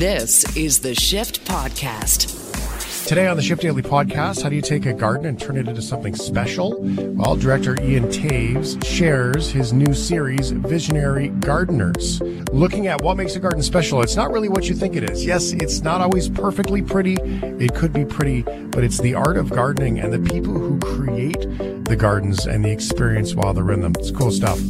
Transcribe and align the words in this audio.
This 0.00 0.56
is 0.56 0.78
the 0.78 0.94
Shift 0.94 1.44
Podcast. 1.44 3.06
Today 3.06 3.26
on 3.26 3.36
the 3.36 3.42
Shift 3.42 3.60
Daily 3.60 3.82
podcast, 3.82 4.42
how 4.42 4.48
do 4.48 4.56
you 4.56 4.62
take 4.62 4.86
a 4.86 4.94
garden 4.94 5.26
and 5.26 5.38
turn 5.38 5.58
it 5.58 5.68
into 5.68 5.82
something 5.82 6.14
special? 6.14 6.80
Well, 6.80 7.36
director 7.36 7.78
Ian 7.82 8.04
Toews 8.04 8.82
shares 8.82 9.50
his 9.50 9.74
new 9.74 9.92
series, 9.92 10.52
Visionary 10.52 11.28
Gardeners, 11.28 12.22
looking 12.50 12.86
at 12.86 13.02
what 13.02 13.18
makes 13.18 13.36
a 13.36 13.40
garden 13.40 13.62
special. 13.62 14.00
It's 14.00 14.16
not 14.16 14.32
really 14.32 14.48
what 14.48 14.70
you 14.70 14.74
think 14.74 14.96
it 14.96 15.10
is. 15.10 15.22
Yes, 15.26 15.52
it's 15.52 15.82
not 15.82 16.00
always 16.00 16.30
perfectly 16.30 16.80
pretty. 16.80 17.18
It 17.20 17.74
could 17.74 17.92
be 17.92 18.06
pretty, 18.06 18.40
but 18.40 18.82
it's 18.82 19.02
the 19.02 19.12
art 19.12 19.36
of 19.36 19.50
gardening 19.50 20.00
and 20.00 20.14
the 20.14 20.30
people 20.32 20.54
who 20.54 20.78
create 20.78 21.42
the 21.84 21.96
gardens 21.98 22.46
and 22.46 22.64
the 22.64 22.70
experience 22.70 23.34
while 23.34 23.52
they're 23.52 23.70
in 23.70 23.82
them. 23.82 23.92
It's 23.98 24.12
cool 24.12 24.30
stuff. 24.30 24.60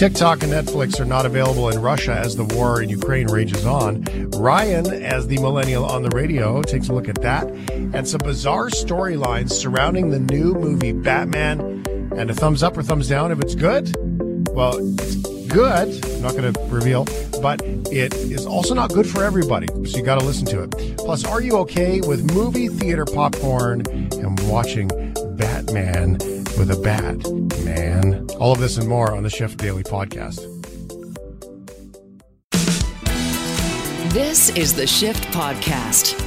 TikTok 0.00 0.42
and 0.42 0.50
Netflix 0.50 0.98
are 0.98 1.04
not 1.04 1.26
available 1.26 1.68
in 1.68 1.78
Russia 1.78 2.14
as 2.14 2.34
the 2.34 2.44
war 2.44 2.80
in 2.80 2.88
Ukraine 2.88 3.26
rages 3.26 3.66
on. 3.66 4.02
Ryan, 4.30 4.86
as 4.86 5.26
the 5.26 5.36
millennial 5.36 5.84
on 5.84 6.02
the 6.02 6.08
radio, 6.16 6.62
takes 6.62 6.88
a 6.88 6.94
look 6.94 7.06
at 7.06 7.20
that 7.20 7.46
and 7.50 8.08
some 8.08 8.20
bizarre 8.24 8.70
storylines 8.70 9.50
surrounding 9.50 10.08
the 10.08 10.18
new 10.18 10.54
movie 10.54 10.92
Batman. 10.92 11.60
And 12.16 12.30
a 12.30 12.34
thumbs 12.34 12.62
up 12.62 12.78
or 12.78 12.82
thumbs 12.82 13.10
down 13.10 13.30
if 13.30 13.40
it's 13.40 13.54
good. 13.54 13.94
Well, 14.54 14.78
it's 14.78 15.16
good. 15.48 16.02
I'm 16.06 16.22
not 16.22 16.32
going 16.32 16.50
to 16.50 16.60
reveal, 16.74 17.04
but 17.42 17.60
it 17.62 18.14
is 18.14 18.46
also 18.46 18.72
not 18.72 18.94
good 18.94 19.06
for 19.06 19.22
everybody. 19.22 19.66
So 19.84 19.98
you 19.98 20.02
got 20.02 20.18
to 20.18 20.24
listen 20.24 20.46
to 20.46 20.62
it. 20.62 20.96
Plus, 20.96 21.26
are 21.26 21.42
you 21.42 21.58
okay 21.58 22.00
with 22.00 22.34
movie 22.34 22.68
theater 22.68 23.04
popcorn 23.04 23.82
and 23.86 24.40
watching 24.48 24.88
Batman 25.36 26.16
with 26.60 26.70
a 26.70 26.76
bat, 26.82 27.16
man? 27.64 28.26
All 28.38 28.52
of 28.52 28.58
this 28.60 28.76
and 28.76 28.86
more 28.86 29.14
on 29.16 29.22
the 29.22 29.30
Shift 29.30 29.56
Daily 29.56 29.82
Podcast. 29.82 30.40
This 34.12 34.50
is 34.50 34.74
the 34.74 34.86
Shift 34.86 35.24
Podcast. 35.28 36.20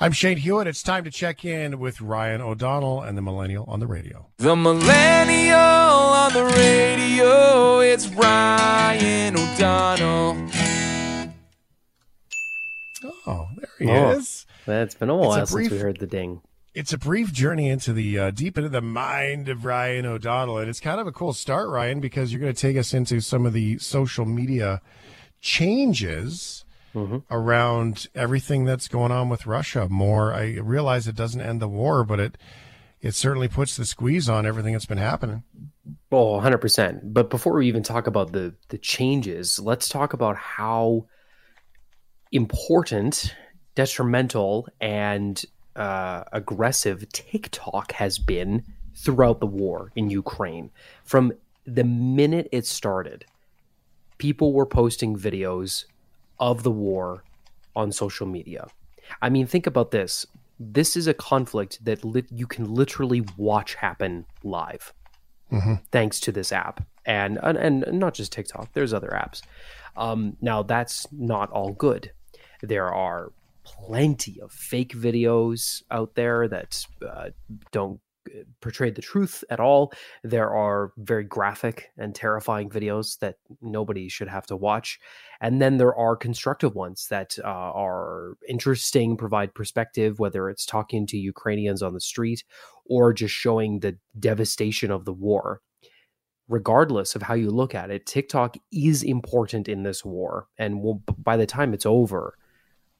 I'm 0.00 0.12
Shane 0.12 0.38
Hewitt. 0.38 0.66
It's 0.68 0.82
time 0.82 1.04
to 1.04 1.10
check 1.10 1.44
in 1.44 1.78
with 1.78 2.00
Ryan 2.00 2.40
O'Donnell 2.40 3.02
and 3.02 3.18
the 3.18 3.22
Millennial 3.22 3.66
on 3.68 3.80
the 3.80 3.86
radio. 3.86 4.28
The 4.38 4.56
Millennial 4.56 5.58
on 5.58 6.32
the 6.32 6.44
radio, 6.44 7.80
it's 7.80 8.08
Ryan 8.08 9.36
O'Donnell. 9.36 10.48
Oh, 13.26 13.48
there 13.58 13.68
he 13.78 13.90
Oh. 13.90 14.10
is. 14.12 14.43
It's 14.66 14.94
been 14.94 15.10
a 15.10 15.16
while 15.16 15.32
a 15.32 15.46
brief- 15.46 15.68
since 15.68 15.70
we 15.70 15.78
heard 15.78 15.98
the 15.98 16.06
ding. 16.06 16.40
It's 16.74 16.92
a 16.92 16.98
brief 16.98 17.32
journey 17.32 17.68
into 17.68 17.92
the 17.92 18.18
uh, 18.18 18.30
deep 18.32 18.58
into 18.58 18.68
the 18.68 18.80
mind 18.80 19.48
of 19.48 19.64
Ryan 19.64 20.06
O'Donnell, 20.06 20.58
and 20.58 20.68
it's 20.68 20.80
kind 20.80 21.00
of 21.00 21.06
a 21.06 21.12
cool 21.12 21.32
start, 21.32 21.68
Ryan, 21.68 22.00
because 22.00 22.32
you're 22.32 22.40
going 22.40 22.52
to 22.52 22.60
take 22.60 22.76
us 22.76 22.92
into 22.92 23.20
some 23.20 23.46
of 23.46 23.52
the 23.52 23.78
social 23.78 24.24
media 24.24 24.80
changes 25.40 26.64
around 27.30 28.06
everything 28.14 28.64
that's 28.64 28.88
going 28.88 29.10
on 29.12 29.28
with 29.28 29.46
Russia. 29.46 29.88
More, 29.88 30.32
I 30.32 30.58
realize 30.62 31.06
it 31.06 31.16
doesn't 31.16 31.40
end 31.40 31.60
the 31.60 31.68
war, 31.68 32.04
but 32.04 32.20
it 32.20 32.38
it 33.00 33.14
certainly 33.14 33.48
puts 33.48 33.76
the 33.76 33.84
squeeze 33.84 34.28
on 34.28 34.46
everything 34.46 34.72
that's 34.72 34.86
been 34.86 34.98
happening. 34.98 35.42
Oh, 36.10 36.40
100%. 36.40 37.00
But 37.12 37.28
before 37.28 37.54
we 37.54 37.68
even 37.68 37.82
talk 37.82 38.06
about 38.06 38.32
the 38.32 38.54
the 38.68 38.78
changes, 38.78 39.58
let's 39.60 39.88
talk 39.88 40.12
about 40.12 40.36
how 40.36 41.06
important, 42.32 43.34
detrimental, 43.74 44.68
and 44.80 45.44
uh, 45.76 46.24
aggressive 46.32 47.08
TikTok 47.10 47.92
has 47.92 48.18
been 48.18 48.64
throughout 48.94 49.40
the 49.40 49.46
war 49.46 49.90
in 49.96 50.10
Ukraine. 50.10 50.70
From 51.04 51.32
the 51.66 51.84
minute 51.84 52.48
it 52.52 52.66
started, 52.66 53.24
people 54.18 54.52
were 54.52 54.66
posting 54.66 55.16
videos 55.16 55.84
of 56.38 56.62
the 56.62 56.70
war 56.70 57.24
on 57.74 57.90
social 57.92 58.26
media. 58.26 58.68
I 59.20 59.28
mean, 59.28 59.46
think 59.46 59.66
about 59.66 59.90
this. 59.90 60.26
This 60.60 60.96
is 60.96 61.06
a 61.06 61.14
conflict 61.14 61.84
that 61.84 62.04
lit 62.04 62.26
you 62.30 62.46
can 62.46 62.72
literally 62.72 63.24
watch 63.36 63.74
happen 63.74 64.24
live 64.42 64.92
thanks 65.90 66.20
to 66.20 66.32
this 66.32 66.52
app 66.52 66.84
and, 67.04 67.38
and 67.42 67.84
and 67.84 67.98
not 67.98 68.14
just 68.14 68.32
TikTok. 68.32 68.72
There's 68.72 68.92
other 68.92 69.08
apps. 69.08 69.42
Um, 69.96 70.36
now 70.40 70.62
that's 70.62 71.06
not 71.12 71.50
all 71.50 71.72
good. 71.72 72.12
There 72.62 72.92
are 72.92 73.32
plenty 73.64 74.40
of 74.40 74.52
fake 74.52 74.92
videos 74.92 75.82
out 75.90 76.14
there 76.14 76.48
that 76.48 76.84
uh, 77.06 77.30
don't 77.72 78.00
uh, 78.26 78.40
portray 78.60 78.90
the 78.90 79.02
truth 79.02 79.42
at 79.50 79.60
all. 79.60 79.92
There 80.22 80.50
are 80.50 80.92
very 80.96 81.24
graphic 81.24 81.90
and 81.98 82.14
terrifying 82.14 82.70
videos 82.70 83.18
that 83.18 83.36
nobody 83.60 84.08
should 84.08 84.28
have 84.28 84.46
to 84.46 84.56
watch. 84.56 84.98
And 85.40 85.60
then 85.60 85.78
there 85.78 85.94
are 85.94 86.16
constructive 86.16 86.74
ones 86.74 87.06
that 87.10 87.36
uh, 87.42 87.48
are 87.48 88.34
interesting, 88.48 89.16
provide 89.16 89.54
perspective, 89.54 90.18
whether 90.18 90.48
it's 90.48 90.64
talking 90.64 91.06
to 91.08 91.18
Ukrainians 91.18 91.82
on 91.82 91.94
the 91.94 92.00
street 92.00 92.44
or 92.86 93.12
just 93.12 93.34
showing 93.34 93.80
the 93.80 93.98
devastation 94.18 94.90
of 94.90 95.04
the 95.04 95.12
war. 95.12 95.60
Regardless 96.48 97.14
of 97.14 97.22
how 97.22 97.34
you 97.34 97.50
look 97.50 97.74
at 97.74 97.90
it, 97.90 98.04
TikTok 98.04 98.56
is 98.70 99.02
important 99.02 99.68
in 99.68 99.82
this 99.82 100.04
war. 100.04 100.46
And 100.58 100.82
will 100.82 101.02
by 101.18 101.38
the 101.38 101.46
time 101.46 101.72
it's 101.72 101.86
over, 101.86 102.36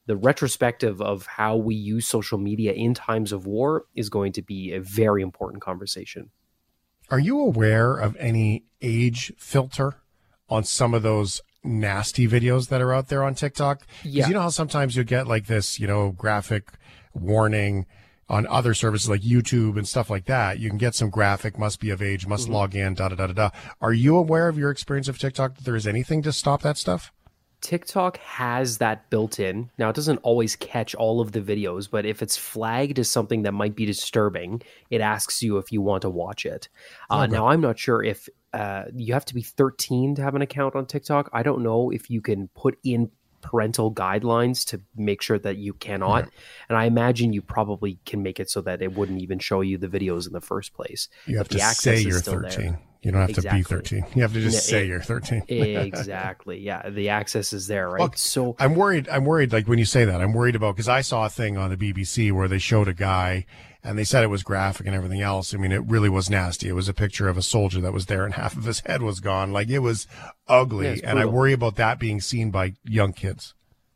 the 0.06 0.16
retrospective 0.16 1.00
of 1.00 1.26
how 1.26 1.56
we 1.56 1.74
use 1.74 2.06
social 2.06 2.38
media 2.38 2.72
in 2.72 2.94
times 2.94 3.32
of 3.32 3.46
war 3.46 3.86
is 3.94 4.10
going 4.10 4.32
to 4.32 4.42
be 4.42 4.72
a 4.72 4.80
very 4.80 5.22
important 5.22 5.62
conversation. 5.62 6.30
Are 7.10 7.18
you 7.18 7.40
aware 7.40 7.96
of 7.96 8.16
any 8.16 8.64
age 8.80 9.32
filter 9.38 9.96
on 10.48 10.64
some 10.64 10.94
of 10.94 11.02
those 11.02 11.40
nasty 11.62 12.28
videos 12.28 12.68
that 12.68 12.82
are 12.82 12.92
out 12.92 13.08
there 13.08 13.22
on 13.22 13.34
TikTok? 13.34 13.86
Yeah. 14.02 14.28
You 14.28 14.34
know 14.34 14.42
how 14.42 14.48
sometimes 14.50 14.96
you 14.96 15.04
get 15.04 15.26
like 15.26 15.46
this, 15.46 15.80
you 15.80 15.86
know, 15.86 16.10
graphic 16.10 16.72
warning 17.14 17.86
on 18.28 18.46
other 18.46 18.74
services 18.74 19.08
like 19.08 19.20
YouTube 19.20 19.76
and 19.76 19.86
stuff 19.86 20.08
like 20.08 20.24
that. 20.26 20.58
You 20.58 20.68
can 20.68 20.78
get 20.78 20.94
some 20.94 21.10
graphic, 21.10 21.58
must 21.58 21.80
be 21.80 21.90
of 21.90 22.00
age, 22.00 22.26
must 22.26 22.44
mm-hmm. 22.44 22.54
log 22.54 22.74
in, 22.74 22.94
da 22.94 23.08
da 23.08 23.16
da 23.16 23.26
da 23.28 23.32
da. 23.32 23.50
Are 23.80 23.92
you 23.92 24.16
aware 24.16 24.48
of 24.48 24.58
your 24.58 24.70
experience 24.70 25.08
of 25.08 25.18
TikTok 25.18 25.56
that 25.56 25.64
there 25.64 25.76
is 25.76 25.86
anything 25.86 26.22
to 26.22 26.32
stop 26.32 26.62
that 26.62 26.78
stuff? 26.78 27.12
TikTok 27.64 28.18
has 28.18 28.76
that 28.78 29.08
built 29.08 29.40
in. 29.40 29.70
Now, 29.78 29.88
it 29.88 29.96
doesn't 29.96 30.18
always 30.18 30.54
catch 30.54 30.94
all 30.94 31.22
of 31.22 31.32
the 31.32 31.40
videos, 31.40 31.90
but 31.90 32.04
if 32.04 32.20
it's 32.20 32.36
flagged 32.36 32.98
as 32.98 33.10
something 33.10 33.42
that 33.44 33.52
might 33.52 33.74
be 33.74 33.86
disturbing, 33.86 34.60
it 34.90 35.00
asks 35.00 35.42
you 35.42 35.56
if 35.56 35.72
you 35.72 35.80
want 35.80 36.02
to 36.02 36.10
watch 36.10 36.44
it. 36.44 36.68
Uh, 37.08 37.26
Now, 37.26 37.48
I'm 37.48 37.62
not 37.62 37.78
sure 37.78 38.02
if 38.02 38.28
uh, 38.52 38.84
you 38.94 39.14
have 39.14 39.24
to 39.24 39.34
be 39.34 39.40
13 39.40 40.16
to 40.16 40.22
have 40.22 40.34
an 40.34 40.42
account 40.42 40.76
on 40.76 40.84
TikTok. 40.84 41.30
I 41.32 41.42
don't 41.42 41.62
know 41.62 41.88
if 41.90 42.10
you 42.10 42.20
can 42.20 42.48
put 42.48 42.76
in 42.84 43.10
parental 43.44 43.92
guidelines 43.92 44.64
to 44.66 44.80
make 44.96 45.22
sure 45.22 45.38
that 45.38 45.56
you 45.58 45.74
cannot. 45.74 46.28
And 46.68 46.76
I 46.76 46.86
imagine 46.86 47.32
you 47.32 47.42
probably 47.42 47.98
can 48.06 48.22
make 48.22 48.40
it 48.40 48.50
so 48.50 48.60
that 48.62 48.82
it 48.82 48.94
wouldn't 48.94 49.20
even 49.20 49.38
show 49.38 49.60
you 49.60 49.78
the 49.78 49.86
videos 49.86 50.26
in 50.26 50.32
the 50.32 50.40
first 50.40 50.72
place. 50.74 51.08
You 51.26 51.36
have 51.38 51.48
to 51.50 51.60
access 51.60 51.98
say 51.98 52.00
you're 52.00 52.18
still 52.18 52.40
there. 52.40 52.50
13. 52.50 52.78
You 53.02 53.12
don't 53.12 53.20
have 53.20 53.34
to 53.34 53.42
be 53.42 53.62
13. 53.62 54.06
You 54.14 54.22
have 54.22 54.32
to 54.32 54.40
just 54.40 54.66
say 54.66 54.84
it- 54.84 54.88
you're 54.88 55.02
13. 55.02 55.42
exactly. 55.48 56.58
Yeah, 56.60 56.88
the 56.88 57.10
access 57.10 57.52
is 57.52 57.66
there, 57.66 57.90
right? 57.90 58.00
Look, 58.00 58.16
so 58.16 58.56
I'm 58.58 58.74
worried. 58.74 59.08
I'm 59.10 59.26
worried. 59.26 59.52
Like 59.52 59.68
when 59.68 59.78
you 59.78 59.84
say 59.84 60.06
that, 60.06 60.22
I'm 60.22 60.32
worried 60.32 60.56
about 60.56 60.74
because 60.74 60.88
I 60.88 61.02
saw 61.02 61.26
a 61.26 61.28
thing 61.28 61.58
on 61.58 61.68
the 61.70 61.76
BBC 61.76 62.32
where 62.32 62.48
they 62.48 62.58
showed 62.58 62.88
a 62.88 62.94
guy 62.94 63.44
and 63.84 63.96
they 63.98 64.04
said 64.04 64.24
it 64.24 64.28
was 64.28 64.42
graphic 64.42 64.86
and 64.86 64.96
everything 64.96 65.20
else. 65.20 65.54
I 65.54 65.58
mean, 65.58 65.70
it 65.70 65.84
really 65.86 66.08
was 66.08 66.28
nasty. 66.30 66.68
It 66.68 66.72
was 66.74 66.88
a 66.88 66.94
picture 66.94 67.28
of 67.28 67.36
a 67.36 67.42
soldier 67.42 67.80
that 67.82 67.92
was 67.92 68.06
there 68.06 68.24
and 68.24 68.34
half 68.42 68.56
of 68.56 68.64
his 68.64 68.80
head 68.80 69.02
was 69.02 69.20
gone. 69.20 69.52
Like 69.52 69.68
it 69.68 69.80
was 69.80 70.06
ugly. 70.48 70.86
Yeah, 71.00 71.10
and 71.10 71.18
I 71.18 71.26
worry 71.26 71.52
about 71.52 71.76
that 71.76 71.98
being 71.98 72.20
seen 72.20 72.50
by 72.50 72.74
young 72.84 73.12
kids. 73.12 73.54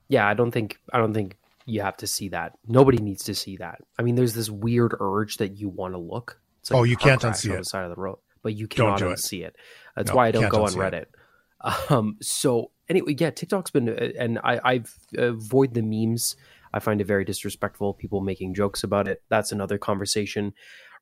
yeah 0.09 0.26
i 0.26 0.34
don't 0.34 0.50
think 0.53 0.78
i 0.93 0.99
don't 0.99 1.12
think 1.15 1.37
you 1.66 1.82
have 1.82 1.97
to 1.99 2.06
see 2.06 2.28
that 2.31 2.53
nobody 2.66 2.97
needs 2.99 3.25
to 3.25 3.34
see 3.34 3.56
that 3.59 3.78
i 3.99 4.03
mean 4.03 4.15
there's 4.15 4.32
this 4.34 4.49
weird 4.49 4.94
urge 5.00 5.37
that 5.37 5.53
you 5.60 5.69
want 5.69 5.93
to 5.94 5.99
look 5.99 6.41
it's 6.60 6.72
Oh, 6.72 6.82
you 6.84 6.97
can't 6.97 7.20
unsee 7.20 7.50
on 7.50 7.56
it. 7.56 7.59
the 7.59 7.65
side 7.65 7.84
of 7.84 7.91
the 7.94 8.00
road 8.00 8.19
but 8.43 8.55
you 8.55 8.66
cannot 8.69 8.99
do 8.99 9.09
it. 9.10 9.16
unsee 9.19 9.44
it 9.44 9.55
that's 9.94 10.08
No, 10.11 10.17
why 10.17 10.29
i 10.29 10.31
don't 10.31 10.49
go 10.49 10.64
on 10.64 10.70
reddit 10.73 11.06
um 11.91 12.17
so 12.23 12.70
anyway 12.88 13.14
yeah 13.19 13.31
tiktok's 13.31 13.70
been 13.70 13.88
and 13.88 14.38
i 14.44 14.58
i've 14.64 14.94
avoid 15.19 15.75
the 15.75 15.82
memes 15.82 16.37
i 16.73 16.79
find 16.79 17.00
it 17.00 17.06
very 17.06 17.25
disrespectful 17.25 17.94
people 17.94 18.20
making 18.20 18.55
jokes 18.55 18.82
about 18.82 19.09
it 19.09 19.23
that's 19.29 19.53
another 19.53 19.79
conversation 19.79 20.53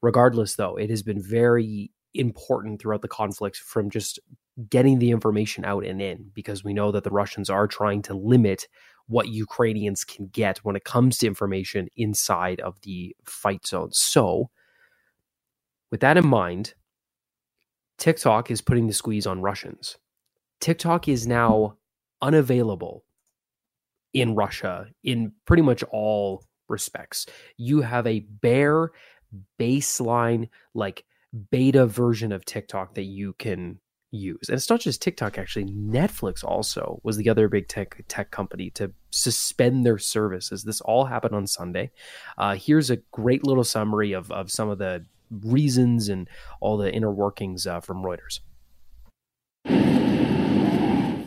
regardless 0.02 0.56
though 0.56 0.76
it 0.76 0.90
has 0.90 1.02
been 1.02 1.22
very 1.22 1.90
important 2.14 2.80
throughout 2.80 3.02
the 3.02 3.08
conflicts 3.08 3.58
from 3.58 3.90
just 3.90 4.18
getting 4.70 4.98
the 4.98 5.10
information 5.10 5.64
out 5.64 5.84
and 5.84 6.00
in 6.00 6.30
because 6.34 6.64
we 6.64 6.72
know 6.72 6.90
that 6.90 7.04
the 7.04 7.10
Russians 7.10 7.50
are 7.50 7.66
trying 7.66 8.02
to 8.02 8.14
limit 8.14 8.66
what 9.06 9.28
Ukrainians 9.28 10.04
can 10.04 10.28
get 10.28 10.58
when 10.58 10.76
it 10.76 10.84
comes 10.84 11.18
to 11.18 11.26
information 11.26 11.88
inside 11.96 12.60
of 12.60 12.80
the 12.82 13.14
fight 13.24 13.66
zone. 13.66 13.92
So, 13.92 14.50
with 15.90 16.00
that 16.00 16.16
in 16.16 16.26
mind, 16.26 16.74
TikTok 17.98 18.50
is 18.50 18.60
putting 18.60 18.88
the 18.88 18.92
squeeze 18.92 19.26
on 19.26 19.42
Russians. 19.42 19.96
TikTok 20.60 21.06
is 21.06 21.26
now 21.26 21.76
unavailable 22.20 23.04
in 24.16 24.34
Russia 24.34 24.86
in 25.04 25.30
pretty 25.44 25.62
much 25.62 25.82
all 25.90 26.42
respects. 26.68 27.26
You 27.58 27.82
have 27.82 28.06
a 28.06 28.20
bare 28.20 28.90
baseline, 29.60 30.48
like 30.72 31.04
beta 31.50 31.86
version 31.86 32.32
of 32.32 32.46
TikTok 32.46 32.94
that 32.94 33.02
you 33.02 33.34
can 33.34 33.78
use. 34.10 34.48
And 34.48 34.56
it's 34.56 34.70
not 34.70 34.80
just 34.80 35.02
TikTok, 35.02 35.36
actually. 35.36 35.66
Netflix 35.66 36.42
also 36.42 36.98
was 37.02 37.18
the 37.18 37.28
other 37.28 37.46
big 37.46 37.68
tech 37.68 38.02
tech 38.08 38.30
company 38.30 38.70
to 38.70 38.90
suspend 39.10 39.84
their 39.84 39.98
services. 39.98 40.64
This 40.64 40.80
all 40.80 41.04
happened 41.04 41.34
on 41.34 41.46
Sunday. 41.46 41.90
Uh, 42.38 42.54
here's 42.54 42.88
a 42.88 42.96
great 43.12 43.44
little 43.44 43.64
summary 43.64 44.12
of, 44.12 44.32
of 44.32 44.50
some 44.50 44.70
of 44.70 44.78
the 44.78 45.04
reasons 45.30 46.08
and 46.08 46.26
all 46.60 46.78
the 46.78 46.90
inner 46.90 47.12
workings 47.12 47.66
uh, 47.66 47.80
from 47.80 48.02
Reuters. 48.02 48.40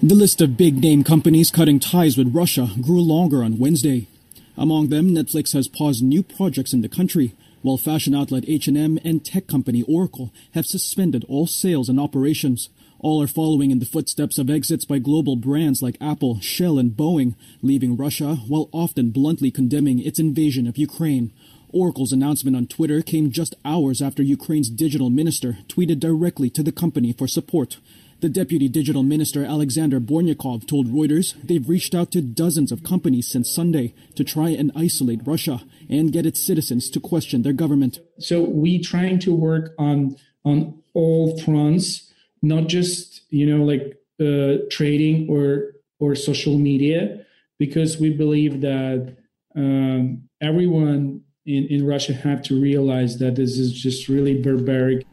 The 0.01 0.16
list 0.16 0.40
of 0.40 0.56
big 0.56 0.81
name 0.81 1.04
companies 1.04 1.51
cutting 1.51 1.78
ties 1.78 2.18
with 2.18 2.34
Russia 2.34 2.69
grew 2.81 3.01
longer 3.01 3.44
on 3.44 3.60
Wednesday. 3.60 4.07
Among 4.56 4.88
them, 4.88 5.10
Netflix 5.10 5.51
has 5.51 5.68
paused 5.68 6.01
new 6.01 6.24
projects 6.24 6.72
in 6.72 6.80
the 6.80 6.88
country, 6.88 7.36
while 7.63 7.75
fashion 7.75 8.16
outlet 8.16 8.46
H&M 8.48 8.98
and 9.04 9.25
tech 9.25 9.46
company 9.46 9.81
Oracle 9.90 10.31
have 10.54 10.66
suspended 10.66 11.25
all 11.28 11.48
sales 11.48 11.90
and 11.90 12.00
operations. 12.00 12.69
All 13.00 13.22
are 13.22 13.28
following 13.28 13.72
in 13.72 13.80
the 13.80 13.86
footsteps 13.86 14.38
of 14.38 14.50
exits 14.50 14.86
by 14.86 15.00
global 15.00 15.36
brands 15.36 15.81
like 15.81 15.98
Apple, 16.00 16.40
Shell, 16.40 16.80
and 16.80 16.92
Boeing, 16.92 17.36
leaving 17.62 17.98
Russia 17.98 18.36
while 18.48 18.69
often 18.72 19.10
bluntly 19.10 19.52
condemning 19.52 20.00
its 20.00 20.18
invasion 20.18 20.66
of 20.66 20.78
Ukraine. 20.78 21.34
Oracle's 21.74 22.13
announcement 22.13 22.56
on 22.56 22.68
Twitter 22.68 23.02
came 23.02 23.31
just 23.31 23.54
hours 23.66 24.02
after 24.02 24.24
Ukraine's 24.24 24.69
digital 24.69 25.10
minister 25.10 25.57
tweeted 25.68 26.00
directly 26.00 26.50
to 26.52 26.63
the 26.63 26.72
company 26.72 27.12
for 27.12 27.28
support. 27.28 27.80
The 28.21 28.27
deputy 28.27 28.68
digital 28.68 29.01
minister 29.01 29.45
Alexander 29.45 30.01
Bornyakov 30.01 30.68
told 30.68 30.88
Reuters 30.88 31.36
they've 31.42 31.68
reached 31.69 31.95
out 31.95 32.12
to 32.12 32.21
dozens 32.21 32.69
of 32.69 32.83
companies 32.83 33.30
since 33.30 33.50
Sunday 33.50 33.94
to 34.16 34.25
try 34.25 34.50
and 34.50 34.74
isolate 34.75 35.21
Russia 35.25 35.62
and 35.89 36.12
get 36.12 36.25
its 36.25 36.45
citizens 36.45 36.89
to 36.89 37.00
question 37.00 37.44
their 37.44 37.54
government. 37.54 38.00
So 38.19 38.42
we 38.44 38.81
trying 38.81 39.19
to 39.19 39.33
work 39.33 39.74
on 39.80 40.18
on 40.44 40.81
all 40.94 41.38
fronts, 41.39 42.12
not 42.42 42.68
just 42.68 43.21
you 43.30 43.45
know 43.45 43.63
like 43.63 43.98
uh, 44.19 44.66
trading 44.69 45.30
or 45.30 45.75
or 46.00 46.13
social 46.13 46.57
media, 46.57 47.25
because 47.57 48.00
we 48.00 48.10
believe 48.10 48.60
that 48.60 49.16
um, 49.56 50.24
everyone 50.42 51.21
in, 51.45 51.68
in 51.68 51.88
Russia 51.88 52.13
have 52.13 52.42
to 52.44 52.62
realize 52.62 53.18
that 53.19 53.36
this 53.36 53.57
is 53.57 53.71
just 53.71 54.10
really 54.10 54.42
barbaric. 54.42 55.06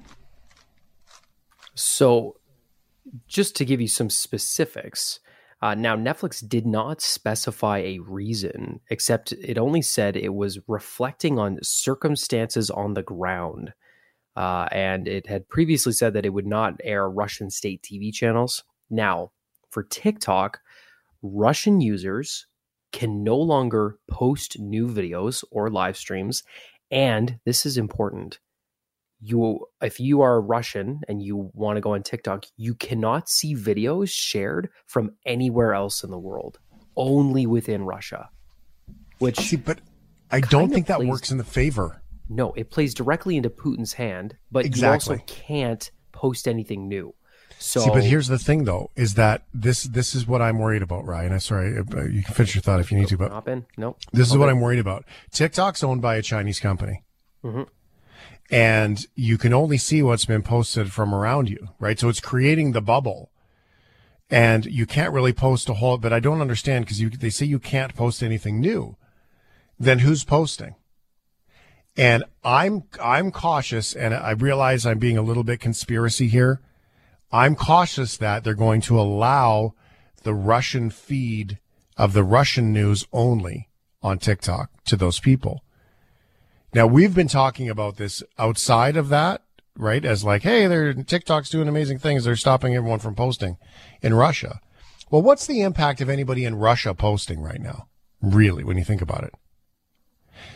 So 1.77 2.36
just 3.27 3.57
to 3.57 3.65
give 3.65 3.81
you 3.81 3.89
some 3.89 4.11
specifics, 4.11 5.21
uh, 5.63 5.75
now 5.75 5.97
Netflix 5.97 6.47
did 6.47 6.67
not 6.67 7.01
specify 7.01 7.79
a 7.79 7.99
reason, 8.01 8.81
except 8.91 9.33
it 9.33 9.59
only 9.59 9.83
said 9.83 10.17
it 10.17 10.35
was 10.35 10.59
reflecting 10.69 11.39
on 11.39 11.59
circumstances 11.63 12.71
on 12.71 12.95
the 12.95 13.03
ground. 13.03 13.73
Uh, 14.37 14.69
and 14.71 15.09
it 15.09 15.27
had 15.27 15.49
previously 15.49 15.93
said 15.93 16.13
that 16.13 16.27
it 16.27 16.35
would 16.35 16.47
not 16.47 16.79
air 16.85 17.09
Russian 17.09 17.49
state 17.49 17.83
TV 17.83 18.13
channels. 18.13 18.65
Now, 18.91 19.33
for 19.71 19.83
TikTok, 19.83 20.61
Russian 21.23 21.81
users 21.81 22.47
can 22.93 23.25
no 23.25 23.37
longer 23.37 23.99
post 24.11 24.59
new 24.59 24.87
videos 24.89 25.43
or 25.51 25.71
live 25.71 25.97
streams. 25.97 26.43
And 26.91 27.39
this 27.45 27.67
is 27.67 27.79
important 27.79 28.39
you 29.21 29.67
if 29.83 29.99
you 30.01 30.21
are 30.23 30.41
Russian 30.41 31.01
and 31.09 31.23
you 31.23 31.51
want 31.55 31.77
to 31.77 31.81
go 31.81 31.95
on 31.95 32.03
TikTok, 32.03 32.47
you 32.57 32.75
cannot 32.75 33.29
see 33.29 33.55
videos 33.55 34.11
shared 34.11 34.71
from 34.87 35.13
anywhere 35.25 35.75
else 35.75 36.05
in 36.05 36.11
the 36.11 36.19
world, 36.19 36.59
only 36.97 37.47
within 37.47 37.83
Russia. 37.85 38.29
Which 39.19 39.39
see, 39.39 39.57
but 39.57 39.81
I 40.31 40.41
don't 40.41 40.71
think 40.71 40.87
that 40.89 40.99
plays, 40.99 41.09
works 41.09 41.31
in 41.31 41.39
the 41.39 41.45
favor. 41.45 42.03
No, 42.29 42.53
it 42.53 42.71
plays 42.71 42.93
directly 42.93 43.37
into 43.37 43.51
Putin's 43.51 43.95
hand, 43.95 44.37
but 44.51 44.65
exactly. 44.67 45.15
you 45.15 45.21
also 45.21 45.25
can't 45.27 45.91
post 46.13 46.47
anything 46.47 46.89
new. 46.89 47.15
So, 47.59 47.81
See, 47.81 47.91
but 47.91 48.05
here's 48.05 48.27
the 48.27 48.39
thing, 48.39 48.65
though, 48.65 48.91
is 48.97 49.15
that 49.15 49.45
this 49.55 49.85
this 49.85 50.15
is 50.15 50.27
what 50.27 50.43
I'm 50.43 50.59
worried 50.59 50.83
about, 50.83 51.07
Ryan. 51.07 51.33
I'm 51.33 51.41
sorry, 51.41 51.79
uh, 51.79 52.05
you 52.05 52.23
can 52.23 52.35
finish 52.35 52.55
your 52.55 52.61
thought 52.61 52.81
if 52.81 52.93
you 52.93 52.99
need 52.99 53.09
to, 53.09 53.17
but 53.17 53.33
Nope. 53.79 53.99
This 54.13 54.31
is 54.31 54.37
what 54.37 54.51
I'm 54.51 54.61
worried 54.61 54.79
about. 54.79 55.07
TikTok's 55.33 55.83
owned 55.83 56.03
by 56.03 56.17
a 56.17 56.23
Chinese 56.23 56.61
company. 56.61 57.03
Mm-hmm 57.43 57.63
and 58.51 59.07
you 59.15 59.39
can 59.39 59.53
only 59.53 59.79
see 59.79 60.03
what's 60.03 60.25
been 60.25 60.43
posted 60.43 60.93
from 60.93 61.15
around 61.15 61.49
you, 61.49 61.69
right? 61.79 61.99
So 61.99 62.09
it's 62.09 62.21
creating 62.21 62.73
the 62.73 62.81
bubble. 62.81 63.31
And 64.29 64.67
you 64.67 64.87
can't 64.87 65.13
really 65.13 65.33
post 65.33 65.69
a 65.69 65.75
whole, 65.75 65.99
but 65.99 66.13
I 66.13 66.21
don't 66.21 66.41
understand 66.41 66.85
because 66.85 67.01
you 67.01 67.11
they 67.11 67.31
say 67.31 67.47
you 67.47 67.61
can't 67.61 67.95
post 67.95 68.23
anything 68.23 68.61
new. 68.61 68.97
Then 69.79 70.01
who's 70.01 70.25
posting? 70.25 70.75
And 71.97 72.25
I'm, 72.45 72.85
I'm 73.03 73.31
cautious 73.31 73.95
and 73.95 74.15
I 74.15 74.33
realize 74.33 74.85
I'm 74.85 74.99
being 74.99 75.17
a 75.17 75.23
little 75.23 75.45
bit 75.45 75.61
conspiracy 75.61 76.29
here. 76.29 76.61
I'm 77.33 77.55
cautious 77.57 78.17
that 78.19 78.45
they're 78.45 78.55
going 78.55 78.81
to 78.83 79.01
allow 79.01 79.75
the 80.23 80.35
Russian 80.35 80.91
feed 80.91 81.59
of 81.97 82.13
the 82.13 82.25
Russian 82.25 82.73
news 82.73 83.07
only 83.13 83.69
on 84.03 84.19
TikTok 84.19 84.71
to 84.85 84.97
those 84.97 85.21
people. 85.21 85.63
Now 86.77 86.87
we've 86.87 87.15
been 87.15 87.27
talking 87.27 87.71
about 87.71 87.97
this 87.97 88.23
outside 88.39 88.99
of 88.99 89.09
that, 89.09 89.41
right? 89.79 90.05
As 90.05 90.25
like, 90.25 90.43
hey, 90.43 90.67
they're 90.67 90.93
TikTok's 90.93 91.49
doing 91.49 91.69
amazing 91.69 91.99
things. 91.99 92.25
They're 92.25 92.37
stopping 92.37 92.75
everyone 92.75 92.99
from 92.99 93.15
posting 93.15 93.57
in 94.03 94.13
Russia. 94.13 94.61
Well, 95.11 95.23
what's 95.23 95.47
the 95.47 95.63
impact 95.63 96.03
of 96.03 96.11
anybody 96.11 96.45
in 96.45 96.57
Russia 96.57 96.93
posting 96.93 97.41
right 97.41 97.63
now? 97.63 97.89
Really, 98.21 98.63
when 98.63 98.77
you 98.77 98.85
think 98.85 99.01
about 99.01 99.25
it. 99.25 99.33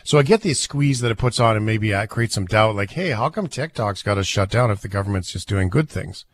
So 0.03 0.19
I 0.19 0.21
get 0.21 0.41
the 0.41 0.53
squeeze 0.53 0.99
that 0.99 1.09
it 1.09 1.17
puts 1.17 1.39
on 1.39 1.57
and 1.57 1.65
maybe 1.65 1.95
I 1.95 2.05
create 2.05 2.31
some 2.31 2.45
doubt 2.45 2.75
like, 2.75 2.91
hey, 2.91 3.09
how 3.09 3.29
come 3.29 3.47
TikTok's 3.47 4.03
got 4.03 4.13
to 4.13 4.23
shut 4.23 4.51
down 4.51 4.69
if 4.69 4.81
the 4.81 4.87
government's 4.87 5.31
just 5.31 5.49
doing 5.49 5.69
good 5.69 5.89
things? 5.89 6.25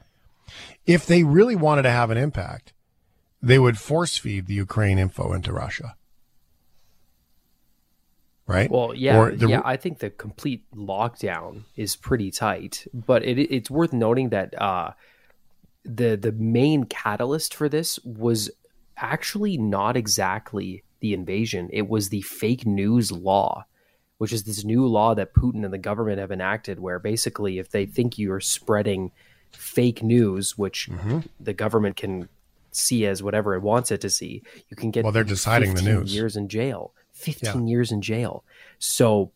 If 0.86 1.06
they 1.06 1.24
really 1.24 1.56
wanted 1.56 1.84
to 1.84 1.92
have 1.92 2.12
an 2.12 2.18
impact, 2.18 2.74
they 3.42 3.57
would 3.57 3.78
force 3.78 4.18
feed 4.18 4.48
the 4.48 4.56
Ukraine 4.56 5.00
info 5.00 5.31
into 5.31 5.54
Russia 5.54 5.95
right? 8.47 8.71
Well, 8.71 8.94
yeah, 8.95 9.29
the, 9.33 9.47
yeah. 9.47 9.61
I 9.63 9.77
think 9.77 9.99
the 9.99 10.09
complete 10.09 10.63
lockdown 10.75 11.63
is 11.75 11.95
pretty 11.95 12.31
tight, 12.31 12.88
but 12.94 13.23
it, 13.23 13.39
it's 13.39 13.69
worth 13.69 13.94
noting 13.94 14.29
that 14.29 14.59
uh, 14.59 14.91
the 15.83 16.15
the 16.15 16.31
main 16.31 16.85
catalyst 16.85 17.53
for 17.53 17.69
this 17.69 17.99
was 18.03 18.49
actually 18.95 19.57
not 19.57 19.95
exactly 19.95 20.83
the 21.01 21.13
invasion; 21.13 21.69
it 21.71 21.88
was 21.88 22.09
the 22.09 22.21
fake 22.21 22.65
news 22.65 23.11
law, 23.11 23.65
which 24.17 24.33
is 24.33 24.44
this 24.44 24.63
new 24.63 24.88
law 24.88 25.13
that 25.13 25.33
Putin 25.33 25.63
and 25.63 25.73
the 25.73 25.77
government 25.77 26.19
have 26.19 26.31
enacted, 26.31 26.79
where 26.79 27.00
basically, 27.00 27.59
if 27.59 27.69
they 27.69 27.85
think 27.85 28.17
you're 28.17 28.39
spreading 28.39 29.11
fake 29.51 30.01
news, 30.01 30.57
which 30.57 30.89
mm-hmm. 30.89 31.19
the 31.39 31.53
government 31.53 31.95
can 31.95 32.29
see 32.72 33.05
as 33.05 33.24
whatever 33.24 33.55
it 33.55 33.62
wants 33.62 33.91
it 33.91 34.01
to 34.01 34.10
see, 34.10 34.43
you 34.69 34.77
can 34.77 34.91
get 34.91 35.03
well. 35.03 35.12
They're 35.12 35.24
deciding 35.24 35.74
the 35.74 35.81
news 35.81 36.13
years 36.13 36.36
in 36.36 36.48
jail. 36.48 36.93
15 37.17 37.67
yeah. 37.67 37.71
years 37.71 37.91
in 37.91 38.01
jail. 38.01 38.43
So 38.79 39.31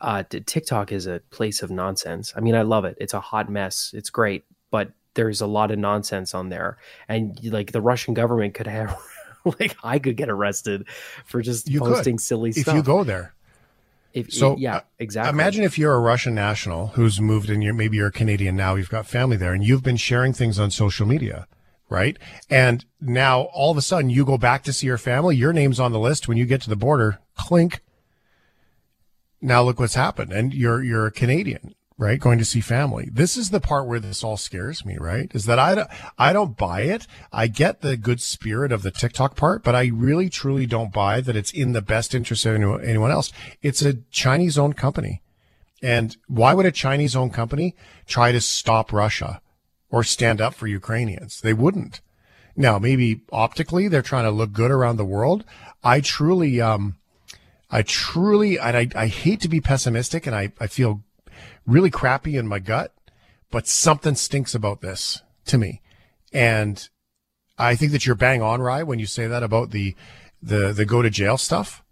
uh, 0.00 0.22
TikTok 0.28 0.92
is 0.92 1.06
a 1.06 1.20
place 1.30 1.62
of 1.62 1.70
nonsense. 1.70 2.32
I 2.36 2.40
mean, 2.40 2.54
I 2.54 2.62
love 2.62 2.84
it. 2.84 2.96
It's 3.00 3.14
a 3.14 3.20
hot 3.20 3.48
mess. 3.48 3.92
It's 3.94 4.10
great, 4.10 4.44
but 4.70 4.92
there's 5.14 5.40
a 5.40 5.46
lot 5.46 5.70
of 5.70 5.78
nonsense 5.78 6.34
on 6.34 6.48
there. 6.48 6.78
And 7.08 7.38
like 7.44 7.72
the 7.72 7.80
Russian 7.80 8.14
government 8.14 8.54
could 8.54 8.66
have, 8.66 8.96
like, 9.44 9.76
I 9.82 9.98
could 9.98 10.16
get 10.16 10.28
arrested 10.28 10.86
for 11.24 11.42
just 11.42 11.68
you 11.68 11.80
posting 11.80 12.16
could, 12.16 12.24
silly 12.24 12.52
stuff. 12.52 12.68
If 12.68 12.74
you 12.74 12.82
go 12.82 13.04
there. 13.04 13.34
If, 14.12 14.32
so 14.32 14.56
yeah, 14.56 14.76
uh, 14.76 14.80
exactly. 15.00 15.30
Imagine 15.30 15.64
if 15.64 15.76
you're 15.76 15.94
a 15.94 16.00
Russian 16.00 16.36
national 16.36 16.88
who's 16.88 17.20
moved 17.20 17.50
and 17.50 17.64
you're 17.64 17.74
maybe 17.74 17.96
you're 17.96 18.08
a 18.08 18.12
Canadian 18.12 18.54
now, 18.54 18.76
you've 18.76 18.88
got 18.88 19.08
family 19.08 19.36
there, 19.36 19.52
and 19.52 19.64
you've 19.64 19.82
been 19.82 19.96
sharing 19.96 20.32
things 20.32 20.58
on 20.58 20.70
social 20.70 21.06
media 21.06 21.48
right? 21.88 22.18
And 22.50 22.84
now 23.00 23.42
all 23.42 23.70
of 23.70 23.76
a 23.76 23.82
sudden 23.82 24.10
you 24.10 24.24
go 24.24 24.38
back 24.38 24.64
to 24.64 24.72
see 24.72 24.86
your 24.86 24.98
family, 24.98 25.36
your 25.36 25.52
name's 25.52 25.78
on 25.78 25.92
the 25.92 25.98
list. 25.98 26.26
When 26.26 26.36
you 26.36 26.46
get 26.46 26.60
to 26.62 26.70
the 26.70 26.76
border, 26.76 27.20
clink. 27.44 27.80
Now 29.40 29.62
look 29.62 29.78
what's 29.78 29.94
happened. 29.94 30.32
And 30.32 30.54
you're, 30.54 30.82
you're 30.82 31.06
a 31.06 31.12
Canadian, 31.12 31.74
right? 31.98 32.18
Going 32.18 32.38
to 32.38 32.44
see 32.44 32.60
family. 32.60 33.08
This 33.12 33.36
is 33.36 33.50
the 33.50 33.60
part 33.60 33.86
where 33.86 34.00
this 34.00 34.24
all 34.24 34.36
scares 34.36 34.84
me, 34.84 34.96
right? 34.98 35.30
Is 35.34 35.44
that 35.44 35.58
I 35.58 35.74
don't, 35.74 35.90
I 36.18 36.32
don't 36.32 36.56
buy 36.56 36.82
it. 36.82 37.06
I 37.32 37.46
get 37.46 37.80
the 37.80 37.96
good 37.96 38.20
spirit 38.20 38.72
of 38.72 38.82
the 38.82 38.90
TikTok 38.90 39.36
part, 39.36 39.62
but 39.62 39.74
I 39.74 39.90
really 39.92 40.28
truly 40.28 40.66
don't 40.66 40.92
buy 40.92 41.20
that 41.20 41.36
it's 41.36 41.52
in 41.52 41.72
the 41.72 41.82
best 41.82 42.14
interest 42.14 42.46
of 42.46 42.54
anyone 42.82 43.10
else. 43.10 43.32
It's 43.62 43.82
a 43.82 43.98
Chinese 44.10 44.56
owned 44.58 44.76
company. 44.76 45.22
And 45.82 46.16
why 46.28 46.54
would 46.54 46.66
a 46.66 46.72
Chinese 46.72 47.14
owned 47.14 47.34
company 47.34 47.76
try 48.06 48.32
to 48.32 48.40
stop 48.40 48.92
Russia? 48.92 49.40
or 49.94 50.02
stand 50.02 50.40
up 50.40 50.54
for 50.54 50.66
Ukrainians. 50.66 51.40
They 51.40 51.52
wouldn't. 51.52 52.00
Now, 52.56 52.80
maybe 52.80 53.20
optically 53.30 53.86
they're 53.86 54.02
trying 54.02 54.24
to 54.24 54.32
look 54.32 54.52
good 54.52 54.72
around 54.72 54.96
the 54.96 55.04
world. 55.04 55.44
I 55.84 56.00
truly, 56.00 56.60
um, 56.60 56.96
I 57.74 57.82
truly, 57.82 58.60
I, 58.60 58.88
I 58.94 59.08
hate 59.08 59.40
to 59.40 59.48
be 59.48 59.60
pessimistic 59.60 60.28
and 60.28 60.36
I, 60.36 60.52
I 60.60 60.68
feel 60.68 61.02
really 61.66 61.90
crappy 61.90 62.36
in 62.36 62.46
my 62.46 62.60
gut, 62.60 62.94
but 63.50 63.66
something 63.66 64.14
stinks 64.14 64.54
about 64.54 64.80
this 64.80 65.22
to 65.46 65.58
me. 65.58 65.82
And 66.32 66.88
I 67.58 67.74
think 67.74 67.90
that 67.90 68.06
you're 68.06 68.14
bang 68.14 68.42
on, 68.42 68.62
Rye, 68.62 68.84
when 68.84 69.00
you 69.00 69.06
say 69.06 69.26
that 69.26 69.42
about 69.42 69.72
the, 69.72 69.96
the, 70.40 70.72
the 70.72 70.84
go 70.84 71.02
to 71.02 71.10
jail 71.10 71.36
stuff 71.36 71.82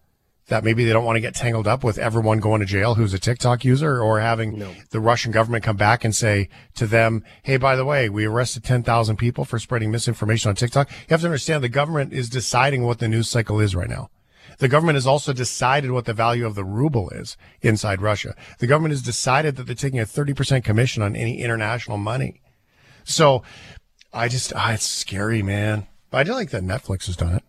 that 0.46 0.62
maybe 0.62 0.84
they 0.84 0.92
don't 0.92 1.04
want 1.04 1.16
to 1.16 1.20
get 1.20 1.34
tangled 1.34 1.66
up 1.66 1.82
with 1.82 1.98
everyone 1.98 2.38
going 2.38 2.60
to 2.60 2.66
jail 2.66 2.94
who's 2.94 3.12
a 3.12 3.18
TikTok 3.18 3.64
user 3.64 4.00
or 4.00 4.20
having 4.20 4.60
No. 4.60 4.70
the 4.90 5.00
Russian 5.00 5.32
government 5.32 5.64
come 5.64 5.76
back 5.76 6.04
and 6.04 6.14
say 6.14 6.48
to 6.76 6.86
them, 6.86 7.24
Hey, 7.42 7.56
by 7.56 7.74
the 7.74 7.84
way, 7.84 8.08
we 8.08 8.24
arrested 8.24 8.62
10,000 8.62 9.16
people 9.16 9.44
for 9.44 9.58
spreading 9.58 9.90
misinformation 9.90 10.48
on 10.48 10.54
TikTok. 10.54 10.88
You 10.90 11.06
have 11.10 11.22
to 11.22 11.26
understand 11.26 11.64
the 11.64 11.68
government 11.68 12.12
is 12.12 12.28
deciding 12.28 12.84
what 12.84 13.00
the 13.00 13.08
news 13.08 13.28
cycle 13.28 13.58
is 13.58 13.74
right 13.74 13.88
now. 13.88 14.10
The 14.58 14.68
government 14.68 14.96
has 14.96 15.06
also 15.06 15.32
decided 15.32 15.90
what 15.90 16.04
the 16.04 16.12
value 16.14 16.46
of 16.46 16.54
the 16.54 16.64
ruble 16.64 17.10
is 17.10 17.36
inside 17.60 18.00
Russia. 18.00 18.34
The 18.58 18.66
government 18.66 18.92
has 18.92 19.02
decided 19.02 19.56
that 19.56 19.64
they're 19.66 19.74
taking 19.74 20.00
a 20.00 20.04
30% 20.04 20.62
commission 20.64 21.02
on 21.02 21.16
any 21.16 21.40
international 21.40 21.98
money. 21.98 22.40
So 23.04 23.42
I 24.12 24.28
just, 24.28 24.52
ah, 24.54 24.72
it's 24.72 24.86
scary, 24.86 25.42
man. 25.42 25.86
But 26.10 26.18
I 26.18 26.24
do 26.24 26.32
like 26.34 26.50
that 26.50 26.62
Netflix 26.62 27.06
has 27.06 27.16
done 27.16 27.34
it. 27.34 27.42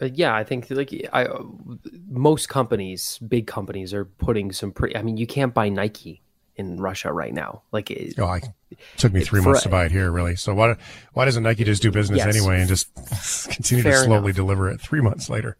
Uh, 0.00 0.06
yeah, 0.14 0.34
I 0.34 0.44
think 0.44 0.70
like 0.70 0.92
I, 1.12 1.26
most 2.08 2.48
companies, 2.48 3.18
big 3.26 3.46
companies, 3.46 3.92
are 3.92 4.04
putting 4.04 4.52
some 4.52 4.70
pretty. 4.72 4.96
I 4.96 5.02
mean, 5.02 5.16
you 5.16 5.26
can't 5.26 5.52
buy 5.52 5.68
Nike 5.68 6.22
in 6.56 6.80
Russia 6.80 7.12
right 7.12 7.34
now. 7.34 7.62
Like, 7.72 7.90
it, 7.90 8.14
Oh, 8.18 8.26
I 8.26 8.36
it 8.70 8.78
took 8.96 9.12
me 9.12 9.22
three 9.24 9.40
For- 9.42 9.48
months 9.50 9.62
to 9.64 9.68
buy 9.68 9.86
it 9.86 9.92
here, 9.92 10.10
really. 10.12 10.36
So 10.36 10.54
why, 10.54 10.76
why 11.14 11.24
doesn't 11.24 11.42
Nike 11.42 11.64
just 11.64 11.82
do 11.82 11.90
business 11.90 12.18
Yes. 12.18 12.34
anyway 12.36 12.60
and 12.60 12.68
just 12.68 12.92
continue 13.50 13.82
to 13.84 13.92
slowly 13.92 14.26
enough. 14.26 14.36
deliver 14.36 14.70
it 14.70 14.80
three 14.80 15.00
months 15.00 15.28
later? 15.28 15.56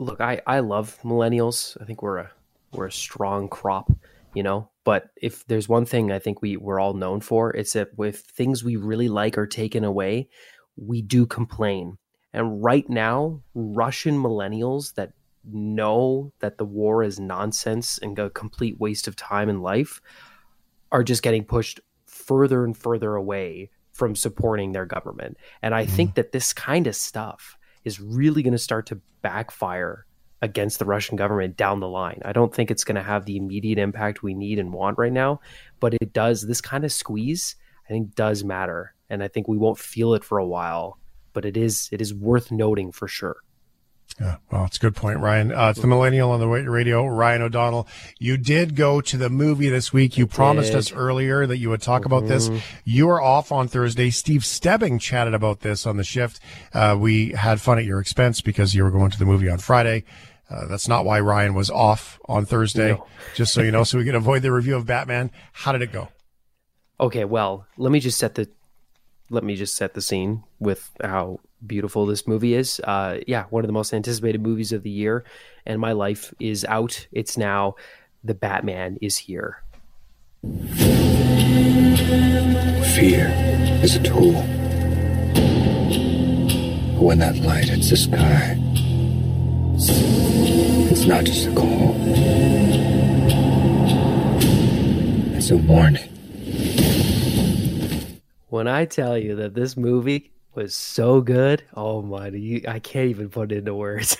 Look, 0.00 0.20
I 0.20 0.40
I 0.46 0.60
love 0.60 0.98
millennials. 1.04 1.80
I 1.80 1.84
think 1.84 2.02
we're 2.02 2.18
a 2.18 2.30
we're 2.72 2.86
a 2.86 2.92
strong 2.92 3.48
crop, 3.48 3.92
you 4.34 4.42
know. 4.42 4.68
But 4.82 5.10
if 5.16 5.46
there's 5.46 5.68
one 5.68 5.84
thing 5.84 6.10
I 6.10 6.18
think 6.18 6.42
we 6.42 6.56
we're 6.56 6.80
all 6.80 6.94
known 6.94 7.20
for, 7.20 7.50
it's 7.50 7.74
that 7.74 7.96
with 7.96 8.20
things 8.20 8.64
we 8.64 8.76
really 8.76 9.08
like 9.08 9.38
are 9.38 9.46
taken 9.46 9.84
away, 9.84 10.28
we 10.76 11.02
do 11.02 11.26
complain. 11.26 11.98
And 12.32 12.62
right 12.62 12.88
now, 12.88 13.42
Russian 13.54 14.20
millennials 14.20 14.94
that 14.94 15.12
know 15.44 16.32
that 16.40 16.58
the 16.58 16.64
war 16.64 17.02
is 17.02 17.20
nonsense 17.20 17.98
and 17.98 18.18
a 18.18 18.30
complete 18.30 18.78
waste 18.80 19.08
of 19.08 19.16
time 19.16 19.48
and 19.48 19.62
life 19.62 20.00
are 20.92 21.04
just 21.04 21.22
getting 21.22 21.44
pushed 21.44 21.80
further 22.06 22.64
and 22.64 22.76
further 22.76 23.14
away 23.14 23.70
from 23.92 24.14
supporting 24.14 24.72
their 24.72 24.86
government. 24.86 25.36
And 25.62 25.74
I 25.74 25.84
mm-hmm. 25.84 25.96
think 25.96 26.14
that 26.14 26.32
this 26.32 26.52
kind 26.52 26.86
of 26.86 26.94
stuff 26.94 27.58
is 27.84 28.00
really 28.00 28.42
going 28.42 28.52
to 28.52 28.58
start 28.58 28.86
to 28.86 29.00
backfire 29.22 30.06
against 30.42 30.78
the 30.78 30.84
Russian 30.84 31.16
government 31.16 31.56
down 31.56 31.80
the 31.80 31.88
line. 31.88 32.20
I 32.24 32.32
don't 32.32 32.54
think 32.54 32.70
it's 32.70 32.84
going 32.84 32.96
to 32.96 33.02
have 33.02 33.26
the 33.26 33.36
immediate 33.36 33.78
impact 33.78 34.22
we 34.22 34.34
need 34.34 34.58
and 34.58 34.72
want 34.72 34.98
right 34.98 35.12
now, 35.12 35.40
but 35.80 35.94
it 35.94 36.12
does. 36.12 36.46
This 36.46 36.60
kind 36.60 36.84
of 36.84 36.92
squeeze, 36.92 37.56
I 37.86 37.92
think, 37.92 38.14
does 38.14 38.42
matter, 38.42 38.94
and 39.08 39.22
I 39.22 39.28
think 39.28 39.48
we 39.48 39.58
won't 39.58 39.78
feel 39.78 40.14
it 40.14 40.24
for 40.24 40.38
a 40.38 40.46
while, 40.46 40.98
but 41.32 41.44
it 41.44 41.56
is 41.56 41.88
it 41.92 42.00
is 42.00 42.14
worth 42.14 42.50
noting 42.50 42.92
for 42.92 43.08
sure. 43.08 43.36
Yeah, 44.18 44.36
well, 44.50 44.66
it's 44.66 44.76
a 44.76 44.80
good 44.80 44.96
point, 44.96 45.18
Ryan. 45.18 45.52
Uh, 45.52 45.70
it's 45.70 45.80
the 45.80 45.86
millennial 45.86 46.30
on 46.32 46.40
the 46.40 46.48
radio, 46.48 47.06
Ryan 47.06 47.42
O'Donnell. 47.42 47.88
You 48.18 48.36
did 48.36 48.76
go 48.76 49.00
to 49.00 49.16
the 49.16 49.30
movie 49.30 49.70
this 49.70 49.92
week. 49.94 50.18
You 50.18 50.26
promised 50.26 50.72
did. 50.72 50.78
us 50.78 50.92
earlier 50.92 51.46
that 51.46 51.56
you 51.56 51.70
would 51.70 51.80
talk 51.80 52.04
about 52.04 52.26
this. 52.26 52.50
You 52.84 53.06
were 53.06 53.22
off 53.22 53.50
on 53.50 53.66
Thursday. 53.66 54.10
Steve 54.10 54.44
Stebbing 54.44 54.98
chatted 54.98 55.32
about 55.32 55.60
this 55.60 55.86
on 55.86 55.96
the 55.96 56.04
shift. 56.04 56.38
Uh, 56.74 56.96
we 56.98 57.30
had 57.30 57.62
fun 57.62 57.78
at 57.78 57.84
your 57.84 57.98
expense 57.98 58.42
because 58.42 58.74
you 58.74 58.82
were 58.84 58.90
going 58.90 59.10
to 59.10 59.18
the 59.18 59.24
movie 59.24 59.48
on 59.48 59.58
Friday. 59.58 60.04
Uh, 60.50 60.66
that's 60.66 60.88
not 60.88 61.04
why 61.04 61.20
Ryan 61.20 61.54
was 61.54 61.70
off 61.70 62.18
on 62.26 62.44
Thursday, 62.44 62.92
No. 62.92 63.06
just 63.36 63.54
so 63.54 63.62
you 63.62 63.70
know, 63.70 63.84
so 63.84 63.96
we 63.98 64.04
can 64.04 64.16
avoid 64.16 64.42
the 64.42 64.52
review 64.52 64.74
of 64.76 64.84
Batman. 64.84 65.30
How 65.52 65.72
did 65.72 65.80
it 65.80 65.92
go? 65.92 66.08
Okay, 66.98 67.24
well, 67.24 67.66
let 67.78 67.90
me 67.92 68.00
just 68.00 68.18
set 68.18 68.34
the 68.34 68.50
let 69.30 69.44
me 69.44 69.54
just 69.54 69.76
set 69.76 69.94
the 69.94 70.02
scene 70.02 70.42
with 70.58 70.90
how 71.02 71.38
beautiful 71.66 72.06
this 72.06 72.26
movie 72.26 72.54
is. 72.54 72.80
Uh, 72.84 73.18
yeah, 73.26 73.44
one 73.50 73.64
of 73.64 73.68
the 73.68 73.72
most 73.72 73.92
anticipated 73.92 74.42
movies 74.42 74.72
of 74.72 74.82
the 74.82 74.90
year, 74.90 75.24
and 75.66 75.80
my 75.80 75.92
life 75.92 76.32
is 76.40 76.64
out. 76.64 77.06
It's 77.12 77.36
now. 77.36 77.76
The 78.22 78.34
Batman 78.34 78.98
is 79.00 79.16
here. 79.16 79.62
Fear 82.94 83.32
is 83.82 83.96
a 83.96 84.02
tool. 84.02 84.32
But 86.94 87.02
when 87.02 87.18
that 87.20 87.36
light 87.36 87.70
hits 87.70 87.88
the 87.88 87.96
sky, 87.96 88.56
it's 90.90 91.06
not 91.06 91.24
just 91.24 91.46
a 91.46 91.54
call. 91.54 91.94
It's 95.34 95.50
a 95.50 95.56
warning. 95.56 96.08
When 98.48 98.68
I 98.68 98.84
tell 98.84 99.16
you 99.16 99.36
that 99.36 99.54
this 99.54 99.78
movie 99.78 100.30
was 100.54 100.74
so 100.74 101.20
good, 101.20 101.62
oh 101.74 102.02
my, 102.02 102.28
you, 102.28 102.62
I 102.66 102.78
can't 102.78 103.08
even 103.08 103.28
put 103.28 103.52
it 103.52 103.58
into 103.58 103.74
words. 103.74 104.16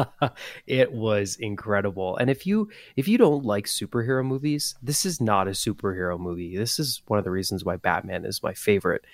it 0.66 0.92
was 0.92 1.36
incredible. 1.36 2.16
And 2.16 2.28
if 2.28 2.46
you 2.46 2.70
if 2.96 3.06
you 3.06 3.18
don't 3.18 3.44
like 3.44 3.66
superhero 3.66 4.24
movies, 4.24 4.74
this 4.82 5.06
is 5.06 5.20
not 5.20 5.48
a 5.48 5.52
superhero 5.52 6.18
movie. 6.18 6.56
This 6.56 6.78
is 6.78 7.02
one 7.06 7.18
of 7.18 7.24
the 7.24 7.30
reasons 7.30 7.64
why 7.64 7.76
Batman 7.76 8.24
is 8.24 8.42
my 8.42 8.54
favorite 8.54 9.04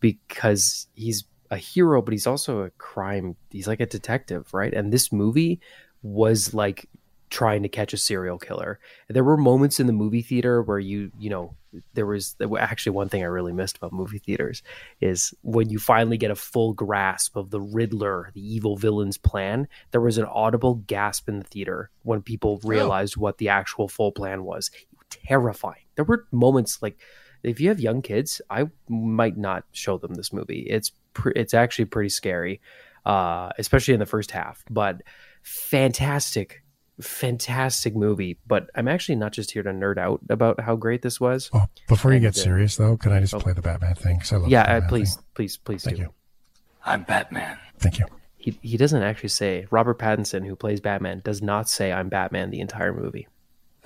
because 0.00 0.86
he's 0.94 1.24
a 1.50 1.56
hero, 1.56 2.02
but 2.02 2.12
he's 2.12 2.26
also 2.26 2.60
a 2.62 2.70
crime. 2.70 3.36
He's 3.50 3.66
like 3.66 3.80
a 3.80 3.86
detective, 3.86 4.52
right? 4.52 4.72
And 4.72 4.92
this 4.92 5.12
movie 5.12 5.60
was 6.02 6.52
like 6.52 6.88
trying 7.30 7.62
to 7.62 7.68
catch 7.68 7.92
a 7.92 7.96
serial 7.96 8.38
killer. 8.38 8.78
There 9.08 9.24
were 9.24 9.36
moments 9.36 9.80
in 9.80 9.86
the 9.86 9.92
movie 9.92 10.22
theater 10.22 10.62
where 10.62 10.78
you, 10.78 11.10
you 11.18 11.30
know, 11.30 11.56
there 11.94 12.06
was 12.06 12.36
actually 12.58 12.92
one 12.92 13.08
thing 13.08 13.22
I 13.22 13.26
really 13.26 13.52
missed 13.52 13.76
about 13.76 13.92
movie 13.92 14.18
theaters 14.18 14.62
is 15.00 15.34
when 15.42 15.70
you 15.70 15.78
finally 15.78 16.16
get 16.16 16.30
a 16.30 16.36
full 16.36 16.72
grasp 16.72 17.36
of 17.36 17.50
the 17.50 17.60
Riddler, 17.60 18.30
the 18.34 18.40
evil 18.40 18.76
villain's 18.76 19.18
plan. 19.18 19.66
There 19.90 20.00
was 20.00 20.18
an 20.18 20.26
audible 20.26 20.76
gasp 20.86 21.28
in 21.28 21.38
the 21.38 21.44
theater 21.44 21.90
when 22.02 22.22
people 22.22 22.60
realized 22.64 23.16
what 23.16 23.38
the 23.38 23.48
actual 23.48 23.88
full 23.88 24.12
plan 24.12 24.44
was. 24.44 24.70
Terrifying. 25.10 25.82
There 25.96 26.04
were 26.04 26.26
moments 26.30 26.80
like 26.82 26.98
if 27.44 27.60
you 27.60 27.68
have 27.68 27.80
young 27.80 28.02
kids, 28.02 28.40
I 28.50 28.70
might 28.88 29.36
not 29.36 29.64
show 29.72 29.98
them 29.98 30.14
this 30.14 30.32
movie. 30.32 30.60
It's 30.60 30.92
pre- 31.12 31.34
it's 31.36 31.54
actually 31.54 31.84
pretty 31.86 32.08
scary, 32.08 32.60
uh, 33.04 33.50
especially 33.58 33.94
in 33.94 34.00
the 34.00 34.06
first 34.06 34.30
half. 34.30 34.64
But 34.70 35.02
fantastic, 35.42 36.63
fantastic 37.00 37.94
movie. 37.96 38.38
But 38.46 38.70
I'm 38.74 38.88
actually 38.88 39.16
not 39.16 39.32
just 39.32 39.50
here 39.50 39.62
to 39.62 39.70
nerd 39.70 39.98
out 39.98 40.20
about 40.28 40.60
how 40.60 40.76
great 40.76 41.02
this 41.02 41.20
was. 41.20 41.50
Oh, 41.52 41.62
before 41.88 42.12
you 42.12 42.16
And, 42.16 42.22
get 42.24 42.36
uh, 42.38 42.42
serious, 42.42 42.76
though, 42.76 42.96
can 42.96 43.12
I 43.12 43.20
just 43.20 43.34
play 43.38 43.52
the 43.52 43.62
Batman 43.62 43.94
thing? 43.94 44.18
'Cause 44.18 44.32
I 44.32 44.36
love 44.36 44.44
the 44.46 44.50
yeah, 44.50 44.62
uh, 44.62 44.88
please, 44.88 45.16
thing. 45.16 45.24
please, 45.34 45.56
please 45.56 45.82
Thank 45.84 45.96
do. 45.96 46.02
you. 46.02 46.14
I'm 46.84 47.02
Batman. 47.02 47.58
Thank 47.78 47.98
you. 47.98 48.06
He 48.36 48.58
he 48.62 48.76
doesn't 48.76 49.02
actually 49.02 49.30
say 49.30 49.66
Robert 49.70 49.98
Pattinson, 49.98 50.46
who 50.46 50.54
plays 50.54 50.80
Batman, 50.80 51.22
does 51.24 51.40
not 51.40 51.68
say 51.68 51.92
I'm 51.92 52.08
Batman 52.10 52.50
the 52.50 52.60
entire 52.60 52.92
movie 52.92 53.26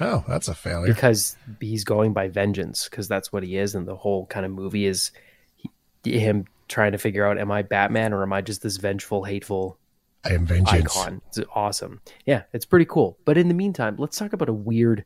Oh, 0.00 0.24
that's 0.28 0.48
a 0.48 0.54
failure. 0.54 0.92
because 0.92 1.36
he's 1.60 1.84
going 1.84 2.12
by 2.12 2.26
vengeance 2.28 2.88
because 2.88 3.06
that's 3.08 3.32
what 3.32 3.42
he 3.44 3.56
is, 3.56 3.74
and 3.76 3.86
the 3.86 3.94
whole 3.96 4.26
kind 4.26 4.44
of 4.44 4.50
movie 4.52 4.86
is 4.86 5.12
he, 5.54 6.18
him 6.18 6.44
trying 6.66 6.90
to 6.92 6.98
figure 6.98 7.24
out 7.24 7.38
am 7.38 7.52
I 7.52 7.62
Batman 7.62 8.12
or 8.12 8.22
am 8.24 8.32
I 8.32 8.40
just 8.42 8.62
this 8.62 8.76
vengeful, 8.78 9.22
hateful 9.24 9.78
I 10.28 10.34
am 10.34 10.46
vengeance. 10.46 10.96
icon. 10.96 11.22
It's 11.28 11.40
awesome. 11.54 12.00
Yeah, 12.26 12.42
it's 12.52 12.66
pretty 12.66 12.84
cool. 12.84 13.18
But 13.24 13.38
in 13.38 13.48
the 13.48 13.54
meantime, 13.54 13.96
let's 13.98 14.16
talk 14.16 14.32
about 14.32 14.48
a 14.48 14.54
weird 14.54 15.04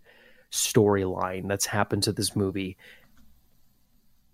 storyline 0.50 1.48
that's 1.48 1.66
happened 1.66 2.02
to 2.04 2.12
this 2.12 2.36
movie. 2.36 2.76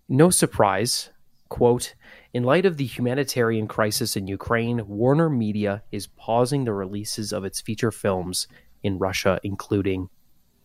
No 0.07 0.29
surprise, 0.29 1.11
quote, 1.49 1.95
in 2.33 2.43
light 2.43 2.65
of 2.65 2.77
the 2.77 2.85
humanitarian 2.85 3.67
crisis 3.67 4.15
in 4.15 4.27
Ukraine, 4.27 4.87
Warner 4.87 5.29
Media 5.29 5.83
is 5.91 6.07
pausing 6.07 6.65
the 6.65 6.73
releases 6.73 7.31
of 7.31 7.45
its 7.45 7.61
feature 7.61 7.91
films 7.91 8.47
in 8.83 8.97
Russia, 8.97 9.39
including 9.43 10.09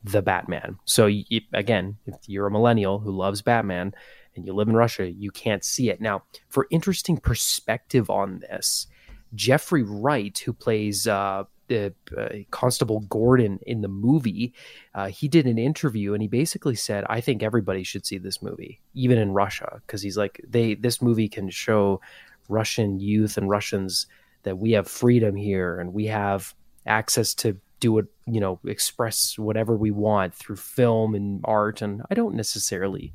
The 0.02 0.22
Batman. 0.22 0.78
So, 0.84 1.10
again, 1.52 1.98
if 2.06 2.16
you're 2.26 2.46
a 2.46 2.50
millennial 2.50 2.98
who 2.98 3.10
loves 3.10 3.42
Batman 3.42 3.94
and 4.34 4.46
you 4.46 4.52
live 4.52 4.68
in 4.68 4.76
Russia, 4.76 5.10
you 5.10 5.30
can't 5.30 5.64
see 5.64 5.90
it. 5.90 6.00
Now, 6.00 6.24
for 6.48 6.66
interesting 6.70 7.16
perspective 7.18 8.10
on 8.10 8.40
this, 8.40 8.86
Jeffrey 9.34 9.82
Wright, 9.82 10.36
who 10.38 10.52
plays 10.52 11.06
uh, 11.06 11.44
the 11.68 11.94
uh, 12.16 12.28
Constable 12.50 13.00
Gordon 13.00 13.58
in 13.66 13.80
the 13.80 13.88
movie, 13.88 14.52
uh, 14.94 15.06
he 15.06 15.28
did 15.28 15.46
an 15.46 15.58
interview 15.58 16.12
and 16.12 16.22
he 16.22 16.28
basically 16.28 16.74
said, 16.74 17.04
"I 17.08 17.20
think 17.20 17.42
everybody 17.42 17.82
should 17.82 18.06
see 18.06 18.18
this 18.18 18.42
movie, 18.42 18.80
even 18.94 19.18
in 19.18 19.32
Russia, 19.32 19.80
because 19.86 20.02
he's 20.02 20.16
like, 20.16 20.40
they 20.48 20.74
this 20.74 21.00
movie 21.00 21.28
can 21.28 21.50
show 21.50 22.00
Russian 22.48 23.00
youth 23.00 23.38
and 23.38 23.48
Russians 23.48 24.06
that 24.42 24.58
we 24.58 24.72
have 24.72 24.86
freedom 24.88 25.36
here 25.36 25.80
and 25.80 25.94
we 25.94 26.06
have 26.06 26.54
access 26.86 27.34
to 27.34 27.56
do 27.80 27.98
it, 27.98 28.06
you 28.26 28.40
know, 28.40 28.60
express 28.66 29.38
whatever 29.38 29.76
we 29.76 29.90
want 29.90 30.34
through 30.34 30.56
film 30.56 31.14
and 31.14 31.40
art." 31.44 31.82
And 31.82 32.02
I 32.10 32.14
don't 32.14 32.34
necessarily 32.34 33.12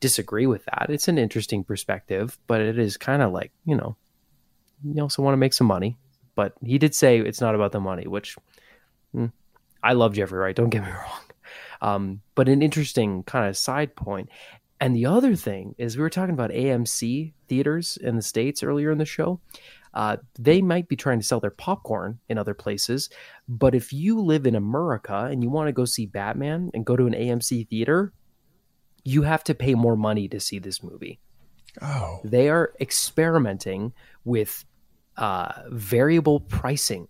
disagree 0.00 0.46
with 0.46 0.64
that. 0.66 0.86
It's 0.90 1.08
an 1.08 1.16
interesting 1.16 1.64
perspective, 1.64 2.38
but 2.46 2.60
it 2.60 2.78
is 2.78 2.96
kind 2.96 3.22
of 3.22 3.32
like, 3.32 3.52
you 3.64 3.76
know, 3.76 3.96
you 4.84 5.02
also 5.02 5.22
want 5.22 5.34
to 5.34 5.38
make 5.38 5.52
some 5.52 5.66
money. 5.66 5.96
But 6.34 6.54
he 6.64 6.78
did 6.78 6.94
say 6.94 7.18
it's 7.18 7.40
not 7.40 7.54
about 7.54 7.72
the 7.72 7.80
money, 7.80 8.06
which 8.06 8.36
mm, 9.14 9.30
I 9.82 9.92
love 9.92 10.14
Jeffrey 10.14 10.38
Wright. 10.38 10.56
Don't 10.56 10.70
get 10.70 10.82
me 10.82 10.90
wrong. 10.90 11.20
Um, 11.80 12.20
but 12.34 12.48
an 12.48 12.62
interesting 12.62 13.22
kind 13.22 13.48
of 13.48 13.56
side 13.56 13.94
point. 13.94 14.28
And 14.80 14.96
the 14.96 15.06
other 15.06 15.36
thing 15.36 15.74
is, 15.78 15.96
we 15.96 16.02
were 16.02 16.10
talking 16.10 16.34
about 16.34 16.50
AMC 16.50 17.32
theaters 17.48 17.96
in 17.96 18.16
the 18.16 18.22
states 18.22 18.62
earlier 18.62 18.90
in 18.90 18.98
the 18.98 19.04
show. 19.04 19.40
Uh, 19.94 20.16
they 20.38 20.60
might 20.60 20.88
be 20.88 20.96
trying 20.96 21.20
to 21.20 21.24
sell 21.24 21.38
their 21.38 21.52
popcorn 21.52 22.18
in 22.28 22.36
other 22.36 22.52
places, 22.54 23.10
but 23.48 23.76
if 23.76 23.92
you 23.92 24.20
live 24.20 24.44
in 24.44 24.56
America 24.56 25.28
and 25.30 25.40
you 25.42 25.48
want 25.48 25.68
to 25.68 25.72
go 25.72 25.84
see 25.84 26.04
Batman 26.04 26.72
and 26.74 26.84
go 26.84 26.96
to 26.96 27.06
an 27.06 27.12
AMC 27.12 27.68
theater, 27.68 28.12
you 29.04 29.22
have 29.22 29.44
to 29.44 29.54
pay 29.54 29.74
more 29.74 29.96
money 29.96 30.26
to 30.28 30.40
see 30.40 30.58
this 30.58 30.82
movie. 30.82 31.20
Oh, 31.80 32.20
They 32.24 32.48
are 32.48 32.72
experimenting 32.80 33.92
with 34.24 34.64
uh, 35.16 35.52
variable 35.70 36.40
pricing 36.40 37.08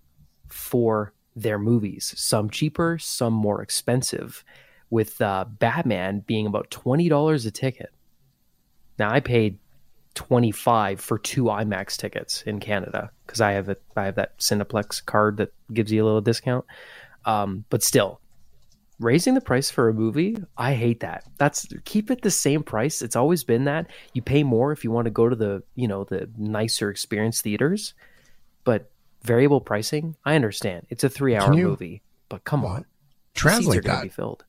for 0.49 1.13
their 1.37 1.59
movies, 1.59 2.15
some 2.17 2.51
cheaper, 2.51 2.99
some 2.99 3.33
more 3.33 3.63
expensive, 3.63 4.45
with 4.91 5.21
uh, 5.21 5.45
Batman 5.59 6.21
being 6.21 6.47
about 6.47 6.71
$20 6.71 7.47
a 7.47 7.51
ticket. 7.51 7.93
Now, 8.99 9.11
I 9.11 9.21
paid 9.21 9.59
25 10.15 11.01
for 11.01 11.19
two 11.19 11.45
IMAX 11.45 11.97
tickets 11.97 12.43
in 12.43 12.61
Canada 12.61 13.11
because 13.27 13.41
I 13.41 13.53
have 13.53 13.69
a 13.69 13.77
I 13.97 14.05
have 14.05 14.15
that 14.15 14.39
Cineplex 14.39 15.05
card 15.05 15.39
that 15.39 15.53
gives 15.73 15.91
you 15.91 16.03
a 16.03 16.07
little 16.07 16.21
discount. 16.21 16.65
Um, 17.25 17.65
but 17.71 17.83
still, 17.83 18.21
raising 19.05 19.35
the 19.35 19.41
price 19.41 19.71
for 19.71 19.89
a 19.89 19.95
movie, 19.95 20.37
I 20.57 20.75
hate 20.75 21.01
that. 21.01 21.25
That's 21.39 21.67
keep 21.85 22.11
it 22.11 22.23
the 22.23 22.31
same 22.31 22.63
price. 22.63 23.03
It's 23.03 23.15
always 23.15 23.45
been 23.45 23.65
that. 23.65 23.87
You 24.15 24.23
pay 24.23 24.43
more 24.43 24.73
if 24.73 24.83
you 24.83 24.91
want 24.91 25.05
to 25.05 25.11
go 25.11 25.29
to 25.29 25.37
the, 25.37 25.63
you 25.75 25.87
know, 25.87 26.05
the 26.05 26.29
nicer 26.37 26.91
experience 26.91 27.41
theaters, 27.41 27.95
but 28.65 28.91
variable 29.23 29.61
pricing, 29.61 30.17
I 30.25 30.35
understand. 30.35 30.87
It's 30.91 31.05
a 31.05 31.09
3-hour 31.09 31.55
movie, 31.55 32.03
but 32.29 32.45
come 32.45 32.65
on. 32.65 32.87
Translate 33.35 33.85
that. 33.85 34.03
be 34.03 34.09
filled. 34.09 34.45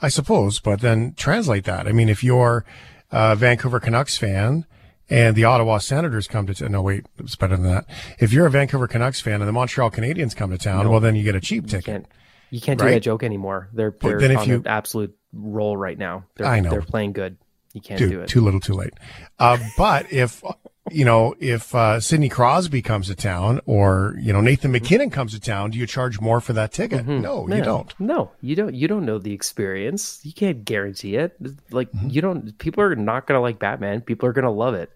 I 0.00 0.08
suppose, 0.08 0.60
but 0.60 0.80
then 0.80 1.14
translate 1.16 1.64
that. 1.64 1.88
I 1.88 1.92
mean, 1.92 2.08
if 2.08 2.22
you're 2.22 2.64
a 3.10 3.34
Vancouver 3.34 3.80
Canucks 3.80 4.16
fan 4.16 4.64
and 5.10 5.34
the 5.34 5.44
Ottawa 5.44 5.78
Senators 5.78 6.28
come 6.28 6.46
to 6.46 6.54
town, 6.54 6.72
no, 6.72 6.82
wait, 6.82 7.06
it's 7.18 7.34
better 7.36 7.56
than 7.56 7.66
that. 7.66 7.86
If 8.18 8.32
you're 8.32 8.46
a 8.46 8.50
Vancouver 8.50 8.86
Canucks 8.86 9.20
fan 9.20 9.40
and 9.40 9.48
the 9.48 9.52
Montreal 9.52 9.90
Canadiens 9.90 10.36
come 10.36 10.50
to 10.50 10.58
town, 10.58 10.88
well, 10.88 11.00
then 11.00 11.16
you 11.16 11.24
get 11.24 11.34
a 11.34 11.40
cheap 11.40 11.66
ticket. 11.66 12.06
You 12.50 12.60
can't 12.60 12.78
do 12.78 12.84
Right? 12.86 12.92
that 12.94 13.00
joke 13.00 13.22
anymore. 13.22 13.68
They're 13.72 13.94
they're 14.00 14.18
then 14.20 14.30
if 14.32 14.38
on 14.38 14.48
you- 14.48 14.54
an 14.56 14.66
absolute 14.66 15.16
roll 15.32 15.76
right 15.76 15.98
now. 15.98 16.24
They're, 16.36 16.46
I 16.46 16.60
know. 16.60 16.70
They're 16.70 16.82
playing 16.82 17.12
good. 17.12 17.36
You 17.74 17.80
can't 17.82 17.98
do 17.98 18.20
it. 18.22 18.28
too 18.28 18.40
little, 18.40 18.60
too 18.60 18.72
late. 18.72 18.94
Uh, 19.38 19.58
but 19.76 20.10
if, 20.10 20.42
you 20.90 21.04
know, 21.04 21.34
if 21.38 21.74
uh, 21.74 22.00
Sidney 22.00 22.30
Crosby 22.30 22.80
comes 22.80 23.08
to 23.08 23.14
town 23.14 23.60
or, 23.66 24.16
you 24.18 24.32
know, 24.32 24.40
Nathan 24.40 24.72
MacKinnon 24.72 25.10
comes 25.10 25.32
to 25.34 25.38
town, 25.40 25.70
do 25.72 25.78
you 25.78 25.86
charge 25.86 26.18
more 26.18 26.40
for 26.40 26.54
that 26.54 26.72
ticket? 26.72 27.06
No, 27.06 27.46
you 27.46 27.62
don't. 27.62 27.92
No, 28.00 28.30
you 28.40 28.56
don't. 28.56 28.74
You 28.74 28.88
don't 28.88 29.04
know 29.04 29.18
the 29.18 29.34
experience. 29.34 30.20
You 30.24 30.32
can't 30.32 30.64
guarantee 30.64 31.16
it. 31.16 31.36
Like 31.70 31.92
Mm-hmm. 31.92 32.08
you 32.08 32.22
don't. 32.22 32.58
People 32.58 32.82
are 32.82 32.96
not 32.96 33.26
gonna 33.26 33.42
like 33.42 33.58
Batman. 33.58 34.00
People 34.00 34.28
are 34.30 34.32
gonna 34.32 34.50
love 34.50 34.72
it, 34.74 34.90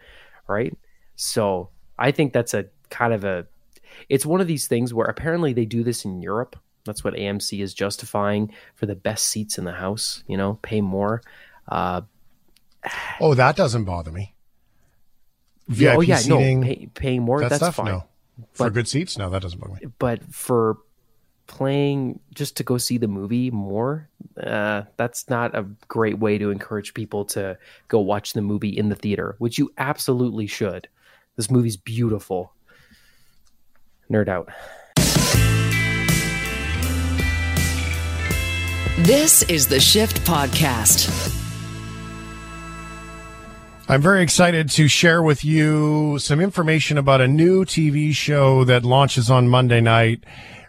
right? 0.48 0.74
So 1.14 1.68
I 1.98 2.10
think 2.10 2.32
that's 2.32 2.54
a 2.54 2.64
kind 2.88 3.12
of 3.12 3.22
a. 3.24 3.46
It's 4.08 4.24
one 4.24 4.40
of 4.40 4.46
these 4.46 4.66
things 4.66 4.94
where 4.94 5.06
apparently 5.06 5.52
they 5.52 5.66
do 5.66 5.84
this 5.84 6.06
in 6.06 6.22
Europe. 6.22 6.56
That's 6.84 7.04
what 7.04 7.14
AMC 7.14 7.62
is 7.62 7.74
justifying 7.74 8.52
for 8.74 8.86
the 8.86 8.94
best 8.96 9.26
seats 9.26 9.58
in 9.58 9.64
the 9.64 9.72
house. 9.72 10.24
You 10.26 10.36
know, 10.36 10.58
pay 10.62 10.80
more. 10.80 11.22
Uh, 11.68 12.02
Oh, 13.20 13.34
that 13.34 13.54
doesn't 13.54 13.84
bother 13.84 14.10
me. 14.10 14.34
yeah, 15.68 15.90
VIP 15.90 15.98
oh 15.98 16.00
yeah, 16.00 16.16
seating, 16.16 16.60
no, 16.60 16.66
pay, 16.66 16.88
paying 16.94 17.22
more. 17.22 17.38
that 17.40 17.50
that's 17.50 17.62
stuff, 17.62 17.76
fine. 17.76 17.86
no. 17.86 18.04
For 18.54 18.70
good 18.70 18.88
seats, 18.88 19.16
no, 19.16 19.30
that 19.30 19.40
doesn't 19.42 19.60
bother 19.60 19.74
me. 19.74 19.92
but 20.00 20.20
for 20.34 20.78
playing 21.46 22.18
just 22.34 22.56
to 22.56 22.64
go 22.64 22.78
see 22.78 22.98
the 22.98 23.06
movie 23.06 23.50
more 23.50 24.08
uh, 24.42 24.82
that's 24.96 25.28
not 25.28 25.54
a 25.54 25.62
great 25.88 26.18
way 26.18 26.38
to 26.38 26.50
encourage 26.50 26.94
people 26.94 27.24
to 27.26 27.58
go 27.88 28.00
watch 28.00 28.32
the 28.32 28.40
movie 28.40 28.70
in 28.70 28.88
the 28.88 28.94
theater 28.94 29.34
which 29.38 29.58
you 29.58 29.70
absolutely 29.76 30.46
should 30.46 30.88
this 31.36 31.50
movie's 31.50 31.76
beautiful 31.76 32.54
nerd 34.10 34.28
out 34.28 34.48
This 39.02 39.42
is 39.42 39.66
the 39.66 39.80
Shift 39.80 40.24
Podcast. 40.24 41.08
I'm 43.88 44.00
very 44.00 44.22
excited 44.22 44.70
to 44.70 44.86
share 44.86 45.20
with 45.20 45.44
you 45.44 46.20
some 46.20 46.38
information 46.38 46.96
about 46.96 47.20
a 47.20 47.26
new 47.26 47.64
TV 47.64 48.14
show 48.14 48.62
that 48.62 48.84
launches 48.84 49.28
on 49.28 49.48
Monday 49.48 49.80
night. 49.80 50.22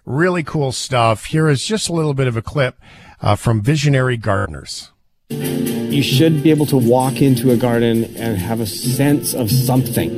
Really 0.03 0.41
cool 0.41 0.71
stuff. 0.71 1.25
Here 1.25 1.47
is 1.47 1.63
just 1.63 1.89
a 1.89 1.93
little 1.93 2.15
bit 2.15 2.25
of 2.25 2.35
a 2.35 2.41
clip 2.41 2.81
uh, 3.21 3.35
from 3.35 3.61
Visionary 3.61 4.17
Gardeners. 4.17 4.91
You 5.29 6.01
should 6.01 6.41
be 6.41 6.49
able 6.49 6.65
to 6.65 6.77
walk 6.77 7.21
into 7.21 7.51
a 7.51 7.55
garden 7.55 8.05
and 8.17 8.39
have 8.39 8.59
a 8.59 8.65
sense 8.65 9.35
of 9.35 9.51
something 9.51 10.09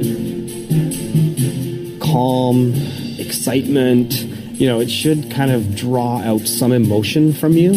calm, 1.99 2.71
excitement. 3.19 4.13
You 4.55 4.69
know, 4.69 4.79
it 4.79 4.89
should 4.89 5.29
kind 5.31 5.51
of 5.51 5.75
draw 5.75 6.19
out 6.19 6.47
some 6.47 6.71
emotion 6.71 7.33
from 7.33 7.57
you. 7.57 7.73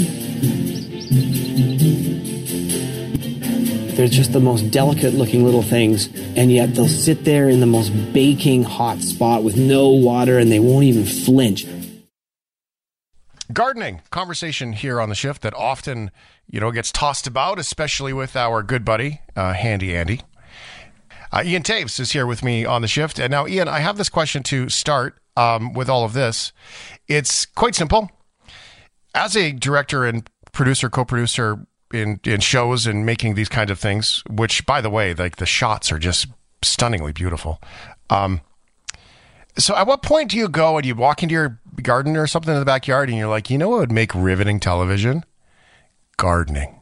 They're 3.99 4.07
just 4.07 4.33
the 4.33 4.39
most 4.39 4.71
delicate 4.71 5.15
looking 5.15 5.45
little 5.45 5.63
things, 5.63 6.07
and 6.37 6.53
yet 6.53 6.75
they'll 6.77 6.87
sit 6.87 7.25
there 7.25 7.49
in 7.49 7.59
the 7.59 7.67
most 7.67 7.91
baking 8.13 8.63
hot 8.63 9.01
spot 9.01 9.43
with 9.43 9.57
no 9.57 9.89
water 9.89 10.39
and 10.39 10.53
they 10.53 10.61
won't 10.61 10.85
even 10.85 11.05
flinch. 11.05 11.67
Gardening 13.53 14.03
conversation 14.11 14.73
here 14.73 15.01
on 15.01 15.09
the 15.09 15.17
shift 15.17 15.43
that 15.43 15.53
often, 15.55 16.13
you 16.47 16.61
know, 16.61 16.71
gets 16.71 16.93
tossed 16.93 17.27
about, 17.27 17.59
especially 17.59 18.13
with 18.13 18.37
our 18.37 18.63
good 18.63 18.85
buddy, 18.85 19.21
uh, 19.35 19.55
Handy 19.55 19.97
Andy. 19.97 20.21
Uh, 21.33 21.43
Ian 21.45 21.65
Toews 21.65 21.99
is 21.99 22.13
here 22.13 22.25
with 22.27 22.45
me 22.45 22.65
on 22.65 22.83
the 22.83 22.89
shift. 22.89 23.19
And 23.19 23.33
now, 23.33 23.49
Ian, 23.49 23.67
I 23.67 23.81
have 23.81 23.97
this 23.97 24.09
question 24.09 24.45
to 24.45 24.69
start 24.69 25.19
um, 25.37 25.73
with 25.73 25.89
all 25.89 26.05
of 26.05 26.13
this. 26.13 26.53
It's 27.09 27.47
quite 27.47 27.75
simple. 27.75 28.11
As 29.15 29.37
a 29.37 29.53
director 29.53 30.05
and 30.05 30.29
producer, 30.53 30.91
co 30.91 31.05
producer 31.05 31.67
in, 31.93 32.21
in 32.25 32.41
shows 32.41 32.87
and 32.87 33.07
making 33.07 33.35
these 33.35 33.49
kinds 33.49 33.71
of 33.71 33.79
things, 33.79 34.23
which, 34.29 34.67
by 34.67 34.81
the 34.81 34.91
way, 34.91 35.15
like 35.15 35.37
the 35.37 35.47
shots 35.47 35.91
are 35.91 35.99
just 35.99 36.27
stunningly 36.63 37.13
beautiful. 37.13 37.61
Um, 38.11 38.41
so, 39.57 39.75
at 39.75 39.87
what 39.87 40.03
point 40.03 40.31
do 40.31 40.37
you 40.37 40.49
go 40.49 40.77
and 40.77 40.87
you 40.87 40.95
walk 40.95 41.23
into 41.23 41.35
your 41.35 41.61
garden 41.83 42.17
or 42.17 42.27
something 42.27 42.53
in 42.53 42.61
the 42.61 42.67
backyard 42.67 43.09
and 43.09 43.19
you're 43.19 43.29
like, 43.29 43.51
you 43.51 43.59
know 43.59 43.71
what 43.71 43.81
would 43.81 43.93
make 43.93 44.15
riveting 44.15 44.61
television? 44.61 45.25
Gardening. 46.17 46.81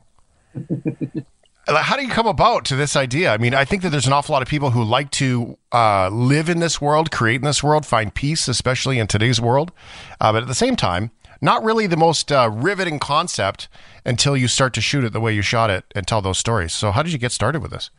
How 1.69 1.97
do 1.97 2.03
you 2.03 2.09
come 2.09 2.29
about 2.29 2.65
to 2.67 2.77
this 2.77 2.95
idea? 2.95 3.33
I 3.33 3.39
mean, 3.39 3.53
I 3.53 3.65
think 3.65 3.83
that 3.83 3.91
there's 3.91 4.07
an 4.07 4.13
awful 4.13 4.33
lot 4.33 4.41
of 4.41 4.47
people 4.47 4.71
who 4.71 4.85
like 4.85 5.11
to 5.13 5.59
uh, 5.73 6.09
live 6.11 6.49
in 6.49 6.61
this 6.61 6.81
world, 6.81 7.11
create 7.11 7.37
in 7.37 7.45
this 7.45 7.61
world, 7.61 7.85
find 7.85 8.15
peace, 8.15 8.47
especially 8.47 9.01
in 9.01 9.09
today's 9.09 9.41
world. 9.41 9.73
Uh, 10.21 10.33
but 10.33 10.43
at 10.43 10.49
the 10.49 10.55
same 10.55 10.77
time, 10.77 11.11
not 11.41 11.63
really 11.63 11.87
the 11.87 11.97
most 11.97 12.33
uh, 12.33 12.51
riveting 12.53 12.99
concept 12.99 13.69
until 14.05 14.37
you 14.37 14.49
start 14.49 14.73
to 14.75 14.81
shoot 14.81 15.05
it 15.05 15.13
the 15.13 15.21
way 15.21 15.35
you 15.35 15.43
shot 15.43 15.71
it 15.71 15.85
and 15.95 16.07
tell 16.07 16.23
those 16.23 16.39
stories. 16.39 16.73
So, 16.73 16.93
how 16.93 17.03
did 17.03 17.13
you 17.13 17.19
get 17.19 17.33
started 17.33 17.61
with 17.61 17.71
this? 17.71 17.91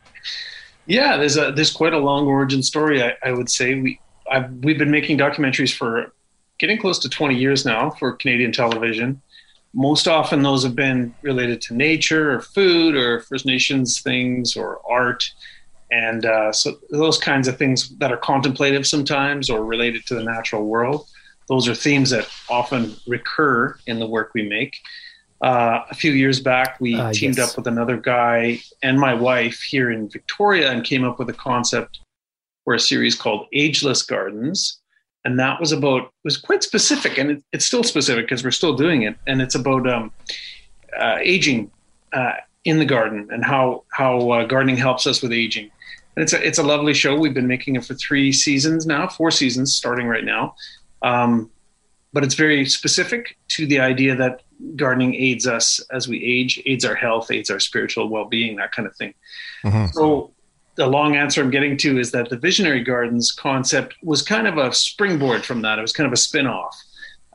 Yeah, 0.86 1.18
there's 1.18 1.38
a 1.38 1.52
there's 1.52 1.72
quite 1.72 1.94
a 1.94 2.00
long 2.00 2.28
origin 2.28 2.64
story. 2.64 3.04
I, 3.04 3.14
I 3.24 3.32
would 3.32 3.50
say 3.50 3.76
we 3.76 4.00
I've, 4.32 4.52
we've 4.64 4.78
been 4.78 4.92
making 4.92 5.18
documentaries 5.18 5.76
for 5.76 6.14
getting 6.58 6.80
close 6.80 7.00
to 7.00 7.10
20 7.10 7.36
years 7.36 7.66
now 7.66 7.92
for 7.92 8.14
Canadian 8.14 8.52
television. 8.52 9.22
Most 9.74 10.08
often, 10.08 10.42
those 10.42 10.64
have 10.64 10.76
been 10.76 11.14
related 11.22 11.62
to 11.64 11.76
nature 11.76 12.34
or 12.34 12.42
food 12.42 12.96
or 12.96 13.20
First 13.22 13.46
Nations 13.46 14.02
things 14.02 14.56
or 14.56 14.80
art, 14.90 15.30
and 15.92 16.26
uh, 16.26 16.52
so 16.52 16.78
those 16.90 17.18
kinds 17.18 17.48
of 17.48 17.58
things 17.58 17.90
that 17.98 18.12
are 18.12 18.18
contemplative 18.18 18.88
sometimes 18.88 19.50
or 19.50 19.64
related 19.64 20.06
to 20.08 20.16
the 20.16 20.24
natural 20.24 20.66
world. 20.66 21.08
Those 21.48 21.68
are 21.68 21.76
themes 21.76 22.10
that 22.10 22.28
often 22.50 22.96
recur 23.08 23.78
in 23.88 24.00
the 24.00 24.08
work 24.08 24.32
we 24.34 24.48
make. 24.48 24.78
Uh, 25.42 25.82
a 25.90 25.96
few 25.96 26.12
years 26.12 26.40
back, 26.40 26.80
we 26.82 26.96
Uh, 26.96 27.14
teamed 27.14 27.38
yes. 27.38 27.52
up 27.52 27.58
with 27.58 27.68
another 27.68 27.96
guy 27.96 28.60
and 28.82 29.00
my 29.00 29.14
wife 29.14 29.60
here 29.62 29.92
in 29.92 30.10
Victoria 30.10 30.72
and 30.72 30.84
came 30.84 31.04
up 31.04 31.20
with 31.20 31.30
a 31.30 31.34
concept 31.34 32.00
for 32.64 32.74
a 32.74 32.80
series 32.80 33.16
called 33.16 33.48
Ageless 33.54 34.02
Gardens. 34.02 34.82
And 35.26 35.40
that 35.40 35.60
was 35.60 35.72
about, 35.72 36.04
it 36.04 36.10
was 36.24 36.38
quite 36.38 36.64
specific 36.64 37.18
and 37.18 37.32
it, 37.32 37.44
it's 37.54 37.66
still 37.66 37.84
specific 37.84 38.26
because 38.26 38.44
we're 38.44 38.52
still 38.52 38.76
doing 38.76 39.04
it. 39.04 39.16
And 39.28 39.42
it's 39.42 39.56
about 39.56 39.88
um, 39.88 40.12
uh, 41.00 41.18
aging 41.22 41.70
uh, 42.14 42.34
in 42.64 42.80
the 42.80 42.86
garden 42.86 43.28
and 43.32 43.46
how, 43.46 43.84
how 43.92 44.32
uh, 44.32 44.46
gardening 44.46 44.78
helps 44.78 45.06
us 45.06 45.22
with 45.22 45.32
aging. 45.32 45.70
And 46.16 46.24
it's 46.24 46.34
a, 46.34 46.46
it's 46.46 46.58
a 46.58 46.64
lovely 46.64 46.94
show. 46.94 47.16
We've 47.16 47.34
been 47.34 47.48
making 47.48 47.76
it 47.76 47.86
for 47.86 47.94
three 47.94 48.32
seasons 48.34 48.86
now, 48.88 49.08
four 49.08 49.30
seasons 49.32 49.74
starting 49.74 50.08
right 50.08 50.26
now. 50.26 50.56
Um, 51.02 51.50
but 52.14 52.24
it's 52.24 52.36
very 52.36 52.66
specific 52.66 53.38
to 53.50 53.68
the 53.68 53.80
idea 53.80 54.16
that 54.16 54.42
gardening 54.76 55.14
aids 55.16 55.46
us 55.46 55.80
as 55.92 56.08
we 56.08 56.24
age, 56.24 56.62
aids 56.66 56.84
our 56.86 56.96
health, 56.96 57.30
aids 57.32 57.50
our 57.50 57.60
spiritual 57.60 58.10
well 58.10 58.26
being, 58.26 58.56
that 58.56 58.72
kind 58.72 58.88
of 58.88 58.96
thing. 58.96 59.14
So, 59.94 60.32
the 60.76 60.88
long 60.88 61.16
answer 61.16 61.42
I'm 61.42 61.50
getting 61.50 61.76
to 61.78 62.00
is 62.00 62.12
that 62.12 62.30
the 62.30 62.38
Visionary 62.38 62.84
Gardens 62.84 63.32
concept 63.32 63.96
was 64.04 64.22
kind 64.22 64.48
of 64.48 64.58
a 64.58 64.72
springboard 64.72 65.44
from 65.44 65.64
that. 65.64 65.80
It 65.80 65.82
was 65.82 65.92
kind 65.92 66.06
of 66.06 66.14
a 66.14 66.18
spin 66.18 66.46
off. 66.46 66.76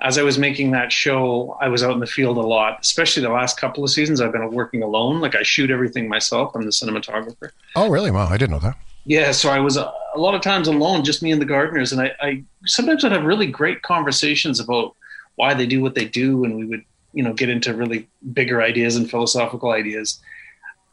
As 0.01 0.17
I 0.17 0.23
was 0.23 0.39
making 0.39 0.71
that 0.73 0.93
show, 0.93 1.57
I 1.61 1.69
was 1.69 1.83
out 1.83 1.93
in 1.93 2.01
the 2.01 2.07
field 2.07 2.37
a 2.37 2.41
lot, 2.41 2.79
especially 2.81 3.23
the 3.23 3.31
last 3.31 3.59
couple 3.59 3.85
of 3.85 3.91
seasons. 3.91 4.21
I've 4.21 4.33
been 4.33 4.49
working 4.53 4.83
alone. 4.83 5.21
Like 5.21 5.35
I 5.35 5.43
shoot 5.43 5.71
everything 5.71 6.09
myself. 6.09 6.55
I'm 6.55 6.63
the 6.63 6.71
cinematographer. 6.71 7.51
Oh, 7.77 7.89
really? 7.91 8.11
Wow, 8.11 8.29
I 8.29 8.37
didn't 8.37 8.53
know 8.53 8.59
that. 8.61 8.77
Yeah, 9.05 9.33
so 9.33 9.51
I 9.51 9.59
was 9.59 9.77
uh, 9.77 9.91
a 10.15 10.19
lot 10.19 10.35
of 10.35 10.41
times 10.41 10.69
alone, 10.69 11.05
just 11.05 11.23
me 11.23 11.33
and 11.33 11.41
the 11.41 11.47
gardeners, 11.47 11.93
and 11.93 12.01
I, 12.01 12.13
I 12.21 12.45
sometimes 12.67 13.03
would 13.03 13.13
have 13.13 13.25
really 13.25 13.47
great 13.47 13.83
conversations 13.83 14.61
about 14.61 14.95
why 15.37 15.55
they 15.55 15.67
do 15.67 15.81
what 15.81 15.95
they 15.95 16.05
do, 16.05 16.45
and 16.45 16.57
we 16.57 16.65
would 16.67 16.85
you 17.13 17.23
know 17.23 17.33
get 17.33 17.49
into 17.49 17.75
really 17.75 18.09
bigger 18.33 18.63
ideas 18.63 18.97
and 18.97 19.11
philosophical 19.11 19.71
ideas. 19.71 20.21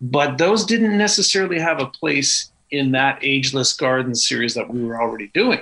But 0.02 0.38
those 0.38 0.66
didn't 0.66 0.98
necessarily 0.98 1.60
have 1.60 1.80
a 1.80 1.86
place 1.86 2.52
in 2.72 2.92
that 2.92 3.20
ageless 3.22 3.74
garden 3.74 4.16
series 4.16 4.54
that 4.54 4.70
we 4.70 4.84
were 4.84 5.02
already 5.02 5.28
doing. 5.34 5.60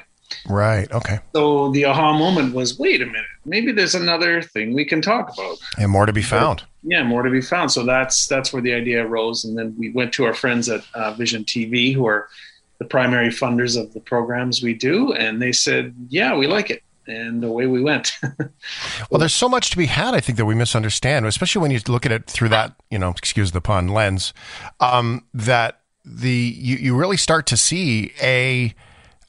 Right. 0.47 0.91
Okay. 0.91 1.19
So 1.33 1.71
the 1.71 1.85
aha 1.85 2.17
moment 2.17 2.53
was, 2.53 2.77
wait 2.77 3.01
a 3.01 3.05
minute, 3.05 3.25
maybe 3.45 3.71
there's 3.71 3.95
another 3.95 4.41
thing 4.41 4.73
we 4.73 4.85
can 4.85 5.01
talk 5.01 5.33
about. 5.33 5.57
And 5.77 5.89
more 5.89 6.05
to 6.05 6.13
be 6.13 6.21
found. 6.21 6.63
Yeah, 6.83 7.03
more 7.03 7.23
to 7.23 7.29
be 7.29 7.41
found. 7.41 7.71
So 7.71 7.83
that's 7.83 8.27
that's 8.27 8.53
where 8.53 8.61
the 8.61 8.73
idea 8.73 9.05
arose, 9.05 9.45
and 9.45 9.57
then 9.57 9.75
we 9.77 9.89
went 9.91 10.13
to 10.13 10.25
our 10.25 10.33
friends 10.33 10.69
at 10.69 10.83
uh, 10.93 11.13
Vision 11.13 11.43
TV, 11.43 11.93
who 11.93 12.05
are 12.05 12.29
the 12.79 12.85
primary 12.85 13.29
funders 13.29 13.79
of 13.79 13.93
the 13.93 13.99
programs 13.99 14.61
we 14.61 14.73
do, 14.73 15.13
and 15.13 15.41
they 15.41 15.51
said, 15.51 15.95
yeah, 16.09 16.35
we 16.35 16.47
like 16.47 16.69
it. 16.69 16.83
And 17.07 17.41
away 17.41 17.67
we 17.67 17.81
went. 17.81 18.11
well, 19.09 19.19
there's 19.19 19.33
so 19.33 19.47
much 19.47 19.69
to 19.69 19.77
be 19.77 19.85
had, 19.85 20.13
I 20.13 20.19
think, 20.19 20.37
that 20.37 20.45
we 20.45 20.55
misunderstand, 20.55 21.25
especially 21.25 21.61
when 21.61 21.71
you 21.71 21.79
look 21.87 22.05
at 22.05 22.11
it 22.11 22.25
through 22.25 22.49
that, 22.49 22.75
you 22.91 22.99
know, 22.99 23.11
excuse 23.11 23.53
the 23.53 23.61
pun, 23.61 23.87
lens, 23.87 24.33
um, 24.81 25.23
that 25.33 25.79
the 26.03 26.29
you, 26.29 26.75
you 26.75 26.95
really 26.97 27.15
start 27.15 27.45
to 27.47 27.55
see 27.55 28.11
a 28.21 28.73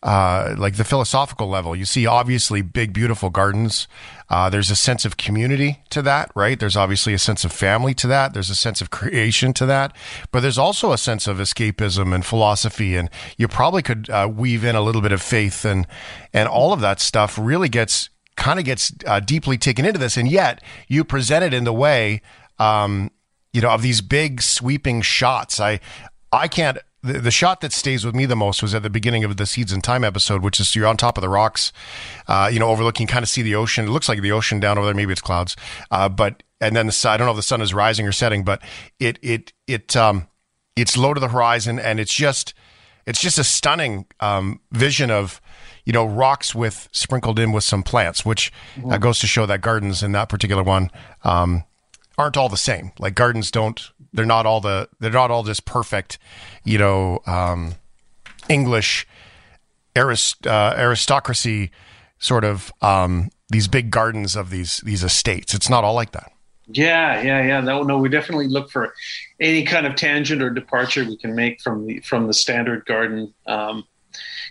uh, 0.03 0.55
like 0.57 0.77
the 0.77 0.85
philosophical 0.85 1.49
level. 1.49 1.75
You 1.75 1.85
see, 1.85 2.07
obviously, 2.07 2.63
big, 2.63 2.93
beautiful 2.93 3.31
gardens. 3.31 3.89
Uh, 4.31 4.49
there's 4.49 4.71
a 4.71 4.77
sense 4.77 5.05
of 5.05 5.17
community 5.17 5.83
to 5.91 6.03
that, 6.03 6.31
right? 6.35 6.59
There's 6.61 6.77
obviously 6.77 7.15
a 7.15 7.19
sense 7.19 7.45
of 7.45 7.53
family 7.53 7.95
to 7.95 8.07
that. 8.07 8.35
There's 8.35 8.51
a 8.51 8.55
sense 8.55 8.81
of 8.81 8.91
creation 8.91 9.53
to 9.55 9.67
that. 9.67 9.97
But 10.31 10.41
there's 10.41 10.59
also 10.59 10.93
a 10.93 10.99
sense 10.99 11.27
of 11.27 11.39
escapism 11.39 12.15
and 12.15 12.25
philosophy. 12.25 12.95
And 12.95 13.11
you 13.37 13.49
probably 13.49 13.83
could 13.83 14.09
uh, 14.11 14.31
weave 14.33 14.65
in 14.65 14.77
a 14.77 14.83
little 14.83 15.03
bit 15.03 15.13
of 15.13 15.23
faith 15.23 15.65
and, 15.65 15.87
and 16.33 16.49
all 16.49 16.73
of 16.73 16.81
that 16.81 17.01
stuff 17.01 17.39
really 17.41 17.69
gets 17.69 18.11
kind 18.37 18.61
of 18.61 18.65
gets 18.65 18.93
uh, 19.05 19.19
deeply 19.19 19.59
taken 19.59 19.85
into 19.85 19.99
this. 19.99 20.17
And 20.17 20.31
yet 20.31 20.63
you 20.87 21.03
present 21.03 21.45
it 21.45 21.53
in 21.53 21.65
the 21.65 21.73
way, 21.73 22.23
um, 22.61 23.11
you 23.53 23.61
know, 23.61 23.71
of 23.71 23.83
these 23.83 24.01
big 24.01 24.43
sweeping 24.43 25.03
shots. 25.03 25.59
I, 25.59 25.81
I 26.31 26.47
can't 26.47 26.79
the, 27.03 27.15
the 27.21 27.31
shot 27.31 27.61
that 27.61 27.73
stays 27.73 28.05
with 28.05 28.15
me 28.15 28.27
the 28.27 28.37
most 28.37 28.63
was 28.63 28.75
at 28.75 28.83
the 28.83 28.91
beginning 28.91 29.25
of 29.25 29.37
the 29.37 29.47
Seeds 29.47 29.73
and 29.73 29.83
Time 29.83 30.05
episode, 30.05 30.43
which 30.43 30.59
is 30.61 30.75
you're 30.75 30.87
on 30.87 30.97
top 30.97 31.17
of 31.17 31.23
the 31.23 31.29
rocks, 31.29 31.73
uh, 32.27 32.51
you 32.53 32.59
know, 32.59 32.69
overlooking, 32.69 33.07
kind 33.07 33.23
of 33.23 33.29
see 33.29 33.43
the 33.43 33.55
ocean. 33.55 33.87
It 33.87 33.91
looks 33.91 34.09
like 34.09 34.21
the 34.21 34.33
ocean 34.33 34.61
down 34.61 34.79
over 34.79 34.87
there. 34.87 34.95
Maybe 34.95 35.13
it's 35.13 35.21
clouds, 35.21 35.57
uh, 35.91 36.09
but 36.09 36.43
and 36.61 36.75
then 36.75 36.87
the 36.87 36.93
sun. 36.93 37.15
I 37.15 37.17
don't 37.17 37.27
know 37.27 37.33
if 37.33 37.37
the 37.37 37.43
sun 37.43 37.61
is 37.61 37.73
rising 37.73 38.07
or 38.07 38.13
setting, 38.13 38.45
but 38.45 38.63
it 38.99 39.19
it 39.23 39.53
it 39.67 39.97
um 39.97 40.27
it's 40.77 40.97
low 40.97 41.15
to 41.15 41.21
the 41.21 41.29
horizon, 41.29 41.79
and 41.79 42.01
it's 42.01 42.15
just 42.15 42.55
it's 43.07 43.21
just 43.21 43.39
a 43.39 43.45
stunning 43.45 44.07
um, 44.21 44.61
vision 44.73 45.11
of 45.11 45.41
you 45.85 45.93
know 45.93 46.05
rocks 46.05 46.55
with 46.55 46.89
sprinkled 46.93 47.39
in 47.39 47.53
with 47.53 47.65
some 47.65 47.83
plants, 47.83 48.25
which 48.25 48.53
uh, 48.91 48.99
goes 48.99 49.19
to 49.21 49.27
show 49.27 49.47
that 49.47 49.61
gardens 49.61 50.03
in 50.03 50.13
that 50.13 50.29
particular 50.29 50.63
one 50.63 50.91
um, 51.25 51.65
aren't 52.19 52.37
all 52.37 52.49
the 52.49 52.57
same. 52.57 52.93
Like 52.99 53.15
gardens 53.15 53.51
don't 53.51 53.81
they're 54.13 54.27
not 54.27 54.45
all 54.45 54.61
the 54.61 54.89
they're 54.99 55.11
not 55.11 55.31
all 55.31 55.45
just 55.45 55.65
perfect, 55.65 56.19
you 56.65 56.77
know, 56.77 57.21
um, 57.27 57.75
English 58.49 59.07
arist, 59.97 60.47
uh, 60.47 60.75
aristocracy 60.77 61.71
sort 62.19 62.45
of 62.45 62.73
um, 62.83 63.31
these 63.49 63.69
big 63.69 63.91
gardens 63.91 64.37
of 64.37 64.51
these 64.51 64.79
these 64.79 65.05
estates. 65.05 65.55
It's 65.55 65.71
not 65.71 65.85
all 65.85 65.95
like 65.95 66.13
that. 66.13 66.33
Yeah, 66.71 67.23
yeah, 67.23 67.47
yeah. 67.47 67.61
No, 67.61 67.83
no, 67.83 67.97
we 67.97 68.11
definitely 68.11 68.49
look 68.49 68.71
for 68.71 68.93
any 69.41 69.65
kind 69.65 69.87
of 69.87 69.95
tangent 69.95 70.43
or 70.43 70.51
departure 70.51 71.05
we 71.05 71.17
can 71.17 71.35
make 71.35 71.63
from 71.63 71.87
the 71.87 72.01
from 72.01 72.27
the 72.27 72.35
standard 72.35 72.85
garden 72.85 73.33
um, 73.47 73.85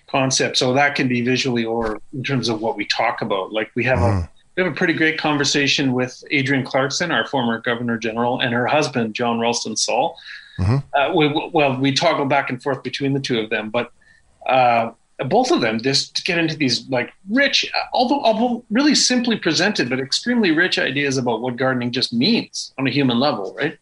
concept. 0.07 0.57
So 0.57 0.73
that 0.73 0.95
can 0.95 1.07
be 1.07 1.21
visually 1.21 1.65
or 1.65 1.99
in 2.13 2.23
terms 2.23 2.49
of 2.49 2.61
what 2.61 2.75
we 2.75 2.85
talk 2.85 3.21
about. 3.21 3.51
Like 3.51 3.69
we 3.75 3.83
have 3.83 3.99
mm. 3.99 4.23
a 4.23 4.29
we 4.57 4.63
have 4.63 4.73
a 4.73 4.75
pretty 4.75 4.93
great 4.93 5.19
conversation 5.19 5.93
with 5.93 6.23
Adrienne 6.33 6.65
Clarkson, 6.65 7.11
our 7.11 7.27
former 7.27 7.61
Governor 7.61 7.97
General, 7.97 8.41
and 8.41 8.53
her 8.53 8.65
husband, 8.65 9.13
John 9.13 9.39
Ralston 9.39 9.75
Saul. 9.75 10.17
Mm-hmm. 10.57 10.77
Uh, 10.95 11.13
we, 11.13 11.49
well, 11.53 11.79
we 11.79 11.93
toggle 11.93 12.25
back 12.25 12.49
and 12.49 12.61
forth 12.61 12.81
between 12.81 13.13
the 13.13 13.19
two 13.19 13.39
of 13.39 13.51
them, 13.51 13.69
but 13.69 13.91
uh, 14.47 14.91
both 15.27 15.51
of 15.51 15.61
them 15.61 15.79
just 15.79 16.25
get 16.25 16.39
into 16.39 16.57
these 16.57 16.89
like 16.89 17.13
rich, 17.29 17.71
although, 17.93 18.19
although 18.23 18.63
really 18.71 18.95
simply 18.95 19.37
presented, 19.37 19.91
but 19.91 19.99
extremely 19.99 20.49
rich 20.49 20.79
ideas 20.79 21.17
about 21.17 21.41
what 21.41 21.55
gardening 21.55 21.91
just 21.91 22.11
means 22.11 22.73
on 22.79 22.87
a 22.87 22.89
human 22.89 23.19
level, 23.19 23.53
right? 23.55 23.77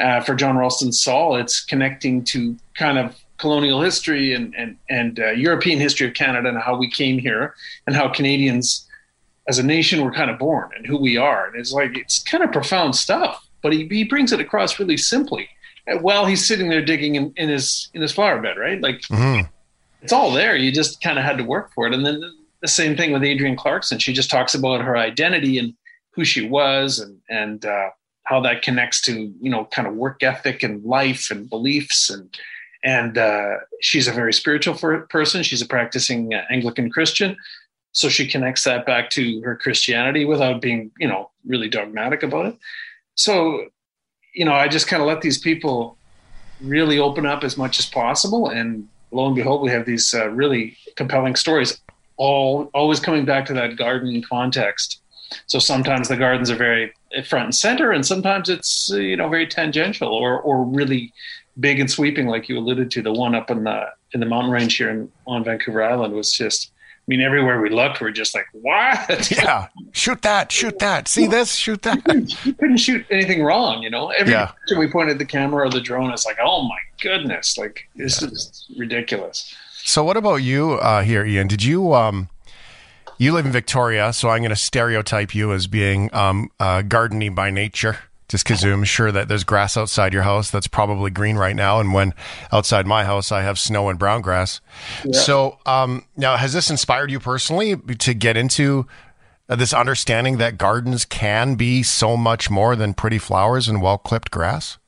Uh, 0.00 0.20
for 0.20 0.36
John 0.36 0.56
Ralston 0.56 0.92
Saul, 0.92 1.34
it's 1.34 1.64
connecting 1.64 2.22
to 2.26 2.56
kind 2.74 2.96
of 2.96 3.16
colonial 3.38 3.82
history 3.82 4.34
and 4.34 4.54
and 4.54 4.76
and 4.88 5.18
uh, 5.18 5.30
European 5.30 5.80
history 5.80 6.06
of 6.06 6.14
Canada 6.14 6.48
and 6.48 6.58
how 6.58 6.76
we 6.76 6.88
came 6.88 7.18
here 7.18 7.54
and 7.88 7.96
how 7.96 8.08
Canadians 8.08 8.88
as 9.52 9.58
a 9.58 9.62
nation 9.62 10.02
we're 10.02 10.12
kind 10.12 10.30
of 10.30 10.38
born 10.38 10.70
and 10.74 10.86
who 10.86 10.96
we 10.96 11.18
are. 11.18 11.46
And 11.46 11.56
it's 11.56 11.72
like 11.72 11.98
it's 11.98 12.22
kind 12.22 12.42
of 12.42 12.50
profound 12.50 12.96
stuff, 12.96 13.46
but 13.62 13.74
he, 13.74 13.86
he 13.88 14.04
brings 14.04 14.32
it 14.32 14.40
across 14.40 14.78
really 14.78 14.96
simply 14.96 15.46
while 16.00 16.24
he's 16.26 16.46
sitting 16.46 16.68
there 16.68 16.84
digging 16.84 17.16
in, 17.16 17.32
in 17.36 17.48
his 17.48 17.90
in 17.94 18.00
his 18.00 18.12
flower 18.12 18.40
bed, 18.40 18.56
right? 18.56 18.80
Like 18.80 19.00
mm-hmm. 19.02 19.46
it's 20.00 20.12
all 20.12 20.32
there. 20.32 20.56
You 20.56 20.72
just 20.72 21.02
kind 21.02 21.18
of 21.18 21.24
had 21.24 21.38
to 21.38 21.44
work 21.44 21.72
for 21.74 21.86
it. 21.86 21.94
And 21.94 22.06
then 22.06 22.22
the 22.60 22.68
same 22.68 22.96
thing 22.96 23.12
with 23.12 23.24
Adrienne 23.24 23.56
Clarkson. 23.56 23.98
She 23.98 24.12
just 24.12 24.30
talks 24.30 24.54
about 24.54 24.80
her 24.82 24.96
identity 24.96 25.58
and 25.58 25.74
who 26.12 26.24
she 26.24 26.48
was 26.48 26.98
and 26.98 27.18
and 27.28 27.66
uh, 27.66 27.90
how 28.24 28.40
that 28.40 28.62
connects 28.62 29.00
to 29.02 29.32
you 29.40 29.50
know 29.50 29.66
kind 29.66 29.88
of 29.88 29.94
work 29.94 30.22
ethic 30.22 30.62
and 30.62 30.82
life 30.84 31.30
and 31.30 31.50
beliefs 31.50 32.08
and 32.08 32.38
and 32.84 33.16
uh, 33.16 33.58
she's 33.80 34.08
a 34.08 34.12
very 34.12 34.32
spiritual 34.32 34.74
person. 34.74 35.44
She's 35.44 35.62
a 35.62 35.66
practicing 35.66 36.34
uh, 36.34 36.42
Anglican 36.50 36.90
Christian, 36.90 37.36
so 37.92 38.08
she 38.08 38.26
connects 38.26 38.64
that 38.64 38.86
back 38.86 39.10
to 39.10 39.40
her 39.42 39.54
Christianity 39.56 40.24
without 40.24 40.60
being, 40.60 40.90
you 40.98 41.06
know, 41.06 41.30
really 41.46 41.68
dogmatic 41.68 42.22
about 42.22 42.46
it. 42.46 42.56
So, 43.14 43.66
you 44.34 44.44
know, 44.44 44.54
I 44.54 44.68
just 44.68 44.88
kind 44.88 45.02
of 45.02 45.08
let 45.08 45.20
these 45.20 45.38
people 45.38 45.98
really 46.62 46.98
open 46.98 47.26
up 47.26 47.44
as 47.44 47.56
much 47.56 47.78
as 47.78 47.86
possible. 47.86 48.48
And 48.48 48.88
lo 49.10 49.26
and 49.26 49.36
behold, 49.36 49.62
we 49.62 49.70
have 49.70 49.84
these 49.84 50.14
uh, 50.14 50.28
really 50.28 50.76
compelling 50.96 51.36
stories, 51.36 51.80
all 52.16 52.70
always 52.72 52.98
coming 52.98 53.24
back 53.24 53.44
to 53.46 53.52
that 53.54 53.76
garden 53.76 54.22
context. 54.22 55.00
So 55.46 55.58
sometimes 55.58 56.08
the 56.08 56.16
gardens 56.16 56.50
are 56.50 56.56
very 56.56 56.92
front 57.26 57.44
and 57.46 57.54
center, 57.54 57.90
and 57.92 58.04
sometimes 58.06 58.48
it's 58.48 58.90
you 58.90 59.16
know 59.16 59.28
very 59.28 59.46
tangential 59.46 60.08
or 60.08 60.40
or 60.40 60.64
really 60.64 61.12
big 61.60 61.80
and 61.80 61.90
sweeping, 61.90 62.26
like 62.26 62.48
you 62.48 62.58
alluded 62.58 62.90
to. 62.92 63.02
The 63.02 63.12
one 63.12 63.34
up 63.34 63.50
in 63.50 63.64
the 63.64 63.86
in 64.12 64.20
the 64.20 64.26
mountain 64.26 64.50
range 64.50 64.76
here 64.76 64.90
in, 64.90 65.10
on 65.26 65.44
Vancouver 65.44 65.82
Island 65.82 66.14
was 66.14 66.32
just 66.32 66.70
I 67.02 67.10
mean, 67.10 67.20
everywhere 67.20 67.60
we 67.60 67.68
looked, 67.68 68.00
we're 68.00 68.12
just 68.12 68.32
like, 68.32 68.46
what? 68.52 69.30
Yeah, 69.30 69.66
shoot 69.92 70.22
that, 70.22 70.52
shoot 70.52 70.78
that. 70.78 71.08
See 71.08 71.26
this, 71.26 71.56
shoot 71.56 71.82
that. 71.82 71.98
You 72.44 72.54
couldn't 72.54 72.76
shoot 72.76 73.04
anything 73.10 73.42
wrong, 73.42 73.82
you 73.82 73.90
know. 73.90 74.10
Every 74.10 74.32
yeah. 74.32 74.52
time 74.68 74.78
we 74.78 74.88
pointed 74.88 75.18
the 75.18 75.24
camera 75.24 75.66
or 75.66 75.70
the 75.70 75.80
drone, 75.80 76.12
it's 76.12 76.24
like, 76.24 76.38
oh 76.40 76.62
my 76.62 76.78
goodness, 77.00 77.58
like 77.58 77.88
this 77.96 78.22
yeah. 78.22 78.28
is 78.28 78.66
ridiculous. 78.76 79.52
So, 79.84 80.04
what 80.04 80.16
about 80.16 80.36
you 80.36 80.74
uh, 80.74 81.02
here, 81.02 81.26
Ian? 81.26 81.48
Did 81.48 81.64
you 81.64 81.92
um, 81.92 82.28
you 83.18 83.32
live 83.32 83.46
in 83.46 83.52
Victoria? 83.52 84.12
So 84.12 84.28
I'm 84.28 84.40
going 84.42 84.50
to 84.50 84.56
stereotype 84.56 85.34
you 85.34 85.52
as 85.52 85.66
being 85.66 86.08
um, 86.14 86.50
uh, 86.60 86.82
gardening 86.82 87.34
by 87.34 87.50
nature 87.50 87.98
just 88.32 88.44
because 88.44 88.64
I'm 88.64 88.82
sure 88.82 89.12
that 89.12 89.28
there's 89.28 89.44
grass 89.44 89.76
outside 89.76 90.14
your 90.14 90.22
house 90.22 90.50
that's 90.50 90.66
probably 90.66 91.10
green 91.10 91.36
right 91.36 91.54
now. 91.54 91.80
And 91.80 91.92
when 91.92 92.14
outside 92.50 92.86
my 92.86 93.04
house, 93.04 93.30
I 93.30 93.42
have 93.42 93.58
snow 93.58 93.90
and 93.90 93.98
brown 93.98 94.22
grass. 94.22 94.62
Yeah. 95.04 95.20
So 95.20 95.58
um, 95.66 96.06
now, 96.16 96.38
has 96.38 96.54
this 96.54 96.70
inspired 96.70 97.10
you 97.10 97.20
personally 97.20 97.76
to 97.76 98.14
get 98.14 98.38
into 98.38 98.86
uh, 99.50 99.56
this 99.56 99.74
understanding 99.74 100.38
that 100.38 100.56
gardens 100.56 101.04
can 101.04 101.56
be 101.56 101.82
so 101.82 102.16
much 102.16 102.48
more 102.48 102.74
than 102.74 102.94
pretty 102.94 103.18
flowers 103.18 103.68
and 103.68 103.82
well 103.82 103.98
clipped 103.98 104.30
grass? 104.30 104.78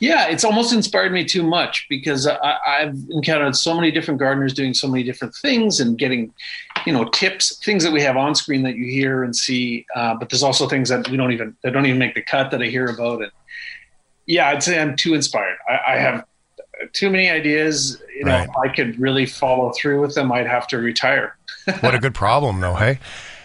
Yeah, 0.00 0.28
it's 0.28 0.44
almost 0.44 0.72
inspired 0.72 1.12
me 1.12 1.24
too 1.24 1.42
much 1.42 1.86
because 1.88 2.26
I, 2.26 2.80
have 2.80 2.96
encountered 3.10 3.56
so 3.56 3.74
many 3.74 3.90
different 3.90 4.20
gardeners 4.20 4.52
doing 4.52 4.74
so 4.74 4.88
many 4.88 5.02
different 5.02 5.34
things 5.34 5.80
and 5.80 5.96
getting, 5.96 6.32
you 6.84 6.92
know, 6.92 7.04
tips, 7.04 7.56
things 7.64 7.82
that 7.84 7.92
we 7.92 8.02
have 8.02 8.16
on 8.16 8.34
screen 8.34 8.62
that 8.62 8.76
you 8.76 8.86
hear 8.86 9.24
and 9.24 9.34
see. 9.34 9.86
Uh, 9.94 10.14
but 10.14 10.28
there's 10.28 10.42
also 10.42 10.68
things 10.68 10.88
that 10.88 11.08
we 11.08 11.16
don't 11.16 11.32
even 11.32 11.56
that 11.62 11.72
don't 11.72 11.86
even 11.86 11.98
make 11.98 12.14
the 12.14 12.22
cut 12.22 12.50
that 12.50 12.62
I 12.62 12.66
hear 12.66 12.86
about. 12.86 13.22
And 13.22 13.32
yeah, 14.26 14.48
I'd 14.48 14.62
say 14.62 14.80
I'm 14.80 14.96
too 14.96 15.14
inspired. 15.14 15.56
I, 15.68 15.94
I 15.94 15.96
have 15.96 16.24
too 16.92 17.10
many 17.10 17.30
ideas. 17.30 18.00
You 18.16 18.24
know, 18.24 18.32
right. 18.32 18.48
if 18.48 18.56
I 18.56 18.68
could 18.68 18.98
really 19.00 19.26
follow 19.26 19.72
through 19.72 20.00
with 20.00 20.14
them, 20.14 20.30
I'd 20.32 20.46
have 20.46 20.66
to 20.68 20.78
retire. 20.78 21.36
what 21.80 21.94
a 21.94 21.98
good 21.98 22.14
problem, 22.14 22.60
though. 22.60 22.74
Hey. 22.74 22.98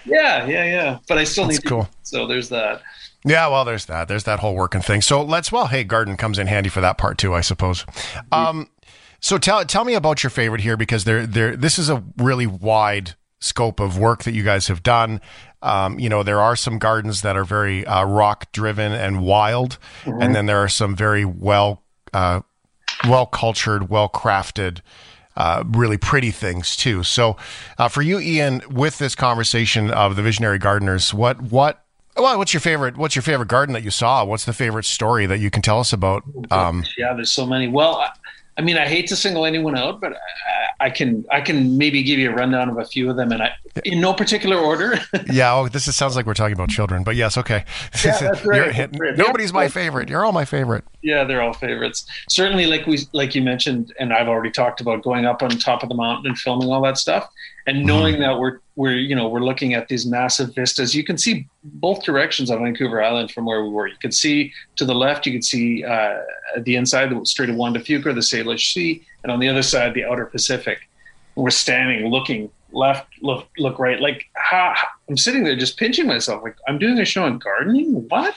Yeah, 0.05 0.45
yeah, 0.45 0.65
yeah. 0.65 0.99
But 1.07 1.17
I 1.17 1.23
still 1.23 1.47
That's 1.47 1.63
need. 1.63 1.67
Cool. 1.69 1.83
To, 1.83 1.89
so 2.03 2.27
there's 2.27 2.49
that. 2.49 2.81
Yeah, 3.23 3.47
well, 3.47 3.65
there's 3.65 3.85
that. 3.85 4.07
There's 4.07 4.23
that 4.23 4.39
whole 4.39 4.55
working 4.55 4.81
thing. 4.81 5.01
So 5.01 5.21
let's. 5.23 5.51
Well, 5.51 5.67
hey, 5.67 5.83
garden 5.83 6.17
comes 6.17 6.39
in 6.39 6.47
handy 6.47 6.69
for 6.69 6.81
that 6.81 6.97
part 6.97 7.17
too, 7.17 7.33
I 7.33 7.41
suppose. 7.41 7.85
Um, 8.31 8.69
so 9.19 9.37
tell 9.37 9.63
tell 9.65 9.85
me 9.85 9.93
about 9.93 10.23
your 10.23 10.31
favorite 10.31 10.61
here 10.61 10.75
because 10.75 11.03
there 11.03 11.25
there 11.27 11.55
this 11.55 11.77
is 11.77 11.89
a 11.89 12.03
really 12.17 12.47
wide 12.47 13.15
scope 13.39 13.79
of 13.79 13.97
work 13.97 14.23
that 14.23 14.33
you 14.33 14.43
guys 14.43 14.67
have 14.67 14.83
done. 14.83 15.21
Um, 15.61 15.99
you 15.99 16.09
know, 16.09 16.23
there 16.23 16.41
are 16.41 16.55
some 16.55 16.79
gardens 16.79 17.21
that 17.21 17.37
are 17.37 17.43
very 17.43 17.85
uh, 17.85 18.03
rock 18.03 18.51
driven 18.51 18.91
and 18.91 19.21
wild, 19.21 19.77
mm-hmm. 20.03 20.21
and 20.21 20.33
then 20.33 20.47
there 20.47 20.57
are 20.57 20.69
some 20.69 20.95
very 20.95 21.23
well 21.23 21.83
uh, 22.13 22.41
well 23.07 23.27
cultured, 23.27 23.89
well 23.89 24.09
crafted 24.09 24.81
uh, 25.35 25.63
really 25.67 25.97
pretty 25.97 26.31
things 26.31 26.75
too. 26.75 27.03
So, 27.03 27.37
uh, 27.77 27.87
for 27.87 28.01
you, 28.01 28.19
Ian, 28.19 28.61
with 28.69 28.97
this 28.97 29.15
conversation 29.15 29.91
of 29.91 30.15
the 30.15 30.21
visionary 30.21 30.59
gardeners, 30.59 31.13
what 31.13 31.41
what 31.41 31.83
well, 32.17 32.37
what's 32.37 32.53
your 32.53 32.61
favorite? 32.61 32.97
What's 32.97 33.15
your 33.15 33.23
favorite 33.23 33.47
garden 33.47 33.73
that 33.73 33.83
you 33.83 33.91
saw? 33.91 34.25
What's 34.25 34.45
the 34.45 34.53
favorite 34.53 34.85
story 34.85 35.25
that 35.25 35.39
you 35.39 35.49
can 35.49 35.61
tell 35.61 35.79
us 35.79 35.93
about? 35.93 36.23
Um, 36.51 36.83
yeah, 36.97 37.13
there's 37.13 37.31
so 37.31 37.45
many. 37.45 37.67
Well, 37.67 38.03
I, 38.57 38.61
mean, 38.61 38.77
I 38.77 38.87
hate 38.87 39.07
to 39.07 39.15
single 39.15 39.45
anyone 39.45 39.77
out, 39.77 40.01
but 40.01 40.13
I, 40.13 40.85
I, 40.85 40.89
can 40.89 41.25
I 41.31 41.41
can 41.41 41.77
maybe 41.77 42.03
give 42.03 42.19
you 42.19 42.31
a 42.31 42.33
rundown 42.33 42.69
of 42.69 42.77
a 42.77 42.85
few 42.85 43.09
of 43.09 43.15
them, 43.15 43.31
and 43.31 43.41
I 43.43 43.51
in 43.85 44.01
no 44.01 44.13
particular 44.13 44.57
order. 44.57 44.99
yeah, 45.31 45.53
oh, 45.53 45.67
this 45.67 45.87
is, 45.87 45.95
sounds 45.95 46.15
like 46.15 46.25
we're 46.25 46.33
talking 46.33 46.53
about 46.53 46.69
children, 46.69 47.03
but 47.03 47.15
yes, 47.15 47.37
okay. 47.37 47.65
Yeah, 48.03 48.17
that's 48.19 48.45
right. 48.45 48.75
That's 48.75 48.99
right. 48.99 49.17
Nobody's 49.17 49.53
my 49.53 49.67
favorite. 49.67 50.09
You're 50.09 50.25
all 50.25 50.31
my 50.31 50.45
favorite. 50.45 50.83
Yeah, 51.01 51.23
they're 51.23 51.41
all 51.41 51.53
favorites. 51.53 52.05
Certainly, 52.29 52.67
like 52.67 52.85
we 52.87 52.99
like 53.13 53.35
you 53.35 53.41
mentioned, 53.41 53.93
and 53.99 54.13
I've 54.13 54.27
already 54.27 54.51
talked 54.51 54.81
about 54.81 55.03
going 55.03 55.25
up 55.25 55.41
on 55.41 55.51
top 55.51 55.83
of 55.83 55.89
the 55.89 55.95
mountain 55.95 56.27
and 56.27 56.37
filming 56.37 56.69
all 56.69 56.81
that 56.83 56.97
stuff, 56.97 57.29
and 57.67 57.85
knowing 57.85 58.15
mm-hmm. 58.15 58.23
that 58.23 58.39
we're 58.39 58.59
we're 58.81 58.97
you 58.97 59.15
know 59.15 59.27
we're 59.27 59.47
looking 59.51 59.75
at 59.75 59.87
these 59.89 60.05
massive 60.07 60.55
vistas. 60.55 60.95
You 60.95 61.03
can 61.03 61.17
see 61.17 61.47
both 61.63 62.03
directions 62.03 62.49
on 62.49 62.63
Vancouver 62.63 63.03
Island 63.03 63.29
from 63.31 63.45
where 63.45 63.63
we 63.63 63.69
were. 63.69 63.87
You 63.87 63.99
could 64.01 64.13
see 64.13 64.51
to 64.77 64.85
the 64.85 64.95
left, 64.95 65.27
you 65.27 65.33
could 65.33 65.45
see 65.45 65.83
uh, 65.83 66.17
the 66.57 66.75
inside, 66.75 67.11
the 67.11 67.23
Strait 67.25 67.49
of 67.51 67.55
Juan 67.55 67.73
de 67.73 67.79
Fuca, 67.79 68.05
the 68.05 68.21
Salish 68.21 68.73
Sea, 68.73 69.05
and 69.21 69.31
on 69.31 69.39
the 69.39 69.47
other 69.47 69.61
side, 69.61 69.93
the 69.93 70.03
outer 70.03 70.25
Pacific. 70.25 70.79
We're 71.35 71.51
standing, 71.51 72.09
looking 72.09 72.49
left, 72.73 73.07
look, 73.21 73.47
look 73.57 73.79
right. 73.79 74.01
Like 74.01 74.25
how, 74.33 74.73
I'm 75.07 75.15
sitting 75.15 75.43
there 75.43 75.55
just 75.55 75.77
pinching 75.77 76.07
myself. 76.07 76.43
Like 76.43 76.57
I'm 76.67 76.79
doing 76.79 76.99
a 76.99 77.05
show 77.05 77.23
on 77.23 77.37
gardening. 77.37 78.09
What? 78.09 78.35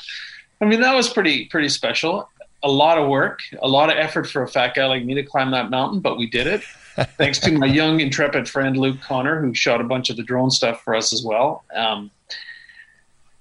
I 0.60 0.66
mean, 0.66 0.80
that 0.82 0.94
was 0.94 1.08
pretty 1.08 1.46
pretty 1.46 1.70
special 1.70 2.28
a 2.64 2.70
lot 2.70 2.96
of 2.96 3.08
work, 3.08 3.40
a 3.62 3.68
lot 3.68 3.90
of 3.90 3.98
effort 3.98 4.26
for 4.26 4.42
a 4.42 4.48
fat 4.48 4.74
guy 4.74 4.86
like 4.86 5.04
me 5.04 5.12
to 5.14 5.22
climb 5.22 5.50
that 5.50 5.68
mountain, 5.68 6.00
but 6.00 6.16
we 6.16 6.26
did 6.26 6.46
it. 6.46 6.62
Thanks 7.18 7.38
to 7.40 7.50
my 7.52 7.66
young, 7.66 8.00
intrepid 8.00 8.48
friend 8.48 8.76
Luke 8.76 9.00
Connor, 9.00 9.40
who 9.40 9.52
shot 9.52 9.80
a 9.80 9.84
bunch 9.84 10.10
of 10.10 10.16
the 10.16 10.22
drone 10.22 10.50
stuff 10.50 10.82
for 10.82 10.94
us 10.94 11.12
as 11.12 11.24
well. 11.24 11.64
Um, 11.74 12.10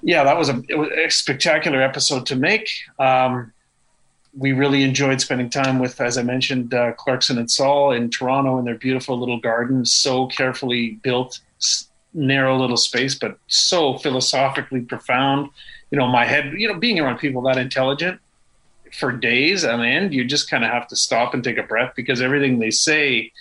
yeah, 0.01 0.23
that 0.23 0.37
was 0.37 0.49
a, 0.49 0.63
was 0.71 0.89
a, 0.89 1.09
spectacular 1.09 1.81
episode 1.81 2.25
to 2.27 2.35
make. 2.35 2.69
Um, 2.99 3.53
we 4.35 4.53
really 4.53 4.83
enjoyed 4.83 5.21
spending 5.21 5.49
time 5.49 5.77
with, 5.77 6.01
as 6.01 6.17
I 6.17 6.23
mentioned, 6.23 6.73
uh, 6.73 6.93
Clarkson 6.93 7.37
and 7.37 7.49
Saul 7.49 7.91
in 7.91 8.09
Toronto 8.09 8.57
in 8.57 8.65
their 8.65 8.77
beautiful 8.77 9.19
little 9.19 9.39
garden, 9.39 9.85
so 9.85 10.25
carefully 10.27 10.99
built, 11.03 11.39
narrow 12.13 12.57
little 12.57 12.77
space, 12.77 13.13
but 13.13 13.37
so 13.47 13.99
philosophically 13.99 14.81
profound. 14.81 15.49
You 15.91 15.99
know, 15.99 16.07
my 16.07 16.25
head, 16.25 16.53
you 16.57 16.67
know, 16.67 16.79
being 16.79 16.99
around 16.99 17.19
people 17.19 17.43
that 17.43 17.57
intelligent 17.57 18.19
for 18.93 19.11
days 19.11 19.65
on 19.65 19.81
end, 19.83 20.13
you 20.13 20.23
just 20.23 20.49
kind 20.49 20.63
of 20.63 20.69
have 20.69 20.87
to 20.87 20.95
stop 20.95 21.33
and 21.33 21.43
take 21.43 21.57
a 21.57 21.63
breath 21.63 21.93
because 21.95 22.21
everything 22.21 22.59
they 22.59 22.71
say 22.71 23.31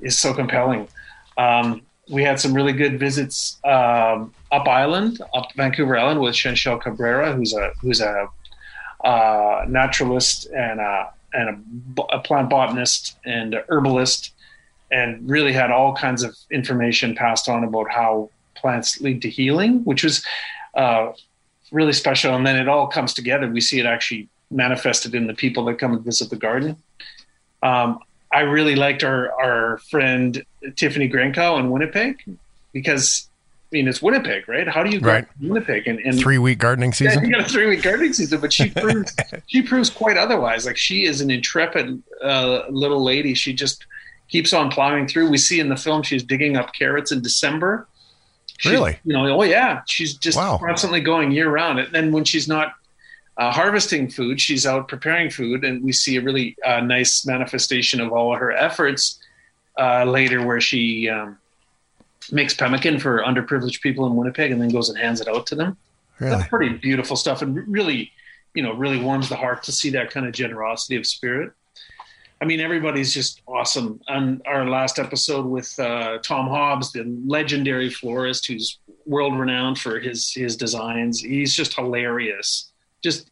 is 0.00 0.18
so 0.18 0.34
compelling. 0.34 0.88
Um, 1.36 1.82
we 2.10 2.22
had 2.22 2.40
some 2.40 2.52
really 2.52 2.72
good 2.72 2.98
visits 2.98 3.58
um, 3.64 4.34
up 4.50 4.66
island, 4.66 5.20
up 5.34 5.52
Vancouver 5.54 5.96
Island, 5.96 6.20
with 6.20 6.34
Chanchal 6.34 6.80
Cabrera, 6.80 7.32
who's 7.32 7.54
a 7.54 7.72
who's 7.80 8.00
a 8.00 8.28
uh, 9.04 9.64
naturalist 9.68 10.46
and 10.50 10.80
a 10.80 11.12
and 11.32 11.48
a, 11.96 12.02
a, 12.16 12.20
plant 12.20 12.50
botanist 12.50 13.16
and 13.24 13.62
herbalist, 13.68 14.32
and 14.90 15.28
really 15.30 15.52
had 15.52 15.70
all 15.70 15.94
kinds 15.94 16.24
of 16.24 16.36
information 16.50 17.14
passed 17.14 17.48
on 17.48 17.62
about 17.62 17.88
how 17.88 18.28
plants 18.56 19.00
lead 19.00 19.22
to 19.22 19.30
healing, 19.30 19.84
which 19.84 20.02
was 20.02 20.26
uh, 20.74 21.12
really 21.70 21.92
special. 21.92 22.34
And 22.34 22.44
then 22.44 22.56
it 22.56 22.68
all 22.68 22.88
comes 22.88 23.14
together. 23.14 23.48
We 23.48 23.60
see 23.60 23.78
it 23.78 23.86
actually 23.86 24.28
manifested 24.50 25.14
in 25.14 25.26
the 25.26 25.34
people 25.34 25.64
that 25.66 25.78
come 25.78 25.92
and 25.92 26.04
visit 26.04 26.30
the 26.30 26.36
garden. 26.36 26.76
Um, 27.62 28.00
I 28.32 28.40
really 28.40 28.76
liked 28.76 29.02
our 29.04 29.32
our 29.40 29.78
friend 29.78 30.44
Tiffany 30.76 31.08
Grenkow 31.08 31.58
in 31.58 31.70
Winnipeg 31.70 32.22
because 32.72 33.28
I 33.72 33.76
mean 33.76 33.88
it's 33.88 34.00
Winnipeg, 34.00 34.48
right? 34.48 34.68
How 34.68 34.82
do 34.82 34.90
you 34.90 35.00
go 35.00 35.10
right. 35.10 35.28
Winnipeg 35.40 35.88
and, 35.88 35.98
and 36.00 36.18
three 36.18 36.38
week 36.38 36.58
gardening 36.58 36.92
season? 36.92 37.22
Yeah, 37.22 37.28
you 37.28 37.36
got 37.36 37.46
a 37.46 37.52
three 37.52 37.66
week 37.66 37.82
gardening 37.82 38.12
season, 38.12 38.40
but 38.40 38.52
she 38.52 38.70
proves 38.76 39.14
she 39.46 39.62
proves 39.62 39.90
quite 39.90 40.16
otherwise. 40.16 40.66
Like 40.66 40.76
she 40.76 41.04
is 41.04 41.20
an 41.20 41.30
intrepid 41.30 42.02
uh, 42.22 42.62
little 42.70 43.02
lady. 43.02 43.34
She 43.34 43.52
just 43.52 43.86
keeps 44.28 44.52
on 44.52 44.70
plowing 44.70 45.08
through. 45.08 45.28
We 45.28 45.38
see 45.38 45.58
in 45.58 45.68
the 45.68 45.76
film 45.76 46.02
she's 46.02 46.22
digging 46.22 46.56
up 46.56 46.72
carrots 46.72 47.10
in 47.10 47.20
December. 47.20 47.88
She's, 48.58 48.72
really? 48.72 48.98
You 49.04 49.14
know, 49.14 49.40
oh 49.40 49.42
yeah, 49.42 49.82
she's 49.86 50.14
just 50.14 50.36
wow. 50.36 50.58
constantly 50.58 51.00
going 51.00 51.32
year 51.32 51.50
round. 51.50 51.80
And 51.80 51.92
then 51.92 52.12
when 52.12 52.24
she's 52.24 52.46
not 52.46 52.74
uh, 53.40 53.50
harvesting 53.50 54.10
food. 54.10 54.38
She's 54.38 54.66
out 54.66 54.86
preparing 54.86 55.30
food, 55.30 55.64
and 55.64 55.82
we 55.82 55.92
see 55.92 56.16
a 56.16 56.20
really 56.20 56.54
uh, 56.64 56.80
nice 56.80 57.24
manifestation 57.24 57.98
of 57.98 58.12
all 58.12 58.34
of 58.34 58.38
her 58.38 58.52
efforts 58.52 59.18
uh, 59.78 60.04
later, 60.04 60.44
where 60.46 60.60
she 60.60 61.08
um, 61.08 61.38
makes 62.30 62.52
pemmican 62.52 63.00
for 63.00 63.22
underprivileged 63.22 63.80
people 63.80 64.06
in 64.06 64.14
Winnipeg, 64.14 64.52
and 64.52 64.60
then 64.60 64.68
goes 64.68 64.90
and 64.90 64.98
hands 64.98 65.22
it 65.22 65.28
out 65.28 65.46
to 65.46 65.54
them. 65.54 65.78
Really? 66.18 66.36
That's 66.36 66.48
pretty 66.50 66.74
beautiful 66.76 67.16
stuff, 67.16 67.40
and 67.40 67.66
really, 67.66 68.12
you 68.52 68.62
know, 68.62 68.74
really 68.74 69.00
warms 69.00 69.30
the 69.30 69.36
heart 69.36 69.62
to 69.64 69.72
see 69.72 69.88
that 69.90 70.10
kind 70.10 70.26
of 70.26 70.32
generosity 70.32 70.96
of 70.96 71.06
spirit. 71.06 71.50
I 72.42 72.44
mean, 72.44 72.60
everybody's 72.60 73.14
just 73.14 73.40
awesome. 73.46 74.02
On 74.06 74.42
our 74.44 74.68
last 74.68 74.98
episode 74.98 75.46
with 75.46 75.78
uh, 75.80 76.18
Tom 76.18 76.46
Hobbs, 76.46 76.92
the 76.92 77.04
legendary 77.26 77.88
florist 77.88 78.46
who's 78.46 78.78
world 79.06 79.38
renowned 79.38 79.78
for 79.78 79.98
his 79.98 80.30
his 80.30 80.58
designs, 80.58 81.20
he's 81.20 81.54
just 81.54 81.74
hilarious 81.74 82.70
just 83.02 83.29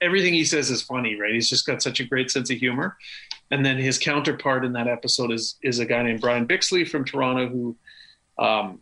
everything 0.00 0.32
he 0.32 0.44
says 0.44 0.70
is 0.70 0.82
funny, 0.82 1.18
right? 1.18 1.32
He's 1.32 1.48
just 1.48 1.66
got 1.66 1.82
such 1.82 2.00
a 2.00 2.04
great 2.04 2.30
sense 2.30 2.50
of 2.50 2.56
humor. 2.56 2.96
And 3.50 3.64
then 3.64 3.78
his 3.78 3.98
counterpart 3.98 4.64
in 4.64 4.72
that 4.74 4.88
episode 4.88 5.32
is 5.32 5.56
is 5.62 5.78
a 5.78 5.84
guy 5.84 6.02
named 6.02 6.20
Brian 6.20 6.46
Bixley 6.46 6.88
from 6.88 7.04
Toronto 7.04 7.48
who 7.48 7.76
um, 8.38 8.80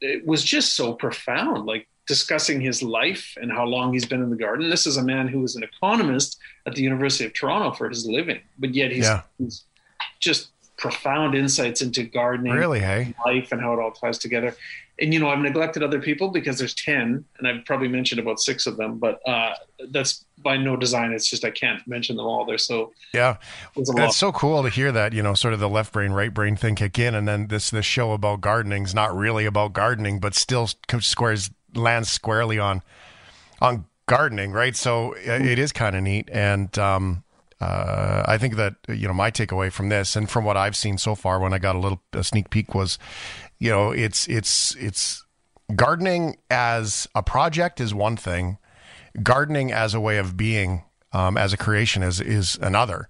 it 0.00 0.26
was 0.26 0.42
just 0.42 0.74
so 0.74 0.92
profound, 0.92 1.66
like 1.66 1.86
discussing 2.06 2.60
his 2.60 2.82
life 2.82 3.36
and 3.40 3.50
how 3.50 3.64
long 3.64 3.92
he's 3.92 4.04
been 4.04 4.22
in 4.22 4.30
the 4.30 4.36
garden. 4.36 4.68
This 4.68 4.86
is 4.86 4.98
a 4.98 5.02
man 5.02 5.26
who 5.28 5.40
was 5.40 5.56
an 5.56 5.62
economist 5.62 6.38
at 6.66 6.74
the 6.74 6.82
University 6.82 7.24
of 7.24 7.32
Toronto 7.32 7.70
for 7.72 7.88
his 7.88 8.06
living, 8.06 8.40
but 8.58 8.74
yet 8.74 8.92
he's, 8.92 9.04
yeah. 9.04 9.22
he's 9.38 9.64
just 10.20 10.50
profound 10.76 11.34
insights 11.34 11.80
into 11.80 12.02
gardening, 12.02 12.52
really, 12.52 12.80
hey, 12.80 13.14
life, 13.24 13.52
and 13.52 13.60
how 13.60 13.72
it 13.72 13.80
all 13.80 13.92
ties 13.92 14.18
together 14.18 14.54
and 15.00 15.12
you 15.12 15.18
know 15.18 15.28
I've 15.28 15.40
neglected 15.40 15.82
other 15.82 16.00
people 16.00 16.28
because 16.28 16.58
there's 16.58 16.74
ten, 16.74 17.24
and 17.38 17.48
I've 17.48 17.64
probably 17.64 17.88
mentioned 17.88 18.20
about 18.20 18.40
six 18.40 18.66
of 18.66 18.76
them, 18.76 18.98
but 18.98 19.20
uh, 19.28 19.54
that's 19.90 20.24
by 20.38 20.56
no 20.56 20.76
design. 20.76 21.12
It's 21.12 21.28
just 21.28 21.44
I 21.44 21.50
can't 21.50 21.86
mention 21.86 22.16
them 22.16 22.26
all. 22.26 22.44
They're 22.44 22.58
so 22.58 22.92
yeah. 23.12 23.36
It's 23.76 24.16
so 24.16 24.32
cool 24.32 24.62
to 24.62 24.68
hear 24.68 24.92
that 24.92 25.12
you 25.12 25.22
know 25.22 25.34
sort 25.34 25.54
of 25.54 25.60
the 25.60 25.68
left 25.68 25.92
brain 25.92 26.12
right 26.12 26.32
brain 26.32 26.56
thing 26.56 26.76
kick 26.76 26.98
in, 26.98 27.14
and 27.14 27.26
then 27.26 27.48
this 27.48 27.70
this 27.70 27.86
show 27.86 28.12
about 28.12 28.40
gardening 28.40 28.84
is 28.84 28.94
not 28.94 29.16
really 29.16 29.46
about 29.46 29.72
gardening, 29.72 30.20
but 30.20 30.34
still 30.34 30.68
squares 31.00 31.50
lands 31.74 32.10
squarely 32.10 32.58
on 32.58 32.82
on 33.60 33.86
gardening, 34.06 34.52
right? 34.52 34.76
So 34.76 35.14
it 35.16 35.58
is 35.58 35.72
kind 35.72 35.96
of 35.96 36.02
neat, 36.02 36.28
and 36.32 36.76
um, 36.78 37.24
uh, 37.60 38.22
I 38.26 38.38
think 38.38 38.56
that 38.56 38.74
you 38.88 39.08
know 39.08 39.14
my 39.14 39.30
takeaway 39.30 39.72
from 39.72 39.88
this 39.88 40.16
and 40.16 40.28
from 40.28 40.44
what 40.44 40.56
I've 40.56 40.76
seen 40.76 40.98
so 40.98 41.14
far, 41.14 41.38
when 41.38 41.52
I 41.52 41.58
got 41.58 41.76
a 41.76 41.78
little 41.78 42.02
a 42.12 42.24
sneak 42.24 42.50
peek, 42.50 42.74
was 42.74 42.98
you 43.58 43.70
know, 43.70 43.92
it's 43.92 44.26
it's 44.28 44.74
it's 44.76 45.24
gardening 45.74 46.36
as 46.50 47.08
a 47.14 47.22
project 47.22 47.80
is 47.80 47.94
one 47.94 48.16
thing, 48.16 48.58
gardening 49.22 49.72
as 49.72 49.94
a 49.94 50.00
way 50.00 50.18
of 50.18 50.36
being, 50.36 50.84
um, 51.12 51.36
as 51.36 51.52
a 51.52 51.56
creation 51.56 52.02
is 52.02 52.20
is 52.20 52.56
another. 52.60 53.08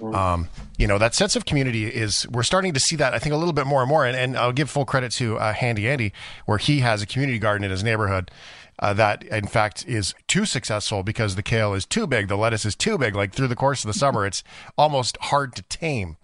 Um, 0.00 0.48
you 0.76 0.86
know, 0.86 0.98
that 0.98 1.14
sense 1.14 1.34
of 1.34 1.44
community 1.44 1.86
is, 1.86 2.24
we're 2.28 2.44
starting 2.44 2.72
to 2.74 2.78
see 2.78 2.94
that, 2.96 3.14
I 3.14 3.18
think, 3.18 3.34
a 3.34 3.36
little 3.36 3.52
bit 3.52 3.66
more 3.66 3.82
and 3.82 3.88
more. 3.88 4.06
And, 4.06 4.16
and 4.16 4.38
I'll 4.38 4.52
give 4.52 4.70
full 4.70 4.84
credit 4.84 5.10
to 5.12 5.38
uh, 5.38 5.52
Handy 5.52 5.88
Andy, 5.88 6.12
where 6.46 6.58
he 6.58 6.80
has 6.80 7.02
a 7.02 7.06
community 7.06 7.40
garden 7.40 7.64
in 7.64 7.70
his 7.72 7.82
neighborhood 7.82 8.30
uh, 8.78 8.94
that, 8.94 9.24
in 9.24 9.46
fact, 9.46 9.84
is 9.86 10.14
too 10.26 10.44
successful 10.44 11.02
because 11.02 11.34
the 11.34 11.42
kale 11.42 11.74
is 11.74 11.84
too 11.84 12.06
big, 12.06 12.28
the 12.28 12.36
lettuce 12.36 12.64
is 12.64 12.76
too 12.76 12.96
big. 12.96 13.16
Like 13.16 13.32
through 13.32 13.48
the 13.48 13.56
course 13.56 13.84
of 13.84 13.88
the 13.88 13.98
summer, 13.98 14.24
it's 14.26 14.44
almost 14.76 15.16
hard 15.20 15.54
to 15.56 15.62
tame. 15.62 16.16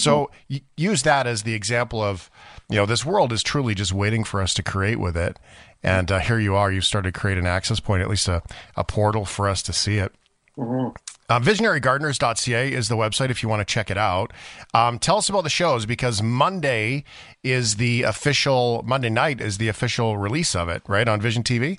So 0.00 0.30
mm-hmm. 0.50 0.64
use 0.76 1.02
that 1.02 1.26
as 1.26 1.42
the 1.42 1.54
example 1.54 2.02
of, 2.02 2.30
you 2.68 2.76
know, 2.76 2.86
this 2.86 3.04
world 3.04 3.32
is 3.32 3.42
truly 3.42 3.74
just 3.74 3.92
waiting 3.92 4.24
for 4.24 4.40
us 4.40 4.54
to 4.54 4.62
create 4.62 4.98
with 4.98 5.16
it. 5.16 5.38
And 5.82 6.10
uh, 6.10 6.18
here 6.18 6.38
you 6.38 6.54
are, 6.56 6.70
you've 6.70 6.84
started 6.84 7.14
to 7.14 7.20
create 7.20 7.38
an 7.38 7.46
access 7.46 7.80
point, 7.80 8.02
at 8.02 8.08
least 8.08 8.28
a, 8.28 8.42
a 8.76 8.84
portal 8.84 9.24
for 9.24 9.48
us 9.48 9.62
to 9.62 9.72
see 9.72 9.98
it. 9.98 10.12
Mm-hmm. 10.56 10.88
Uh, 11.28 11.38
visionarygardeners.ca 11.38 12.72
is 12.72 12.88
the 12.88 12.96
website 12.96 13.30
if 13.30 13.40
you 13.40 13.48
want 13.48 13.60
to 13.60 13.72
check 13.72 13.88
it 13.88 13.96
out. 13.96 14.32
Um, 14.74 14.98
tell 14.98 15.16
us 15.16 15.28
about 15.28 15.44
the 15.44 15.50
shows 15.50 15.86
because 15.86 16.20
Monday 16.20 17.04
is 17.44 17.76
the 17.76 18.02
official, 18.02 18.82
Monday 18.84 19.10
night 19.10 19.40
is 19.40 19.58
the 19.58 19.68
official 19.68 20.18
release 20.18 20.56
of 20.56 20.68
it, 20.68 20.82
right, 20.88 21.06
on 21.06 21.20
Vision 21.20 21.44
TV? 21.44 21.78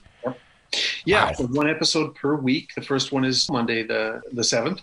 Yeah, 1.05 1.25
wow. 1.25 1.33
so 1.33 1.47
one 1.47 1.69
episode 1.69 2.15
per 2.15 2.35
week. 2.35 2.69
The 2.75 2.81
first 2.81 3.11
one 3.11 3.25
is 3.25 3.49
Monday, 3.49 3.83
the 3.83 4.21
the 4.31 4.43
seventh. 4.43 4.81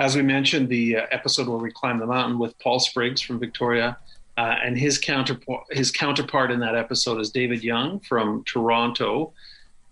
As 0.00 0.16
we 0.16 0.22
mentioned, 0.22 0.70
the 0.70 0.96
uh, 0.96 1.06
episode 1.10 1.46
where 1.46 1.58
we 1.58 1.70
climb 1.70 1.98
the 1.98 2.06
mountain 2.06 2.38
with 2.38 2.58
Paul 2.58 2.80
Spriggs 2.80 3.20
from 3.20 3.38
Victoria, 3.38 3.98
uh, 4.38 4.56
and 4.64 4.78
his 4.78 4.96
counterpart 4.96 5.64
his 5.68 5.90
counterpart 5.90 6.50
in 6.50 6.58
that 6.60 6.74
episode 6.74 7.20
is 7.20 7.28
David 7.28 7.62
Young 7.62 8.00
from 8.00 8.42
Toronto. 8.44 9.34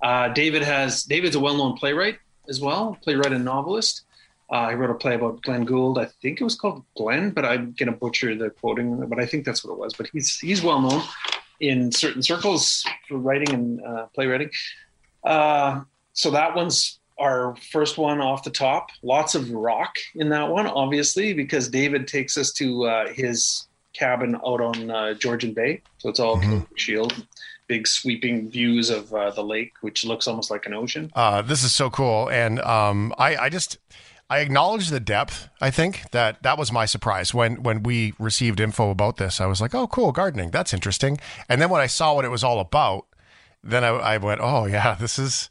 Uh, 0.02 0.28
David 0.28 0.62
has 0.62 1.04
David's 1.04 1.36
a 1.36 1.40
well 1.40 1.58
known 1.58 1.76
playwright 1.76 2.16
as 2.48 2.58
well, 2.58 2.96
playwright 3.02 3.34
and 3.34 3.44
novelist. 3.44 4.04
Uh, 4.48 4.70
he 4.70 4.76
wrote 4.76 4.88
a 4.88 4.94
play 4.94 5.14
about 5.14 5.42
Glenn 5.42 5.66
Gould. 5.66 5.98
I 5.98 6.06
think 6.22 6.40
it 6.40 6.44
was 6.44 6.54
called 6.54 6.84
Glenn, 6.96 7.28
but 7.28 7.44
I'm 7.44 7.74
gonna 7.78 7.92
butcher 7.92 8.34
the 8.34 8.48
quoting. 8.48 9.06
But 9.10 9.20
I 9.20 9.26
think 9.26 9.44
that's 9.44 9.62
what 9.62 9.74
it 9.74 9.78
was. 9.78 9.92
But 9.92 10.08
he's 10.10 10.38
he's 10.38 10.62
well 10.62 10.80
known 10.80 11.02
in 11.60 11.92
certain 11.92 12.22
circles 12.22 12.82
for 13.06 13.18
writing 13.18 13.54
and 13.54 13.84
uh, 13.84 14.06
playwriting. 14.14 14.48
Uh, 15.22 15.82
so 16.14 16.30
that 16.30 16.56
one's 16.56 16.97
our 17.18 17.56
first 17.72 17.98
one 17.98 18.20
off 18.20 18.44
the 18.44 18.50
top. 18.50 18.90
Lots 19.02 19.34
of 19.34 19.50
rock 19.50 19.96
in 20.14 20.28
that 20.30 20.48
one, 20.48 20.66
obviously, 20.66 21.34
because 21.34 21.68
David 21.68 22.06
takes 22.06 22.36
us 22.36 22.52
to 22.54 22.84
uh, 22.84 23.08
his 23.08 23.66
cabin 23.92 24.36
out 24.36 24.60
on 24.60 24.90
uh, 24.90 25.14
Georgian 25.14 25.52
Bay. 25.52 25.82
So 25.98 26.08
it's 26.08 26.20
all 26.20 26.36
mm-hmm. 26.36 26.60
shield, 26.76 27.26
big 27.66 27.86
sweeping 27.86 28.50
views 28.50 28.90
of 28.90 29.12
uh, 29.12 29.30
the 29.30 29.42
lake, 29.42 29.72
which 29.80 30.04
looks 30.04 30.26
almost 30.28 30.50
like 30.50 30.66
an 30.66 30.74
ocean. 30.74 31.10
Uh, 31.14 31.42
this 31.42 31.64
is 31.64 31.72
so 31.72 31.90
cool, 31.90 32.28
and 32.30 32.60
um, 32.60 33.14
I, 33.18 33.36
I 33.36 33.48
just. 33.48 33.78
I 34.30 34.40
acknowledge 34.40 34.90
the 34.90 35.00
depth. 35.00 35.48
I 35.58 35.70
think 35.70 36.10
that 36.10 36.42
that 36.42 36.58
was 36.58 36.70
my 36.70 36.84
surprise 36.84 37.32
when 37.32 37.62
when 37.62 37.82
we 37.82 38.12
received 38.18 38.60
info 38.60 38.90
about 38.90 39.16
this. 39.16 39.40
I 39.40 39.46
was 39.46 39.62
like, 39.62 39.74
"Oh, 39.74 39.86
cool, 39.86 40.12
gardening. 40.12 40.50
That's 40.50 40.74
interesting." 40.74 41.18
And 41.48 41.62
then 41.62 41.70
when 41.70 41.80
I 41.80 41.86
saw 41.86 42.12
what 42.12 42.26
it 42.26 42.28
was 42.28 42.44
all 42.44 42.60
about, 42.60 43.06
then 43.64 43.84
I, 43.84 43.88
I 43.88 44.18
went, 44.18 44.42
"Oh 44.42 44.66
yeah, 44.66 44.96
this 45.00 45.18
is 45.18 45.48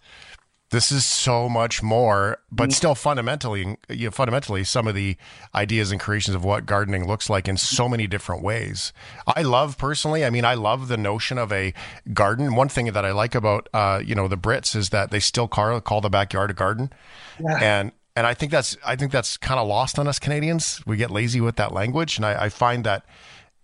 this 0.69 0.91
is 0.91 1.06
so 1.06 1.47
much 1.47 1.82
more, 1.82 2.39
but 2.51 2.69
mm. 2.69 2.73
still 2.73 2.93
fundamentally, 2.93 3.77
you 3.89 4.06
know, 4.08 4.12
fundamentally, 4.12 4.65
some 4.65 4.88
of 4.88 4.95
the 4.95 5.15
ideas 5.56 5.91
and 5.91 5.99
creations 5.99 6.36
of 6.36 6.43
what 6.43 6.65
gardening 6.65 7.08
looks 7.08 7.30
like 7.30 7.47
in 7.47 7.56
so 7.56 7.88
many 7.88 8.06
different 8.06 8.43
ways. 8.43 8.91
I 9.25 9.43
love 9.43 9.77
personally. 9.77 10.25
I 10.25 10.30
mean, 10.30 10.43
I 10.43 10.56
love 10.56 10.89
the 10.89 10.97
notion 10.97 11.38
of 11.38 11.53
a 11.53 11.73
garden. 12.13 12.56
One 12.56 12.67
thing 12.67 12.88
that 12.88 13.06
I 13.06 13.12
like 13.12 13.34
about, 13.34 13.69
uh, 13.73 14.01
you 14.06 14.13
know, 14.13 14.27
the 14.27 14.38
Brits 14.38 14.75
is 14.75 14.89
that 14.89 15.10
they 15.10 15.21
still 15.21 15.47
call, 15.47 15.80
call 15.80 16.01
the 16.01 16.10
backyard 16.10 16.51
a 16.51 16.53
garden, 16.53 16.91
yeah. 17.39 17.60
and 17.62 17.91
and 18.17 18.27
I 18.27 18.34
think 18.34 18.51
that's 18.51 18.75
I 18.86 18.97
think 18.97 19.13
that's 19.13 19.38
kind 19.38 19.60
of 19.60 19.67
lost 19.67 19.97
on 19.97 20.08
us 20.08 20.19
Canadians. 20.19 20.82
We 20.86 20.97
get 20.97 21.12
lazy 21.12 21.39
with 21.39 21.56
that 21.58 21.71
language, 21.71 22.17
and 22.17 22.25
I, 22.25 22.45
I 22.45 22.49
find 22.49 22.84
that 22.84 23.06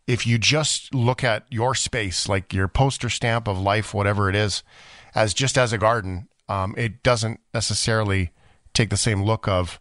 if 0.08 0.26
you 0.26 0.38
just 0.38 0.94
look 0.94 1.24
at 1.24 1.46
your 1.50 1.76
space, 1.76 2.30
like 2.30 2.54
your 2.54 2.68
poster 2.68 3.10
stamp 3.10 3.48
of 3.48 3.60
life, 3.60 3.94
whatever 3.94 4.30
it 4.30 4.36
is, 4.36 4.64
as 5.16 5.34
just 5.34 5.58
as 5.58 5.74
a 5.74 5.78
garden, 5.78 6.28
um, 6.50 6.74
it 6.78 7.04
doesn't 7.04 7.40
necessarily 7.54 8.32
take 8.74 8.90
the 8.90 8.98
same 8.98 9.24
look 9.24 9.48
of 9.48 9.80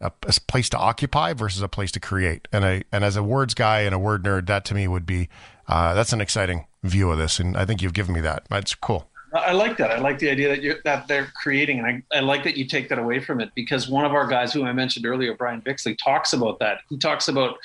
a, 0.00 0.10
a, 0.22 0.32
place 0.48 0.68
to 0.70 0.78
occupy 0.78 1.32
versus 1.32 1.62
a 1.62 1.68
place 1.68 1.92
to 1.92 2.00
create. 2.00 2.48
And 2.52 2.64
I 2.64 2.84
and 2.90 3.04
as 3.04 3.16
a 3.16 3.22
words 3.22 3.54
guy 3.54 3.80
and 3.80 3.94
a 3.94 3.98
word 3.98 4.24
nerd, 4.24 4.46
that 4.46 4.64
to 4.66 4.74
me 4.74 4.88
would 4.88 5.06
be 5.06 5.28
uh, 5.68 5.94
that's 5.94 6.12
an 6.12 6.20
exciting 6.20 6.66
view 6.82 7.10
of 7.10 7.18
this, 7.18 7.38
and 7.38 7.56
I 7.56 7.64
think 7.64 7.82
you've 7.82 7.92
given 7.92 8.14
me 8.14 8.20
that. 8.22 8.44
That's 8.50 8.74
cool. 8.74 9.08
I 9.32 9.52
like 9.52 9.76
that. 9.76 9.92
I 9.92 9.98
like 9.98 10.18
the 10.18 10.28
idea 10.28 10.48
that 10.48 10.62
you 10.62 10.74
that 10.84 11.06
they're 11.06 11.30
creating, 11.40 11.78
and 11.78 11.86
I, 11.86 12.02
I 12.16 12.20
like 12.20 12.42
that 12.44 12.56
you 12.56 12.66
take 12.66 12.88
that 12.88 12.98
away 12.98 13.20
from 13.20 13.40
it 13.40 13.50
because 13.54 13.88
one 13.88 14.04
of 14.04 14.12
our 14.12 14.26
guys, 14.26 14.52
who 14.52 14.64
I 14.64 14.72
mentioned 14.72 15.06
earlier, 15.06 15.34
Brian 15.34 15.62
Bixley, 15.62 15.96
talks 16.02 16.32
about 16.32 16.58
that. 16.58 16.80
He 16.88 16.96
talks 16.96 17.28
about 17.28 17.58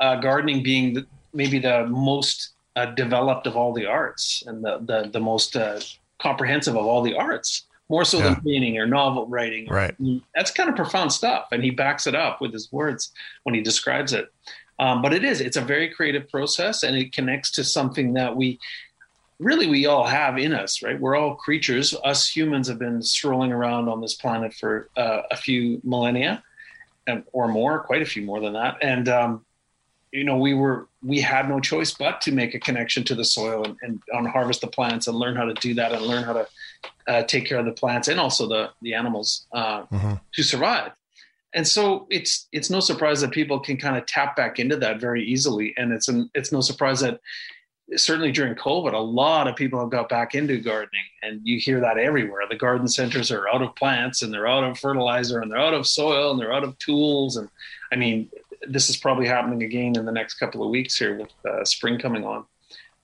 uh, 0.00 0.16
gardening 0.16 0.62
being 0.62 0.94
the, 0.94 1.06
maybe 1.32 1.58
the 1.58 1.86
most 1.86 2.50
uh, 2.76 2.86
developed 2.86 3.46
of 3.46 3.56
all 3.56 3.72
the 3.72 3.86
arts 3.86 4.42
and 4.46 4.62
the 4.62 4.78
the, 4.80 5.08
the 5.10 5.20
most 5.20 5.56
uh, 5.56 5.80
comprehensive 6.18 6.76
of 6.76 6.84
all 6.84 7.00
the 7.00 7.14
arts 7.14 7.64
more 7.88 8.04
so 8.04 8.18
yeah. 8.18 8.24
than 8.24 8.36
painting 8.42 8.78
or 8.78 8.86
novel 8.86 9.26
writing. 9.26 9.66
Right. 9.66 9.94
That's 10.34 10.50
kind 10.50 10.68
of 10.68 10.76
profound 10.76 11.12
stuff. 11.12 11.48
And 11.52 11.64
he 11.64 11.70
backs 11.70 12.06
it 12.06 12.14
up 12.14 12.40
with 12.40 12.52
his 12.52 12.70
words 12.70 13.12
when 13.44 13.54
he 13.54 13.62
describes 13.62 14.12
it. 14.12 14.32
Um, 14.78 15.02
but 15.02 15.12
it 15.12 15.24
is, 15.24 15.40
it's 15.40 15.56
a 15.56 15.60
very 15.60 15.88
creative 15.88 16.28
process 16.28 16.82
and 16.82 16.96
it 16.96 17.12
connects 17.12 17.50
to 17.52 17.64
something 17.64 18.14
that 18.14 18.36
we 18.36 18.60
really, 19.40 19.66
we 19.66 19.86
all 19.86 20.04
have 20.04 20.38
in 20.38 20.52
us, 20.52 20.82
right? 20.82 21.00
We're 21.00 21.16
all 21.16 21.34
creatures. 21.34 21.94
Us 22.04 22.28
humans 22.28 22.68
have 22.68 22.78
been 22.78 23.02
strolling 23.02 23.52
around 23.52 23.88
on 23.88 24.00
this 24.00 24.14
planet 24.14 24.54
for 24.54 24.88
uh, 24.96 25.22
a 25.30 25.36
few 25.36 25.80
millennia 25.82 26.42
and, 27.06 27.24
or 27.32 27.48
more, 27.48 27.80
quite 27.80 28.02
a 28.02 28.06
few 28.06 28.22
more 28.22 28.40
than 28.40 28.52
that. 28.52 28.78
And, 28.82 29.08
um, 29.08 29.44
you 30.12 30.24
know, 30.24 30.38
we 30.38 30.54
were, 30.54 30.88
we 31.02 31.20
had 31.20 31.48
no 31.48 31.60
choice 31.60 31.92
but 31.92 32.20
to 32.22 32.32
make 32.32 32.54
a 32.54 32.60
connection 32.60 33.04
to 33.04 33.14
the 33.14 33.24
soil 33.24 33.64
and, 33.64 33.76
and, 33.82 34.02
and 34.12 34.28
harvest 34.28 34.60
the 34.60 34.66
plants 34.66 35.06
and 35.06 35.16
learn 35.16 35.36
how 35.36 35.44
to 35.44 35.54
do 35.54 35.74
that 35.74 35.92
and 35.92 36.02
learn 36.02 36.24
how 36.24 36.32
to 36.32 36.46
uh, 37.06 37.22
take 37.22 37.46
care 37.46 37.58
of 37.58 37.64
the 37.64 37.72
plants 37.72 38.08
and 38.08 38.20
also 38.20 38.46
the 38.46 38.70
the 38.82 38.94
animals 38.94 39.46
uh, 39.52 39.82
mm-hmm. 39.86 40.14
to 40.32 40.42
survive. 40.42 40.92
And 41.54 41.66
so 41.66 42.06
it's 42.10 42.48
it's 42.52 42.70
no 42.70 42.80
surprise 42.80 43.20
that 43.22 43.30
people 43.30 43.58
can 43.58 43.76
kind 43.76 43.96
of 43.96 44.06
tap 44.06 44.36
back 44.36 44.58
into 44.58 44.76
that 44.76 45.00
very 45.00 45.24
easily, 45.24 45.74
and 45.76 45.92
it's 45.92 46.08
an, 46.08 46.30
it's 46.34 46.52
no 46.52 46.60
surprise 46.60 47.00
that 47.00 47.20
certainly 47.96 48.30
during 48.30 48.54
COVID, 48.54 48.92
a 48.92 48.98
lot 48.98 49.48
of 49.48 49.56
people 49.56 49.80
have 49.80 49.88
got 49.88 50.10
back 50.10 50.34
into 50.34 50.60
gardening, 50.60 51.04
and 51.22 51.40
you 51.42 51.58
hear 51.58 51.80
that 51.80 51.96
everywhere. 51.96 52.42
The 52.48 52.56
garden 52.56 52.86
centers 52.86 53.30
are 53.30 53.48
out 53.48 53.62
of 53.62 53.74
plants, 53.76 54.20
and 54.20 54.32
they're 54.32 54.46
out 54.46 54.62
of 54.62 54.78
fertilizer, 54.78 55.40
and 55.40 55.50
they're 55.50 55.58
out 55.58 55.72
of 55.72 55.86
soil, 55.86 56.30
and 56.30 56.38
they're 56.38 56.52
out 56.52 56.64
of 56.64 56.78
tools, 56.78 57.38
and 57.38 57.48
I 57.90 57.96
mean, 57.96 58.28
this 58.68 58.90
is 58.90 58.96
probably 58.96 59.26
happening 59.26 59.62
again 59.62 59.96
in 59.96 60.04
the 60.04 60.12
next 60.12 60.34
couple 60.34 60.62
of 60.62 60.70
weeks 60.70 60.96
here 60.96 61.16
with 61.16 61.32
uh, 61.48 61.64
spring 61.64 61.98
coming 61.98 62.24
on. 62.24 62.44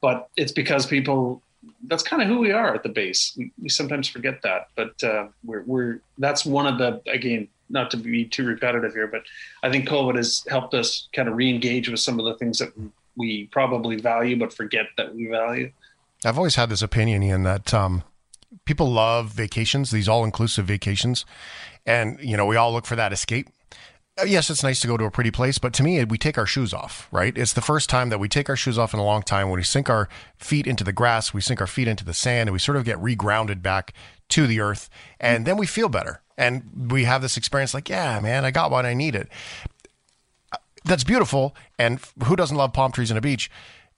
But 0.00 0.28
it's 0.36 0.52
because 0.52 0.84
people 0.84 1.40
that's 1.86 2.02
kind 2.02 2.22
of 2.22 2.28
who 2.28 2.38
we 2.38 2.52
are 2.52 2.74
at 2.74 2.82
the 2.82 2.88
base. 2.88 3.34
We, 3.36 3.52
we 3.60 3.68
sometimes 3.68 4.08
forget 4.08 4.42
that, 4.42 4.68
but 4.76 5.02
uh, 5.02 5.28
we're, 5.44 5.62
we're 5.62 6.00
that's 6.18 6.44
one 6.44 6.66
of 6.66 6.78
the 6.78 7.00
again 7.10 7.48
not 7.70 7.90
to 7.90 7.96
be 7.96 8.24
too 8.24 8.46
repetitive 8.46 8.92
here, 8.92 9.06
but 9.06 9.22
I 9.62 9.70
think 9.70 9.88
COVID 9.88 10.16
has 10.16 10.44
helped 10.48 10.74
us 10.74 11.08
kind 11.14 11.28
of 11.28 11.36
re-engage 11.36 11.88
with 11.88 12.00
some 12.00 12.18
of 12.18 12.26
the 12.26 12.34
things 12.34 12.58
that 12.58 12.72
we 13.16 13.46
probably 13.46 13.96
value 13.96 14.38
but 14.38 14.52
forget 14.52 14.86
that 14.96 15.14
we 15.14 15.26
value. 15.26 15.72
I've 16.24 16.36
always 16.36 16.56
had 16.56 16.68
this 16.68 16.82
opinion, 16.82 17.22
Ian, 17.22 17.42
that 17.42 17.72
um, 17.72 18.02
people 18.64 18.90
love 18.90 19.30
vacations, 19.30 19.90
these 19.90 20.08
all-inclusive 20.08 20.66
vacations, 20.66 21.24
and 21.86 22.18
you 22.20 22.36
know 22.36 22.46
we 22.46 22.56
all 22.56 22.72
look 22.72 22.86
for 22.86 22.96
that 22.96 23.12
escape. 23.12 23.48
Uh, 24.16 24.24
yes, 24.24 24.48
it's 24.48 24.62
nice 24.62 24.78
to 24.78 24.86
go 24.86 24.96
to 24.96 25.04
a 25.04 25.10
pretty 25.10 25.32
place, 25.32 25.58
but 25.58 25.72
to 25.72 25.82
me, 25.82 26.02
we 26.04 26.16
take 26.16 26.38
our 26.38 26.46
shoes 26.46 26.72
off, 26.72 27.08
right? 27.10 27.36
It's 27.36 27.52
the 27.52 27.60
first 27.60 27.90
time 27.90 28.10
that 28.10 28.20
we 28.20 28.28
take 28.28 28.48
our 28.48 28.54
shoes 28.54 28.78
off 28.78 28.94
in 28.94 29.00
a 29.00 29.04
long 29.04 29.22
time 29.22 29.48
when 29.48 29.58
we 29.58 29.64
sink 29.64 29.90
our 29.90 30.08
feet 30.36 30.68
into 30.68 30.84
the 30.84 30.92
grass, 30.92 31.34
we 31.34 31.40
sink 31.40 31.60
our 31.60 31.66
feet 31.66 31.88
into 31.88 32.04
the 32.04 32.14
sand, 32.14 32.48
and 32.48 32.52
we 32.52 32.60
sort 32.60 32.76
of 32.76 32.84
get 32.84 32.96
regrounded 32.98 33.60
back 33.60 33.92
to 34.28 34.46
the 34.46 34.60
earth. 34.60 34.88
And 35.18 35.46
then 35.46 35.56
we 35.56 35.66
feel 35.66 35.88
better. 35.88 36.22
And 36.38 36.90
we 36.92 37.04
have 37.04 37.22
this 37.22 37.36
experience 37.36 37.74
like, 37.74 37.88
yeah, 37.88 38.20
man, 38.20 38.44
I 38.44 38.52
got 38.52 38.70
what 38.70 38.86
I 38.86 38.94
needed. 38.94 39.28
Uh, 40.52 40.58
that's 40.84 41.04
beautiful. 41.04 41.56
And 41.76 41.98
who 42.24 42.36
doesn't 42.36 42.56
love 42.56 42.72
palm 42.72 42.92
trees 42.92 43.10
and 43.10 43.18
a 43.18 43.20
beach? 43.20 43.50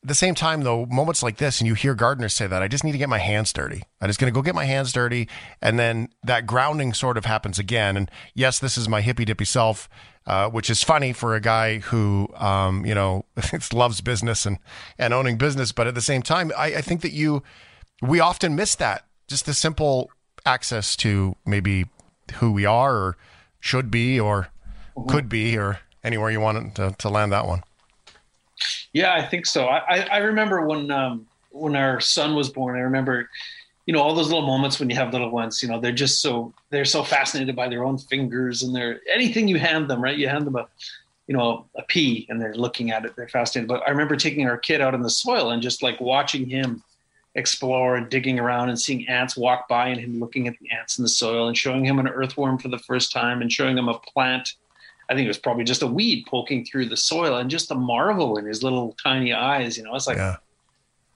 At 0.07 0.09
the 0.09 0.14
same 0.14 0.37
time, 0.37 0.62
though, 0.62 0.87
moments 0.87 1.21
like 1.25 1.38
this, 1.38 1.61
and 1.61 1.66
you 1.66 1.75
hear 1.75 1.92
gardeners 1.92 2.33
say 2.33 2.47
that, 2.47 2.62
I 2.62 2.69
just 2.69 2.85
need 2.85 2.92
to 2.92 2.99
get 2.99 3.09
my 3.09 3.19
hands 3.19 3.53
dirty. 3.53 3.83
I'm 4.01 4.09
just 4.09 4.21
going 4.21 4.33
to 4.33 4.35
go 4.35 4.40
get 4.40 4.55
my 4.55 4.64
hands 4.64 4.92
dirty. 4.92 5.29
And 5.61 5.81
then 5.81 6.11
that 6.23 6.47
grounding 6.47 6.95
sort 6.95 7.16
of 7.16 7.25
happens 7.25 7.59
again. 7.59 7.97
And 7.97 8.09
yes, 8.33 8.61
this 8.61 8.79
is 8.79 8.88
my 8.88 9.01
hippy 9.01 9.25
dippy 9.25 9.47
self, 9.47 9.88
uh, 10.25 10.49
which 10.49 10.71
is 10.71 10.85
funny 10.85 11.12
for 11.12 11.35
a 11.35 11.40
guy 11.40 11.81
who, 11.81 12.29
um, 12.37 12.87
you 12.87 12.95
know, 12.95 13.25
loves 13.73 14.01
business 14.01 14.47
and, 14.47 14.59
and 14.97 15.12
owning 15.12 15.38
business. 15.38 15.73
But 15.73 15.88
at 15.88 15.97
the 15.97 16.01
same 16.01 16.23
time, 16.23 16.53
I, 16.57 16.66
I 16.66 16.81
think 16.83 17.01
that 17.01 17.11
you, 17.11 17.42
we 18.01 18.21
often 18.21 18.55
miss 18.55 18.77
that, 18.77 19.07
just 19.27 19.45
the 19.45 19.55
simple 19.55 20.12
access 20.45 20.95
to 20.99 21.35
maybe 21.45 21.87
who 22.35 22.53
we 22.53 22.64
are 22.64 22.95
or 22.95 23.16
should 23.59 23.90
be 23.90 24.21
or 24.21 24.51
could 25.09 25.29
be 25.29 25.59
or 25.59 25.81
anywhere 26.05 26.31
you 26.31 26.38
want 26.38 26.77
to, 26.77 26.95
to 26.97 27.09
land 27.09 27.33
that 27.33 27.49
one. 27.49 27.64
Yeah, 28.92 29.14
I 29.14 29.22
think 29.27 29.46
so. 29.46 29.66
I, 29.66 30.07
I 30.11 30.18
remember 30.18 30.66
when 30.66 30.90
um, 30.90 31.27
when 31.51 31.77
our 31.77 32.01
son 32.01 32.35
was 32.35 32.49
born. 32.51 32.77
I 32.77 32.83
remember, 32.83 33.29
you 33.87 33.92
know, 33.92 34.01
all 34.01 34.14
those 34.14 34.29
little 34.29 34.46
moments 34.46 34.79
when 34.79 34.90
you 34.90 34.96
have 34.96 35.12
little 35.12 35.31
ones. 35.31 35.62
You 35.62 35.68
know, 35.68 35.81
they're 35.81 35.92
just 35.92 36.20
so 36.20 36.53
they're 36.70 36.85
so 36.85 37.03
fascinated 37.03 37.57
by 37.57 37.68
their 37.68 37.85
own 37.85 37.99
fingers 37.99 38.62
and 38.62 38.75
their 38.75 39.01
anything 39.12 39.49
you 39.49 39.59
hand 39.59 39.88
them. 39.88 40.03
Right, 40.03 40.16
you 40.16 40.29
hand 40.29 40.46
them 40.46 40.57
a, 40.57 40.66
you 41.27 41.37
know, 41.37 41.66
a 41.77 41.83
pea 41.83 42.27
and 42.29 42.40
they're 42.40 42.55
looking 42.55 42.90
at 42.90 43.05
it. 43.05 43.16
They're 43.16 43.29
fascinated. 43.29 43.68
But 43.68 43.83
I 43.87 43.90
remember 43.90 44.16
taking 44.16 44.46
our 44.49 44.59
kid 44.59 44.81
out 44.81 44.94
in 44.94 45.03
the 45.03 45.11
soil 45.11 45.51
and 45.51 45.62
just 45.62 45.83
like 45.83 46.01
watching 46.01 46.49
him 46.49 46.83
explore 47.35 47.96
and 47.96 48.09
digging 48.09 48.38
around 48.38 48.70
and 48.70 48.81
seeing 48.81 49.07
ants 49.09 49.37
walk 49.37 49.68
by 49.68 49.88
and 49.88 50.01
him 50.01 50.18
looking 50.18 50.49
at 50.49 50.59
the 50.59 50.70
ants 50.70 50.99
in 50.99 51.03
the 51.03 51.09
soil 51.09 51.49
and 51.49 51.57
showing 51.57 51.85
him 51.85 51.99
an 51.99 52.09
earthworm 52.09 52.57
for 52.59 52.68
the 52.68 52.79
first 52.79 53.12
time 53.12 53.42
and 53.42 53.53
showing 53.53 53.77
him 53.77 53.88
a 53.88 53.99
plant 53.99 54.55
I 55.09 55.14
think 55.14 55.25
it 55.25 55.29
was 55.29 55.38
probably 55.38 55.64
just 55.64 55.83
a 55.83 55.87
weed 55.87 56.27
poking 56.27 56.64
through 56.64 56.87
the 56.87 56.97
soil 56.97 57.37
and 57.37 57.51
just 57.51 57.69
the 57.69 57.75
marvel 57.75 58.38
in 58.38 58.47
his 58.47 58.62
little 58.62 58.97
tiny 59.03 59.33
eyes. 59.33 59.77
You 59.77 59.85
know, 59.85 59.95
it's 59.95 60.07
like, 60.07 60.16
yeah. 60.16 60.37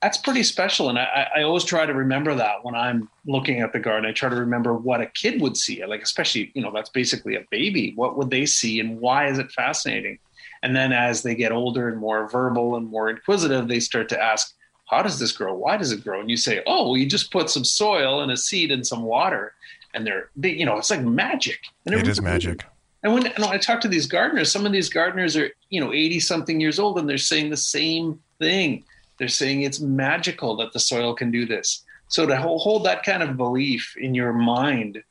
that's 0.01 0.19
pretty 0.19 0.43
special. 0.45 0.89
And 0.89 0.99
I, 0.99 1.29
I 1.37 1.43
always 1.43 1.65
try 1.65 1.87
to 1.87 1.95
remember 1.95 2.35
that 2.37 2.65
when 2.65 2.75
I'm 2.75 3.09
looking 3.27 3.61
at 3.61 3.73
the 3.73 3.81
garden. 3.81 4.09
I 4.09 4.13
try 4.13 4.29
to 4.29 4.37
remember 4.37 4.75
what 4.75 5.01
a 5.01 5.07
kid 5.07 5.41
would 5.41 5.57
see. 5.57 5.85
Like, 5.85 6.03
especially, 6.03 6.53
you 6.55 6.63
know, 6.63 6.71
that's 6.73 6.91
basically 6.91 7.35
a 7.35 7.45
baby. 7.51 7.93
What 7.97 8.17
would 8.17 8.31
they 8.31 8.47
see 8.47 8.81
and 8.81 9.01
why 9.01 9.29
is 9.29 9.39
it 9.39 9.51
fascinating? 9.53 10.19
And 10.63 10.77
then 10.77 10.93
as 10.93 11.23
they 11.23 11.35
get 11.35 11.53
older 11.53 11.89
and 11.89 11.99
more 11.99 12.29
verbal 12.29 12.77
and 12.77 12.87
more 12.87 13.11
inquisitive, 13.11 13.67
they 13.67 13.81
start 13.81 14.09
to 14.11 14.23
ask, 14.23 14.55
how 14.87 15.03
does 15.03 15.19
this 15.19 15.33
grow? 15.33 15.55
Why 15.55 15.77
does 15.77 15.93
it 15.93 16.05
grow? 16.05 16.21
And 16.21 16.29
you 16.29 16.37
say, 16.37 16.63
oh, 16.67 16.89
well, 16.89 16.97
you 16.97 17.07
just 17.07 17.31
put 17.31 17.49
some 17.49 17.65
soil 17.65 18.21
and 18.21 18.31
a 18.33 18.37
seed 18.37 18.71
and 18.71 18.87
some 18.87 19.03
water. 19.03 19.55
And 19.95 20.07
they're, 20.07 20.31
they, 20.37 20.51
you 20.51 20.67
know, 20.67 20.77
it's 20.79 20.91
like 20.91 21.03
magic. 21.03 21.61
And 21.87 21.95
it 21.95 22.07
is 22.07 22.21
magic. 22.21 22.65
And 23.03 23.15
when, 23.15 23.27
and 23.27 23.39
when 23.39 23.49
I 23.49 23.59
talk 23.59 23.81
to 23.83 23.89
these 23.89 24.07
gardeners, 24.07 24.53
some 24.53 24.67
of 24.67 24.73
these 24.73 24.91
gardeners 24.91 25.37
are, 25.37 25.51
you 25.71 25.81
know, 25.81 25.93
80 25.93 26.21
something 26.21 26.61
years 26.61 26.79
old 26.79 26.99
and 26.99 27.09
they're 27.09 27.19
saying 27.19 27.51
the 27.51 27.57
same 27.57 28.21
thing. 28.39 28.85
They're 29.19 29.29
saying 29.29 29.63
it's 29.63 29.81
magical 29.81 30.57
that 30.57 30.73
the 30.73 30.81
soil 30.81 31.15
can 31.15 31.31
do 31.31 31.47
this. 31.47 31.83
So 32.09 32.27
to 32.27 32.37
hold 32.37 32.85
that 32.85 33.05
kind 33.05 33.23
of 33.23 33.37
belief 33.37 33.95
in 33.97 34.15
your 34.15 34.33
mind 34.33 35.03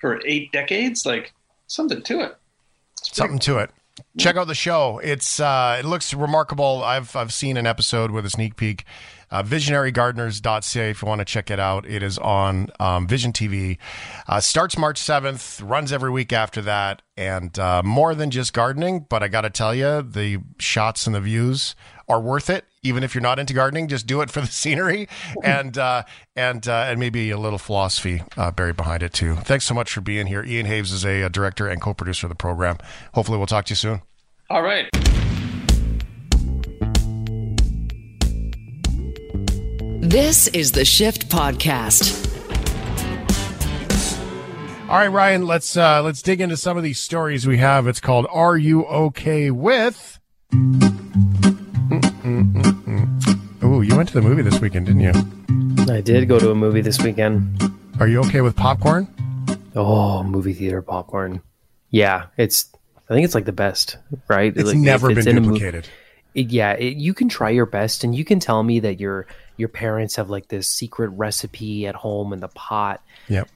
for 0.00 0.20
eight 0.26 0.50
decades, 0.52 1.06
like 1.06 1.32
something 1.66 2.02
to 2.02 2.20
it. 2.20 2.36
something 3.02 3.38
to 3.40 3.58
it. 3.58 3.70
Check 4.18 4.36
out 4.36 4.46
the 4.46 4.54
show. 4.54 4.98
It's 4.98 5.40
uh, 5.40 5.76
it 5.78 5.84
looks 5.84 6.14
remarkable. 6.14 6.82
I've 6.82 7.14
I've 7.14 7.32
seen 7.32 7.56
an 7.56 7.66
episode 7.66 8.10
with 8.10 8.24
a 8.24 8.30
sneak 8.30 8.56
peek. 8.56 8.84
Uh, 9.30 9.42
visionarygardeners.ca 9.42 10.90
if 10.90 11.02
you 11.02 11.08
want 11.08 11.20
to 11.20 11.24
check 11.24 11.50
it 11.50 11.60
out. 11.60 11.86
It 11.86 12.02
is 12.02 12.18
on 12.18 12.68
um, 12.80 13.06
Vision 13.06 13.32
TV. 13.32 13.78
Uh, 14.26 14.40
starts 14.40 14.76
March 14.76 15.00
7th, 15.00 15.60
runs 15.68 15.92
every 15.92 16.10
week 16.10 16.32
after 16.32 16.60
that, 16.62 17.02
and 17.16 17.56
uh, 17.58 17.82
more 17.82 18.14
than 18.14 18.30
just 18.30 18.52
gardening. 18.52 19.06
But 19.08 19.22
I 19.22 19.28
got 19.28 19.42
to 19.42 19.50
tell 19.50 19.74
you, 19.74 20.02
the 20.02 20.38
shots 20.58 21.06
and 21.06 21.14
the 21.14 21.20
views 21.20 21.74
are 22.08 22.20
worth 22.20 22.50
it. 22.50 22.64
Even 22.82 23.04
if 23.04 23.14
you're 23.14 23.22
not 23.22 23.38
into 23.38 23.54
gardening, 23.54 23.86
just 23.88 24.06
do 24.06 24.20
it 24.20 24.30
for 24.30 24.40
the 24.40 24.46
scenery 24.60 25.08
and 25.44 25.78
uh, 25.78 26.02
and 26.34 26.66
uh, 26.66 26.86
and 26.88 26.98
maybe 26.98 27.30
a 27.30 27.38
little 27.38 27.58
philosophy 27.58 28.22
uh, 28.36 28.50
buried 28.50 28.76
behind 28.76 29.02
it 29.02 29.12
too. 29.12 29.36
Thanks 29.36 29.64
so 29.64 29.74
much 29.74 29.92
for 29.92 30.00
being 30.00 30.26
here. 30.26 30.42
Ian 30.42 30.66
Toews 30.66 30.92
is 30.92 31.04
a, 31.04 31.22
a 31.22 31.30
director 31.30 31.68
and 31.68 31.80
co-producer 31.80 32.26
of 32.26 32.30
the 32.30 32.36
program. 32.36 32.78
Hopefully, 33.14 33.38
we'll 33.38 33.46
talk 33.46 33.66
to 33.66 33.72
you 33.72 33.76
soon. 33.76 34.02
All 34.48 34.62
right. 34.62 34.90
This 40.00 40.48
is 40.48 40.72
the 40.72 40.84
Shift 40.84 41.28
Podcast. 41.28 42.26
All 44.88 44.96
right, 44.96 45.08
Ryan, 45.08 45.46
let's 45.46 45.76
uh, 45.76 46.02
let's 46.02 46.22
dig 46.22 46.40
into 46.40 46.56
some 46.56 46.76
of 46.76 46.82
these 46.82 46.98
stories 46.98 47.46
we 47.46 47.58
have. 47.58 47.86
It's 47.86 48.00
called 48.00 48.26
"Are 48.30 48.56
You 48.56 48.84
Okay 48.86 49.50
with?" 49.50 50.18
Oh, 53.62 53.80
you 53.82 53.94
went 53.96 54.08
to 54.08 54.14
the 54.14 54.22
movie 54.22 54.42
this 54.42 54.60
weekend, 54.60 54.86
didn't 54.86 55.00
you? 55.02 55.12
I 55.92 56.00
did 56.00 56.28
go 56.28 56.38
to 56.38 56.50
a 56.50 56.54
movie 56.54 56.80
this 56.80 57.00
weekend. 57.02 57.62
Are 58.00 58.08
you 58.08 58.20
okay 58.24 58.40
with 58.40 58.56
popcorn? 58.56 59.06
Oh, 59.76 60.22
movie 60.24 60.54
theater 60.54 60.82
popcorn. 60.82 61.42
Yeah, 61.90 62.26
it's. 62.36 62.70
I 63.08 63.14
think 63.14 63.24
it's 63.24 63.34
like 63.34 63.44
the 63.44 63.52
best, 63.52 63.96
right? 64.28 64.52
It's 64.56 64.68
Like, 64.68 64.76
never 64.78 65.10
it's 65.10 65.24
been 65.24 65.36
in 65.36 65.44
a 65.44 65.46
mo- 65.46 65.52
duplicated. 65.54 65.84
it- 66.34 66.50
yeah, 66.52 66.72
it, 66.74 66.96
you 66.96 67.12
can 67.12 67.28
try 67.28 67.50
your 67.50 67.66
best, 67.66 68.02
and 68.04 68.14
you 68.14 68.24
can 68.24 68.38
tell 68.40 68.62
me 68.62 68.78
that 68.80 69.00
your 69.00 69.26
your 69.60 69.68
parents 69.68 70.16
have 70.16 70.28
like 70.30 70.48
this 70.48 70.66
secret 70.66 71.08
recipe 71.10 71.86
at 71.86 71.94
home 71.94 72.32
in 72.32 72.40
the 72.40 72.48
pot. 72.48 73.02
Yep. 73.28 73.48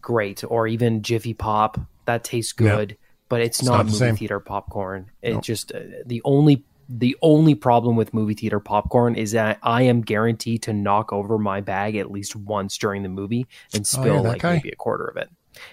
Great, 0.00 0.44
or 0.46 0.66
even 0.66 1.02
Jiffy 1.02 1.34
Pop 1.34 1.80
that 2.04 2.22
tastes 2.22 2.52
good, 2.52 2.96
but 3.28 3.40
it's, 3.40 3.58
It's 3.60 3.66
not, 3.68 3.76
not 3.78 3.86
movie 3.86 3.98
same. 3.98 4.16
theater 4.16 4.38
popcorn. 4.40 5.10
It 5.22 5.34
Nope. 5.34 5.42
just 5.42 5.72
uh, 5.72 5.78
the 6.04 6.20
only 6.24 6.64
the 6.88 7.16
only 7.20 7.56
problem 7.56 7.96
with 7.96 8.14
movie 8.14 8.34
theater 8.34 8.60
popcorn 8.60 9.16
is 9.16 9.32
that 9.32 9.58
I 9.62 9.82
am 9.82 10.02
guaranteed 10.02 10.62
to 10.64 10.72
knock 10.72 11.12
over 11.12 11.36
my 11.36 11.60
bag 11.60 11.96
at 11.96 12.12
least 12.12 12.36
once 12.36 12.78
during 12.78 13.02
the 13.02 13.08
movie 13.08 13.48
and 13.74 13.80
Oh, 13.80 13.84
spill 13.84 14.22
that 14.22 14.28
like 14.28 14.42
guy? 14.42 14.54
maybe 14.54 14.68
a 14.70 14.76
quarter 14.76 15.04
of 15.06 15.16
it. 15.16 15.28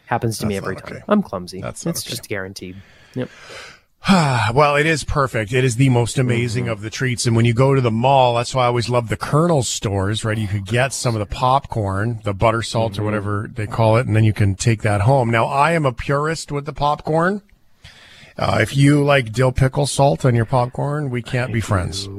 Happens 0.07 0.39
to 0.39 0.47
me 0.47 0.57
every 0.57 0.73
not 0.73 0.85
time. 0.87 0.95
okay. 0.97 1.05
I'm 1.07 1.21
clumsy. 1.21 1.61
That's 1.61 1.85
it's 1.85 2.01
okay. 2.03 2.09
just 2.15 2.27
guaranteed. 2.29 2.77
Yep. 3.13 3.29
well, 4.53 4.75
it 4.75 4.85
is 4.85 5.05
perfect. 5.05 5.53
It 5.53 5.63
is 5.63 5.77
the 5.77 5.89
most 5.89 6.17
amazing 6.17 6.67
of 6.67 6.81
the 6.81 6.89
treats. 6.89 7.25
And 7.25 7.35
when 7.37 7.45
you 7.45 7.53
go 7.53 7.73
to 7.73 7.79
the 7.79 7.91
mall, 7.91 8.35
that's 8.35 8.53
why 8.53 8.63
I 8.63 8.67
always 8.67 8.89
love 8.89 9.07
the 9.07 9.15
Kernels 9.15 9.69
stores, 9.69 10.25
right? 10.25 10.37
You 10.37 10.47
could 10.47 10.65
get 10.65 10.91
some 10.91 11.15
of 11.15 11.19
the 11.19 11.25
popcorn, 11.25 12.19
the 12.23 12.33
butter 12.33 12.61
salt 12.61 12.99
or 12.99 13.03
whatever 13.03 13.49
they 13.53 13.65
call 13.65 13.95
it, 13.95 14.05
and 14.05 14.15
then 14.15 14.25
you 14.25 14.33
can 14.33 14.55
take 14.55 14.81
that 14.81 15.01
home. 15.01 15.31
Now, 15.31 15.45
I 15.45 15.71
am 15.71 15.85
a 15.85 15.93
purist 15.93 16.51
with 16.51 16.65
the 16.65 16.73
popcorn. 16.73 17.43
Uh, 18.37 18.59
if 18.61 18.75
you 18.75 19.03
like 19.03 19.31
dill 19.31 19.51
pickle 19.51 19.85
salt 19.85 20.25
on 20.25 20.35
your 20.35 20.45
popcorn, 20.45 21.09
we 21.09 21.21
can't 21.21 21.53
be 21.53 21.61
friends. 21.61 22.09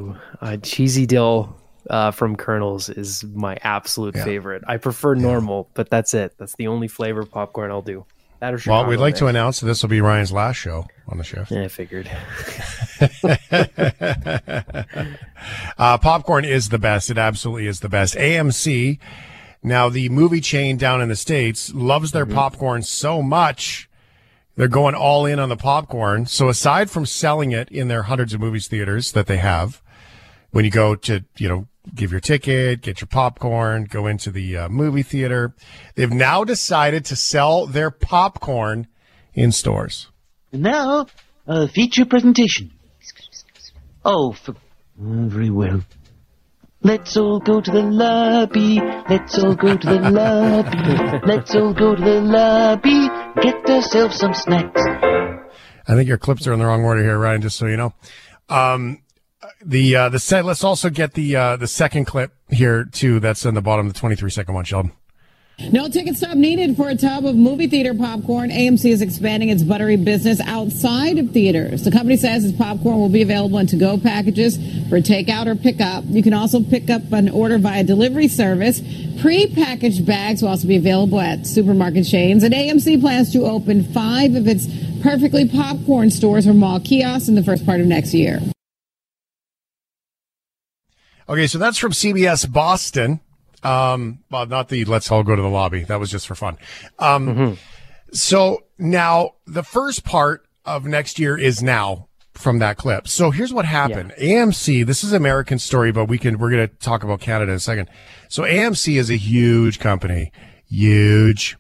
Uh, 0.41 0.57
cheesy 0.59 1.05
dill 1.05 1.55
uh, 1.91 2.13
from 2.13 2.37
Kernels 2.37 2.89
is 2.89 3.25
my 3.25 3.59
absolute 3.63 4.15
favorite. 4.15 4.63
I 4.67 4.79
prefer 4.79 5.15
normal, 5.17 5.69
but 5.75 5.91
that's 5.91 6.15
it. 6.15 6.35
That's 6.39 6.55
the 6.55 6.69
only 6.69 6.89
flavor 6.89 7.21
of 7.21 7.31
popcorn 7.31 7.71
I'll 7.71 7.83
do. 7.83 8.07
That 8.45 8.53
or 8.53 8.61
Well, 8.67 8.85
we'd 8.85 8.99
like 8.99 9.15
to 9.17 9.27
announce 9.27 9.61
that 9.61 9.67
this 9.67 9.81
will 9.81 9.89
be 9.89 10.03
Ryan's 10.03 10.31
last 10.31 10.57
show 10.57 10.87
on 11.09 11.17
the 11.17 11.25
shift. 11.25 11.51
Yeah, 11.51 11.63
I 11.63 11.69
figured. 11.69 12.11
Uh, 15.77 15.99
popcorn 15.99 16.45
is 16.45 16.71
the 16.71 16.79
best. 16.79 17.11
It 17.11 17.19
absolutely 17.19 17.67
is 17.67 17.81
the 17.81 17.89
best. 17.89 18.15
AMC, 18.15 18.99
now 19.63 19.91
the 19.91 20.09
movie 20.09 20.41
chain 20.41 20.79
down 20.79 21.03
in 21.03 21.11
the 21.11 21.17
States, 21.17 21.75
loves 21.75 22.13
their 22.13 22.25
popcorn 22.25 22.83
so 22.83 23.21
much. 23.21 23.91
They're 24.57 24.69
going 24.69 24.95
all 24.95 25.27
in 25.27 25.39
on 25.39 25.51
the 25.51 25.57
popcorn. 25.57 26.25
So 26.25 26.49
aside 26.49 26.91
from 26.91 27.05
selling 27.05 27.53
it 27.53 27.69
in 27.69 27.89
their 27.89 28.05
hundreds 28.05 28.33
of 28.33 28.41
movies 28.41 28.69
theaters 28.69 29.13
that 29.13 29.27
they 29.27 29.37
have, 29.37 29.83
when 30.51 30.65
you 30.65 30.71
go 30.71 30.95
to, 30.95 31.25
you 31.37 31.49
know, 31.49 31.69
give 31.93 32.11
your 32.11 32.21
ticket, 32.21 32.81
get 32.81 33.01
your 33.01 33.09
popcorn, 33.09 33.85
go 33.85 34.07
into 34.07 34.31
the 34.31 34.57
uh, 34.57 34.69
movie 34.69 35.03
theater, 35.03 35.55
they've 35.95 36.13
now 36.13 36.45
decided 36.45 37.05
to 37.07 37.17
sell 37.17 37.67
their 37.67 37.91
popcorn 37.91 38.87
in 39.35 39.53
stores. 39.53 40.09
And 40.53 40.63
now, 40.63 41.07
a 41.47 41.69
feature 41.69 42.07
presentation. 42.07 42.71
Oh, 44.05 44.33
for, 44.33 44.55
very 44.97 45.51
well. 45.51 45.83
Let's 46.83 47.17
all 47.17 47.41
go 47.41 47.63
to 47.63 47.71
the 47.71 47.83
lobby. 47.83 48.79
Let's 49.09 49.39
all 49.39 49.55
go 49.55 49.77
to 49.77 49.87
the 49.87 50.01
lobby. 50.11 51.27
Let's 51.27 51.55
all 51.55 51.73
go 51.73 51.95
to 51.95 52.03
the 52.03 52.21
lobby. 52.21 53.09
Get 53.41 53.69
ourselves 53.71 54.19
some 54.19 54.35
snacks. 54.35 54.83
I 55.87 55.95
think 55.95 56.09
your 56.09 56.19
clips 56.19 56.47
are 56.47 56.53
in 56.53 56.59
the 56.59 56.67
wrong 56.67 56.85
order 56.85 57.03
here, 57.03 57.19
Ryan. 57.19 57.41
Just 57.41 57.57
so 57.57 57.67
you 57.67 57.79
know. 57.79 57.95
Um, 58.51 59.01
the 59.65 59.97
uh, 59.97 60.09
the 60.09 60.19
set. 60.19 60.45
Let's 60.45 60.65
also 60.65 60.91
get 60.91 61.15
the 61.15 61.37
uh, 61.37 61.57
the 61.57 61.67
second 61.67 62.07
clip 62.07 62.33
here 62.49 62.85
too. 62.85 63.21
That's 63.21 63.45
in 63.45 63.55
the 63.55 63.63
bottom, 63.63 63.89
the 63.89 63.95
twenty 63.95 64.17
three 64.17 64.31
second 64.31 64.55
one, 64.55 64.65
Sheldon. 64.65 64.93
No 65.71 65.89
ticket 65.89 66.17
stop 66.17 66.37
needed 66.37 66.77
for 66.77 66.89
a 66.89 66.97
tub 66.97 67.25
of 67.25 67.37
movie 67.37 67.69
theater 67.69 67.95
popcorn. 67.95 68.51
AMC 68.51 68.91
is 68.91 69.01
expanding 69.01 69.51
its 69.51 69.63
buttery 69.63 69.97
business 69.97 70.41
outside 70.41 71.17
of 71.17 71.31
theaters. 71.31 71.85
The 71.85 71.93
company 71.93 72.17
says 72.17 72.45
its 72.45 72.59
popcorn 72.59 72.99
will 72.99 73.09
be 73.09 73.23
available 73.23 73.59
in 73.59 73.69
to-go 73.69 73.97
packages 73.97 74.57
for 74.89 74.99
takeout 74.99 75.47
or 75.47 75.55
pickup. 75.55 76.03
You 76.09 76.25
can 76.25 76.35
also 76.35 76.61
pick 76.61 76.91
up 76.91 77.03
an 77.13 77.29
order 77.29 77.59
via 77.59 77.85
delivery 77.85 78.27
service. 78.27 78.81
Pre-packaged 79.21 80.05
bags 80.05 80.43
will 80.43 80.49
also 80.49 80.67
be 80.67 80.77
available 80.77 81.21
at 81.21 81.47
supermarket 81.47 82.05
chains. 82.05 82.43
And 82.43 82.53
AMC 82.53 83.01
plans 83.01 83.33
to 83.33 83.45
open 83.45 83.85
five 83.85 84.35
of 84.35 84.49
its 84.49 84.67
perfectly 85.03 85.49
popcorn 85.49 86.11
stores 86.11 86.49
or 86.49 86.55
mall 86.55 86.81
kiosks 86.81 87.29
in 87.29 87.37
the 87.37 87.45
first 87.45 87.65
part 87.65 87.81
of 87.81 87.87
next 87.87 88.13
year. 88.13 88.41
Okay, 91.29 91.47
so 91.47 91.59
that's 91.59 91.79
from 91.79 91.93
CBS 91.93 92.51
Boston. 92.51 93.21
Um, 93.63 94.19
well, 94.31 94.47
not 94.47 94.69
the 94.69 94.85
let's 94.85 95.11
all 95.11 95.23
go 95.23 95.35
to 95.35 95.41
the 95.41 95.49
lobby. 95.49 95.85
That 95.85 95.99
was 95.99 96.11
just 96.11 96.27
for 96.27 96.35
fun. 96.35 96.59
Um, 96.99 97.57
so 98.13 98.65
now 98.79 99.33
the 99.47 99.63
first 99.63 100.05
part 100.05 100.47
of 100.65 100.85
next 100.85 101.19
year 101.19 101.37
is 101.39 101.63
now 101.63 102.09
from 102.35 102.59
that 102.59 102.77
clip. 102.77 103.09
So 103.09 103.31
here's 103.31 103.53
what 103.55 103.65
happened. 103.65 104.13
AMC, 104.21 104.85
this 104.85 105.03
is 105.05 105.13
American 105.13 105.59
story, 105.59 105.93
but 105.93 106.07
we 106.07 106.19
can, 106.19 106.39
we're 106.39 106.51
going 106.51 106.69
to 106.69 106.75
talk 106.77 107.05
about 107.05 107.21
Canada 107.21 107.53
in 107.53 107.57
a 107.57 107.61
second. 107.61 107.89
So 108.29 108.43
AMC 108.43 108.99
is 108.99 109.09
a 109.09 109.17
huge 109.17 109.79
company, 109.79 110.33
huge. 110.69 111.57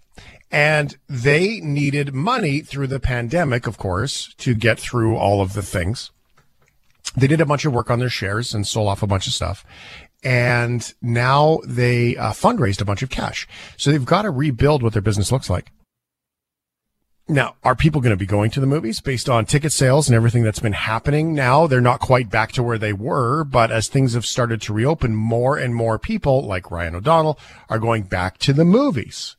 And 0.50 0.96
they 1.08 1.60
needed 1.60 2.14
money 2.14 2.60
through 2.60 2.88
the 2.88 3.00
pandemic, 3.00 3.66
of 3.66 3.78
course, 3.78 4.34
to 4.38 4.54
get 4.54 4.78
through 4.78 5.16
all 5.16 5.40
of 5.40 5.54
the 5.54 5.62
things 5.62 6.10
they 7.16 7.26
did 7.26 7.40
a 7.40 7.46
bunch 7.46 7.64
of 7.64 7.72
work 7.72 7.90
on 7.90 7.98
their 7.98 8.08
shares 8.08 8.54
and 8.54 8.66
sold 8.66 8.88
off 8.88 9.02
a 9.02 9.06
bunch 9.06 9.26
of 9.26 9.32
stuff. 9.32 9.64
And 10.22 10.92
now 11.02 11.60
they 11.66 12.16
uh, 12.16 12.32
fundraised 12.32 12.80
a 12.80 12.86
bunch 12.86 13.02
of 13.02 13.10
cash. 13.10 13.46
So 13.76 13.90
they've 13.90 14.04
got 14.04 14.22
to 14.22 14.30
rebuild 14.30 14.82
what 14.82 14.94
their 14.94 15.02
business 15.02 15.30
looks 15.30 15.50
like. 15.50 15.70
Now, 17.26 17.56
are 17.64 17.74
people 17.74 18.02
going 18.02 18.10
to 18.10 18.18
be 18.18 18.26
going 18.26 18.50
to 18.50 18.60
the 18.60 18.66
movies 18.66 19.00
based 19.00 19.30
on 19.30 19.46
ticket 19.46 19.72
sales 19.72 20.08
and 20.08 20.14
everything 20.14 20.42
that's 20.42 20.58
been 20.58 20.74
happening 20.74 21.34
now? 21.34 21.66
They're 21.66 21.80
not 21.80 22.00
quite 22.00 22.28
back 22.28 22.52
to 22.52 22.62
where 22.62 22.76
they 22.76 22.92
were, 22.92 23.44
but 23.44 23.70
as 23.70 23.88
things 23.88 24.12
have 24.12 24.26
started 24.26 24.60
to 24.62 24.74
reopen, 24.74 25.14
more 25.16 25.56
and 25.56 25.74
more 25.74 25.98
people, 25.98 26.46
like 26.46 26.70
Ryan 26.70 26.96
O'Donnell, 26.96 27.38
are 27.70 27.78
going 27.78 28.02
back 28.02 28.36
to 28.38 28.52
the 28.52 28.64
movies. 28.64 29.36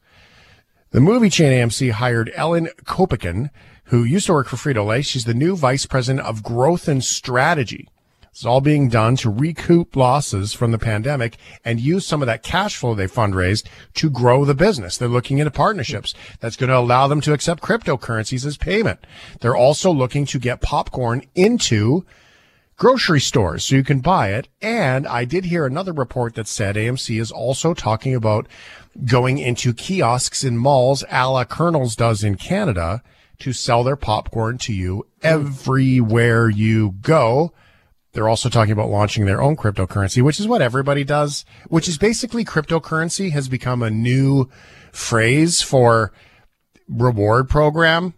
The 0.89 0.99
movie 0.99 1.30
chain 1.30 1.51
AMC 1.51 1.91
hired 1.91 2.32
Ellen 2.34 2.70
Copaken, 2.86 3.51
who 3.86 4.04
used 4.04 4.28
to 4.28 4.34
work 4.34 4.48
for 4.48 4.56
Frito-Lay. 4.56 5.02
She's 5.02 5.26
the 5.26 5.34
new 5.34 5.56
vice 5.56 5.86
president 5.86 6.26
of 6.26 6.44
growth 6.44 6.88
and 6.88 7.04
strategy. 7.04 7.88
It's 8.36 8.46
all 8.46 8.60
being 8.60 8.90
done 8.90 9.16
to 9.18 9.30
recoup 9.30 9.96
losses 9.96 10.52
from 10.52 10.72
the 10.72 10.78
pandemic 10.78 11.38
and 11.64 11.80
use 11.80 12.06
some 12.06 12.22
of 12.22 12.26
that 12.26 12.44
cash 12.44 12.76
flow 12.76 12.94
they 12.94 13.08
fundraised 13.08 13.66
to 13.94 14.10
grow 14.10 14.44
the 14.44 14.54
business. 14.54 14.98
They're 14.98 15.08
looking 15.08 15.38
into 15.38 15.52
partnerships 15.52 16.14
that's 16.42 16.58
going 16.58 16.70
to 16.70 16.78
allow 16.78 17.08
them 17.08 17.22
to 17.22 17.32
accept 17.32 17.64
cryptocurrencies 17.64 18.46
as 18.46 18.58
payment. 18.58 19.00
They're 19.40 19.56
also 19.56 19.90
looking 19.90 20.26
to 20.26 20.38
get 20.40 20.60
popcorn 20.60 21.24
into 21.34 22.06
grocery 22.76 23.22
stores 23.22 23.64
so 23.64 23.78
you 23.78 23.86
can 23.86 24.02
buy 24.02 24.34
it. 24.34 24.50
And 24.62 25.08
I 25.08 25.24
did 25.24 25.46
hear 25.46 25.66
another 25.66 25.94
report 25.94 26.36
that 26.36 26.50
said 26.50 26.76
AMC 26.76 27.22
is 27.22 27.32
also 27.32 27.74
talking 27.74 28.14
about 28.14 28.48
going 29.06 29.38
into 29.38 29.74
kiosks 29.74 30.44
in 30.44 30.58
malls 30.58 31.06
a 31.10 31.30
la 31.30 31.46
Kernels 31.46 31.96
does 31.96 32.22
in 32.22 32.36
Canada 32.36 33.02
to 33.40 33.54
sell 33.54 33.84
their 33.84 33.96
popcorn 33.96 34.58
to 34.60 34.74
you 34.74 35.06
everywhere 35.22 36.50
you 36.50 36.92
go. 37.02 37.54
They're 38.14 38.30
also 38.30 38.48
talking 38.48 38.72
about 38.72 38.90
launching 38.90 39.26
their 39.26 39.42
own 39.42 39.58
cryptocurrency, 39.58 40.22
which 40.22 40.40
is 40.40 40.48
what 40.48 40.62
everybody 40.62 41.04
does, 41.04 41.44
which 41.68 41.90
is 41.90 41.98
basically 41.98 42.46
cryptocurrency 42.46 43.32
has 43.32 43.50
become 43.50 43.84
a 43.84 43.90
new 43.90 44.50
phrase 44.94 45.62
for 45.62 46.14
reward 46.88 47.50
program. 47.50 48.14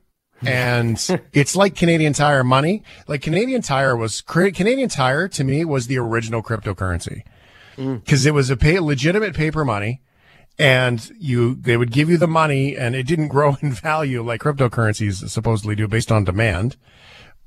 and 0.45 0.95
it's 1.33 1.55
like 1.55 1.75
Canadian 1.75 2.13
Tire 2.13 2.43
money. 2.43 2.83
Like 3.07 3.23
Canadian 3.23 3.63
Tire 3.63 3.95
was 3.95 4.21
Canadian 4.21 4.89
Tire 4.89 5.27
to 5.29 5.43
me 5.43 5.65
was 5.65 5.87
the 5.87 5.97
original 5.97 6.43
cryptocurrency 6.43 7.23
mm. 7.75 8.03
because 8.03 8.25
it 8.27 8.35
was 8.35 8.51
a 8.51 8.57
pay, 8.57 8.79
legitimate 8.79 9.35
paper 9.35 9.65
money, 9.65 10.01
and 10.59 11.11
you 11.19 11.55
they 11.55 11.77
would 11.77 11.91
give 11.91 12.09
you 12.09 12.17
the 12.17 12.27
money, 12.27 12.75
and 12.75 12.95
it 12.95 13.07
didn't 13.07 13.27
grow 13.29 13.57
in 13.61 13.71
value 13.71 14.23
like 14.23 14.41
cryptocurrencies 14.41 15.29
supposedly 15.29 15.75
do 15.75 15.87
based 15.87 16.11
on 16.11 16.23
demand. 16.23 16.77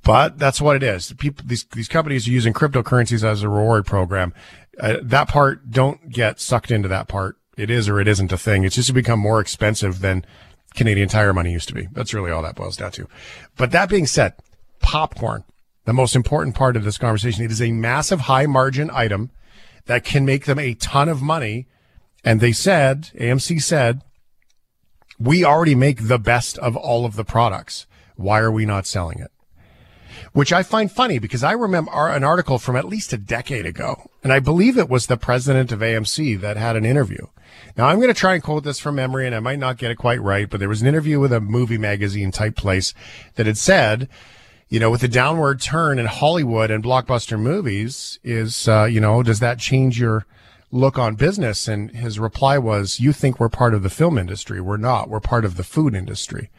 But 0.02 0.38
that's 0.38 0.62
what 0.62 0.76
it 0.76 0.82
is. 0.82 1.12
People, 1.14 1.44
these 1.46 1.64
these 1.64 1.88
companies 1.88 2.26
are 2.26 2.32
using 2.32 2.52
cryptocurrencies 2.52 3.22
as 3.22 3.42
a 3.42 3.48
reward 3.48 3.86
program. 3.86 4.32
Uh, 4.78 4.96
that 5.02 5.28
part 5.28 5.70
don't 5.70 6.08
get 6.08 6.40
sucked 6.40 6.70
into 6.70 6.88
that 6.88 7.06
part. 7.08 7.36
It 7.56 7.70
is 7.70 7.88
or 7.88 8.00
it 8.00 8.08
isn't 8.08 8.32
a 8.32 8.38
thing. 8.38 8.64
It's 8.64 8.76
just 8.76 8.94
become 8.94 9.20
more 9.20 9.40
expensive 9.40 10.00
than 10.00 10.24
Canadian 10.74 11.08
Tire 11.08 11.34
money 11.34 11.52
used 11.52 11.68
to 11.68 11.74
be. 11.74 11.88
That's 11.92 12.14
really 12.14 12.30
all 12.30 12.42
that 12.42 12.54
boils 12.54 12.76
down 12.76 12.92
to. 12.92 13.08
But 13.56 13.72
that 13.72 13.90
being 13.90 14.06
said, 14.06 14.34
popcorn, 14.80 15.44
the 15.84 15.92
most 15.92 16.16
important 16.16 16.54
part 16.54 16.76
of 16.76 16.84
this 16.84 16.96
conversation, 16.96 17.44
it 17.44 17.50
is 17.50 17.60
a 17.60 17.72
massive 17.72 18.20
high 18.20 18.46
margin 18.46 18.90
item 18.92 19.30
that 19.86 20.04
can 20.04 20.24
make 20.24 20.46
them 20.46 20.58
a 20.58 20.74
ton 20.74 21.08
of 21.08 21.20
money. 21.20 21.66
And 22.24 22.40
they 22.40 22.52
said, 22.52 23.10
AMC 23.18 23.62
said, 23.62 24.02
we 25.18 25.44
already 25.44 25.74
make 25.74 26.08
the 26.08 26.18
best 26.18 26.56
of 26.58 26.76
all 26.76 27.04
of 27.04 27.14
the 27.14 27.24
products. 27.24 27.86
Why 28.16 28.40
are 28.40 28.50
we 28.50 28.64
not 28.64 28.86
selling 28.86 29.18
it? 29.18 29.30
Which 30.32 30.52
I 30.52 30.62
find 30.62 30.90
funny 30.90 31.18
because 31.18 31.44
I 31.44 31.52
remember 31.52 32.08
an 32.08 32.24
article 32.24 32.58
from 32.58 32.76
at 32.76 32.86
least 32.86 33.12
a 33.12 33.18
decade 33.18 33.66
ago, 33.66 34.10
and 34.22 34.32
I 34.32 34.38
believe 34.38 34.78
it 34.78 34.88
was 34.88 35.06
the 35.06 35.16
president 35.16 35.72
of 35.72 35.80
AMC 35.80 36.40
that 36.40 36.56
had 36.56 36.76
an 36.76 36.84
interview. 36.84 37.26
Now 37.76 37.88
I'm 37.88 37.96
going 37.96 38.08
to 38.08 38.14
try 38.14 38.34
and 38.34 38.42
quote 38.42 38.64
this 38.64 38.78
from 38.78 38.94
memory, 38.94 39.26
and 39.26 39.34
I 39.34 39.40
might 39.40 39.58
not 39.58 39.76
get 39.76 39.90
it 39.90 39.96
quite 39.96 40.22
right, 40.22 40.48
but 40.48 40.60
there 40.60 40.68
was 40.68 40.82
an 40.82 40.88
interview 40.88 41.18
with 41.20 41.32
a 41.32 41.40
movie 41.40 41.78
magazine 41.78 42.30
type 42.30 42.56
place 42.56 42.94
that 43.34 43.46
had 43.46 43.58
said, 43.58 44.08
you 44.68 44.78
know, 44.78 44.90
with 44.90 45.00
the 45.00 45.08
downward 45.08 45.60
turn 45.60 45.98
in 45.98 46.06
Hollywood 46.06 46.70
and 46.70 46.84
blockbuster 46.84 47.38
movies, 47.38 48.18
is 48.22 48.68
uh, 48.68 48.84
you 48.84 49.00
know, 49.00 49.22
does 49.22 49.40
that 49.40 49.58
change 49.58 49.98
your 49.98 50.26
look 50.70 50.98
on 50.98 51.14
business? 51.14 51.68
And 51.68 51.90
his 51.90 52.18
reply 52.18 52.58
was, 52.58 53.00
"You 53.00 53.12
think 53.12 53.38
we're 53.38 53.48
part 53.48 53.74
of 53.74 53.82
the 53.82 53.90
film 53.90 54.18
industry? 54.18 54.60
We're 54.60 54.76
not. 54.76 55.08
We're 55.08 55.20
part 55.20 55.44
of 55.44 55.56
the 55.56 55.64
food 55.64 55.94
industry." 55.94 56.50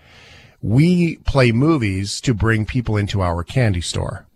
we 0.62 1.18
play 1.18 1.51
movies 1.51 2.22
to 2.22 2.34
bring 2.34 2.66
people 2.66 2.97
into 2.97 3.22
our 3.22 3.43
candy 3.43 3.82
store. 3.82 4.28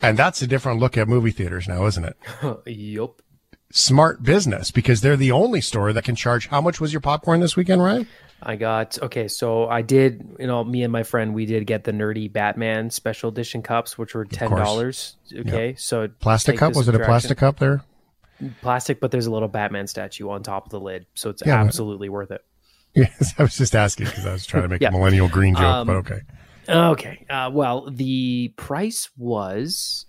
And 0.00 0.16
that's 0.16 0.42
a 0.42 0.46
different 0.46 0.78
look 0.78 0.96
at 0.96 1.08
movie 1.08 1.30
theaters 1.30 1.66
now, 1.66 1.86
isn't 1.86 2.04
it? 2.04 2.16
yup. 2.66 3.22
Smart 3.70 4.22
business 4.22 4.70
because 4.70 5.00
they're 5.00 5.16
the 5.16 5.32
only 5.32 5.60
store 5.60 5.92
that 5.92 6.04
can 6.04 6.14
charge. 6.14 6.46
How 6.46 6.60
much 6.60 6.80
was 6.80 6.92
your 6.92 7.00
popcorn 7.00 7.40
this 7.40 7.56
weekend, 7.56 7.82
Ryan? 7.82 8.06
I 8.40 8.54
got 8.54 9.02
okay, 9.02 9.26
so 9.26 9.68
I 9.68 9.82
did, 9.82 10.36
you 10.38 10.46
know, 10.46 10.62
me 10.62 10.84
and 10.84 10.92
my 10.92 11.02
friend 11.02 11.34
we 11.34 11.44
did 11.44 11.66
get 11.66 11.82
the 11.82 11.90
nerdy 11.90 12.32
Batman 12.32 12.88
special 12.90 13.30
edition 13.30 13.62
cups, 13.62 13.98
which 13.98 14.14
were 14.14 14.24
ten 14.24 14.50
dollars. 14.50 15.16
Okay, 15.34 15.70
yep. 15.70 15.78
so 15.78 16.08
plastic 16.20 16.56
cup 16.56 16.76
was 16.76 16.88
it 16.88 16.94
a 16.94 17.00
plastic 17.00 17.38
cup 17.38 17.58
there? 17.58 17.82
Plastic, 18.60 19.00
but 19.00 19.10
there's 19.10 19.26
a 19.26 19.30
little 19.30 19.48
Batman 19.48 19.86
statue 19.86 20.28
on 20.30 20.42
top 20.42 20.66
of 20.66 20.70
the 20.70 20.80
lid, 20.80 21.06
so 21.14 21.30
it's 21.30 21.42
yeah, 21.44 21.60
absolutely 21.60 22.08
worth 22.08 22.30
it. 22.30 22.44
Yes, 22.94 23.34
I 23.38 23.42
was 23.42 23.56
just 23.56 23.74
asking 23.74 24.06
because 24.06 24.26
I 24.26 24.32
was 24.32 24.46
trying 24.46 24.62
to 24.62 24.68
make 24.68 24.80
yeah. 24.82 24.88
a 24.88 24.92
millennial 24.92 25.28
green 25.28 25.54
joke, 25.54 25.64
um, 25.64 25.86
but 25.86 25.96
okay. 25.96 26.20
Okay. 26.68 27.26
Uh, 27.30 27.50
well, 27.52 27.90
the 27.90 28.52
price 28.56 29.08
was. 29.16 30.06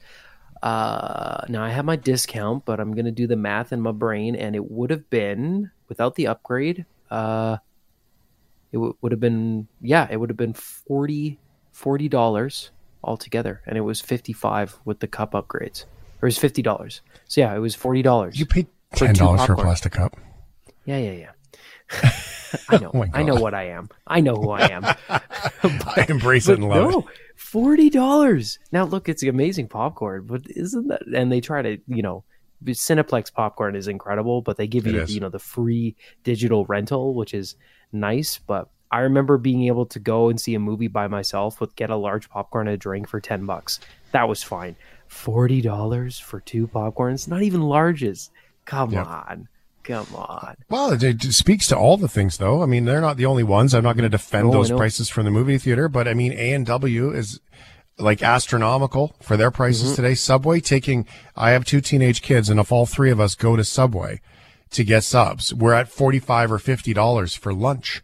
Uh, 0.62 1.46
now 1.48 1.64
I 1.64 1.70
have 1.70 1.86
my 1.86 1.96
discount, 1.96 2.66
but 2.66 2.80
I'm 2.80 2.94
gonna 2.94 3.12
do 3.12 3.28
the 3.28 3.38
math 3.38 3.72
in 3.72 3.82
my 3.82 3.92
brain, 3.92 4.36
and 4.36 4.56
it 4.56 4.70
would 4.70 4.90
have 4.90 5.10
been 5.10 5.72
without 5.88 6.16
the 6.16 6.28
upgrade. 6.28 6.86
Uh, 7.10 7.58
it 8.72 8.78
w- 8.78 8.96
would 9.02 9.12
have 9.12 9.22
been 9.22 9.68
yeah, 9.82 10.08
it 10.12 10.18
would 10.18 10.30
have 10.30 10.38
been 10.38 10.54
40 10.54 11.38
dollars 12.10 12.72
altogether, 13.04 13.62
and 13.66 13.78
it 13.78 13.82
was 13.82 14.02
fifty 14.02 14.34
five 14.34 14.78
with 14.84 15.00
the 15.00 15.08
cup 15.08 15.32
upgrades, 15.32 15.86
it 16.22 16.26
was 16.26 16.38
fifty 16.38 16.62
dollars. 16.62 17.02
So 17.28 17.42
yeah, 17.42 17.56
it 17.56 17.60
was 17.60 17.76
forty 17.76 18.02
dollars. 18.02 18.40
You 18.40 18.46
paid 18.46 18.68
ten 18.94 19.16
dollars 19.16 19.46
for, 19.46 19.54
a 19.54 19.58
plastic 19.58 19.94
cup. 19.94 20.18
Yeah, 20.86 20.98
yeah, 20.98 21.32
yeah. 21.92 22.12
I 22.70 22.78
know. 22.78 22.92
oh 22.94 23.06
I 23.14 23.24
know 23.24 23.36
what 23.36 23.54
I 23.54 23.70
am. 23.70 23.90
I 24.08 24.22
know 24.22 24.36
who 24.36 24.52
I 24.52 24.68
am. 24.70 24.82
but, 25.08 25.98
I 25.98 26.06
embrace 26.10 26.48
it 26.48 26.60
and 26.60 26.70
love 26.70 26.92
no, 26.92 27.00
it. 27.00 27.06
Forty 27.36 27.90
dollars. 27.90 28.60
Now 28.72 28.86
look, 28.86 29.10
it's 29.10 29.24
amazing 29.24 29.68
popcorn, 29.68 30.26
but 30.26 30.44
isn't 30.50 30.88
that? 30.88 31.06
And 31.08 31.32
they 31.32 31.42
try 31.42 31.62
to, 31.62 31.78
you 31.88 32.02
know, 32.02 32.24
Cineplex 32.66 33.34
popcorn 33.34 33.76
is 33.76 33.88
incredible, 33.88 34.42
but 34.42 34.58
they 34.58 34.68
give 34.68 34.86
you, 34.86 35.04
you 35.06 35.20
know, 35.20 35.30
the 35.30 35.40
free 35.40 35.96
digital 36.24 36.66
rental, 36.66 37.14
which 37.14 37.34
is 37.34 37.56
nice. 37.94 38.38
But 38.38 38.70
I 38.92 39.00
remember 39.00 39.38
being 39.38 39.66
able 39.66 39.86
to 39.88 40.00
go 40.00 40.30
and 40.30 40.40
see 40.40 40.56
a 40.56 40.60
movie 40.60 40.88
by 40.88 41.08
myself 41.08 41.62
with 41.62 41.76
get 41.76 41.90
a 41.90 41.96
large 41.96 42.30
popcorn 42.30 42.68
and 42.68 42.76
a 42.76 42.78
drink 42.78 43.08
for 43.08 43.22
ten 43.22 43.46
bucks. 43.46 43.80
That 44.12 44.28
was 44.28 44.44
fine. 44.44 44.76
Forty 45.10 45.60
dollars 45.60 46.18
for 46.18 46.40
two 46.40 46.68
popcorns, 46.68 47.28
not 47.28 47.42
even 47.42 47.62
larges. 47.62 48.30
Come 48.66 48.92
yep. 48.92 49.08
on. 49.08 49.50
Come 49.84 50.14
on. 50.14 50.56
Well, 50.70 50.92
it, 50.92 51.22
speaks 51.34 51.68
to 51.68 51.78
all 51.78 51.98
the 51.98 52.08
things, 52.08 52.38
though. 52.38 52.62
I 52.62 52.68
mean, 52.68 52.86
they're 52.86 53.02
not 53.02 53.18
the 53.18 53.26
only 53.26 53.42
ones. 53.42 53.74
I'm 53.74 53.84
not 53.84 53.98
going 53.98 54.04
to 54.04 54.10
defend 54.10 54.50
oh, 54.50 54.52
those 54.52 54.70
prices 54.70 55.10
from 55.10 55.26
the 55.26 55.32
movie 55.32 55.58
theater, 55.58 55.90
but 55.90 56.08
I 56.08 56.14
mean, 56.14 56.32
A 56.34 56.54
and 56.54 56.64
W 56.68 57.12
is 57.12 57.42
like 57.98 58.22
astronomical 58.22 59.16
for 59.20 59.36
their 59.36 59.50
prices 59.50 59.88
mm-hmm. 59.88 59.96
today. 59.96 60.16
Subway 60.16 60.60
taking, 60.60 61.08
I 61.36 61.52
have 61.52 61.66
two 61.66 61.82
teenage 61.82 62.22
kids, 62.22 62.50
and 62.50 62.60
if 62.60 62.72
all 62.72 62.86
three 62.86 63.10
of 63.10 63.20
us 63.20 63.34
go 63.34 63.56
to 63.56 63.64
Subway 63.64 64.22
to 64.70 64.84
get 64.84 65.04
subs, 65.04 65.54
we're 65.54 65.74
at 65.74 65.90
45 65.90 66.52
or 66.52 66.60
50 66.60 66.94
dollars 66.94 67.34
for 67.34 67.52
lunch. 67.52 68.04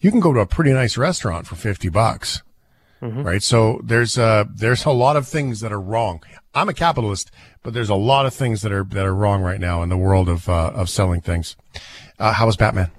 You 0.00 0.10
can 0.10 0.20
go 0.20 0.34
to 0.34 0.40
a 0.40 0.46
pretty 0.46 0.74
nice 0.74 0.98
restaurant 0.98 1.46
for 1.46 1.56
50 1.56 1.88
bucks. 1.88 2.42
Mm-hmm. 3.02 3.22
Right. 3.22 3.42
So 3.42 3.80
there's 3.84 4.16
a, 4.16 4.48
there's 4.54 4.84
a 4.86 4.90
lot 4.90 5.16
of 5.16 5.28
things 5.28 5.60
that 5.60 5.70
are 5.72 5.80
wrong. 5.80 6.22
I'm 6.54 6.70
a 6.70 6.74
capitalist, 6.74 7.30
but 7.62 7.74
there's 7.74 7.90
a 7.90 7.94
lot 7.94 8.24
of 8.24 8.32
things 8.32 8.62
that 8.62 8.72
are 8.72 8.84
that 8.84 9.04
are 9.04 9.14
wrong 9.14 9.42
right 9.42 9.60
now 9.60 9.82
in 9.82 9.90
the 9.90 9.96
world 9.96 10.28
of 10.28 10.48
uh, 10.48 10.70
of 10.74 10.88
selling 10.88 11.20
things. 11.20 11.56
Uh, 12.18 12.32
how 12.32 12.46
was 12.46 12.56
Batman? 12.56 12.90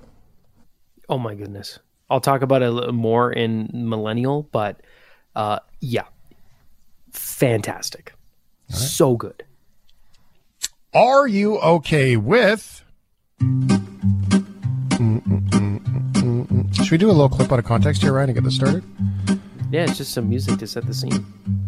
Oh 1.10 1.18
my 1.18 1.34
goodness. 1.34 1.80
I'll 2.10 2.22
talk 2.22 2.42
about 2.42 2.62
it 2.62 2.70
a 2.70 2.72
little 2.72 2.94
more 2.94 3.32
in 3.32 3.70
millennial, 3.74 4.44
but 4.44 4.82
uh, 5.36 5.60
yeah, 5.80 6.06
fantastic, 7.12 8.14
right. 8.70 8.78
so 8.78 9.16
good. 9.16 9.44
Are 10.94 11.28
you 11.28 11.58
okay 11.60 12.16
with? 12.16 12.84
Should 16.74 16.92
we 16.92 16.98
do 16.98 17.10
a 17.10 17.12
little 17.12 17.30
clip 17.30 17.52
out 17.52 17.60
of 17.60 17.66
context 17.66 18.02
here, 18.02 18.14
Ryan, 18.14 18.28
to 18.28 18.34
get 18.34 18.44
this 18.44 18.56
started? 18.56 18.84
Yeah, 19.70 19.84
it's 19.84 19.98
just 19.98 20.14
some 20.14 20.30
music 20.30 20.60
to 20.60 20.68
set 20.68 20.86
the 20.88 20.94
scene. 20.94 21.26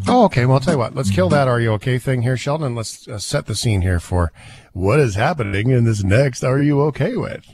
Oh, 0.08 0.24
okay. 0.26 0.46
Well, 0.46 0.56
I'll 0.56 0.62
tell 0.62 0.76
you 0.76 0.80
what. 0.80 0.96
Let's 0.96 1.12
kill 1.12 1.28
that 1.30 1.48
"Are 1.48 1.60
you 1.60 1.72
okay?" 1.74 2.00
thing 2.00 2.22
here, 2.22 2.38
Sheldon. 2.38 2.74
Let's 2.74 3.08
uh, 3.08 3.20
set 3.20 3.46
the 3.46 3.56
scene 3.56 3.82
here 3.82 4.00
for 4.00 4.32
what 4.74 5.00
is 5.00 5.16
happening 5.16 5.70
in 5.70 5.84
this 5.84 6.04
next 6.04 6.44
"Are 6.44 6.62
you 6.62 6.82
okay?" 6.84 7.18
with. 7.18 7.46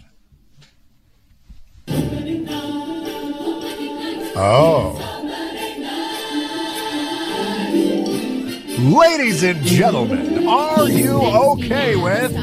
Oh. 4.38 5.02
Ladies 8.78 9.42
and 9.44 9.64
gentlemen, 9.64 10.48
are 10.48 10.88
you 10.88 11.20
okay 11.22 11.96
with 11.96 12.36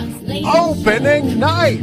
opening 0.45 1.39
night? 1.39 1.81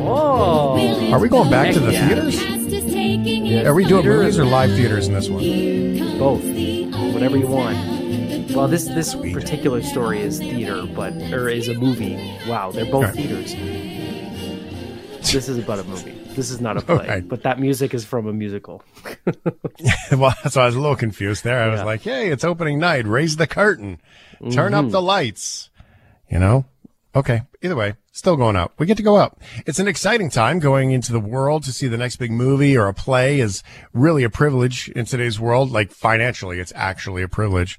Oh. 0.00 1.12
Are 1.12 1.20
we 1.20 1.28
going 1.28 1.50
back 1.50 1.74
to 1.74 1.80
the 1.80 1.92
theaters? 1.92 2.57
Yeah. 2.70 3.68
Are 3.68 3.74
we 3.74 3.84
doing 3.84 4.04
movies 4.04 4.38
or 4.38 4.44
live 4.44 4.70
theaters 4.72 5.08
in 5.08 5.14
this 5.14 5.28
one? 5.28 5.42
Both. 6.18 6.44
Whatever 7.12 7.36
you 7.36 7.46
want. 7.46 7.76
Well, 8.52 8.68
this 8.68 8.86
this 8.86 9.12
Sweet. 9.12 9.34
particular 9.34 9.82
story 9.82 10.20
is 10.20 10.38
theater, 10.38 10.84
but 10.86 11.14
or 11.32 11.48
is 11.48 11.68
a 11.68 11.74
movie. 11.74 12.16
Wow, 12.46 12.70
they're 12.70 12.90
both 12.90 13.14
theaters. 13.14 13.54
This 15.32 15.48
is 15.48 15.58
about 15.58 15.78
a 15.78 15.84
movie. 15.84 16.12
This 16.34 16.50
is 16.50 16.60
not 16.60 16.76
a 16.76 16.80
play, 16.84 16.96
okay. 16.96 17.20
but 17.20 17.42
that 17.42 17.58
music 17.60 17.94
is 17.94 18.04
from 18.04 18.26
a 18.26 18.32
musical. 18.32 18.82
well, 20.12 20.34
so 20.48 20.60
I 20.62 20.66
was 20.66 20.74
a 20.74 20.80
little 20.80 20.96
confused 20.96 21.44
there. 21.44 21.62
I 21.62 21.66
yeah. 21.66 21.72
was 21.72 21.82
like, 21.82 22.02
"Hey, 22.02 22.30
it's 22.30 22.44
opening 22.44 22.78
night. 22.78 23.06
Raise 23.06 23.36
the 23.36 23.46
curtain, 23.46 24.00
turn 24.50 24.72
mm-hmm. 24.72 24.86
up 24.86 24.90
the 24.90 25.02
lights." 25.02 25.70
You 26.30 26.38
know, 26.38 26.66
Okay. 27.14 27.42
Either 27.62 27.74
way, 27.74 27.94
still 28.18 28.36
going 28.36 28.56
out. 28.56 28.72
We 28.78 28.86
get 28.86 28.96
to 28.96 29.02
go 29.02 29.16
out. 29.16 29.38
It's 29.64 29.78
an 29.78 29.88
exciting 29.88 30.28
time 30.28 30.58
going 30.58 30.90
into 30.90 31.12
the 31.12 31.20
world 31.20 31.62
to 31.64 31.72
see 31.72 31.86
the 31.86 31.96
next 31.96 32.16
big 32.16 32.32
movie 32.32 32.76
or 32.76 32.88
a 32.88 32.94
play 32.94 33.40
is 33.40 33.62
really 33.92 34.24
a 34.24 34.30
privilege 34.30 34.88
in 34.90 35.04
today's 35.04 35.38
world. 35.38 35.70
Like 35.70 35.90
financially, 35.92 36.60
it's 36.60 36.72
actually 36.74 37.22
a 37.22 37.28
privilege. 37.28 37.78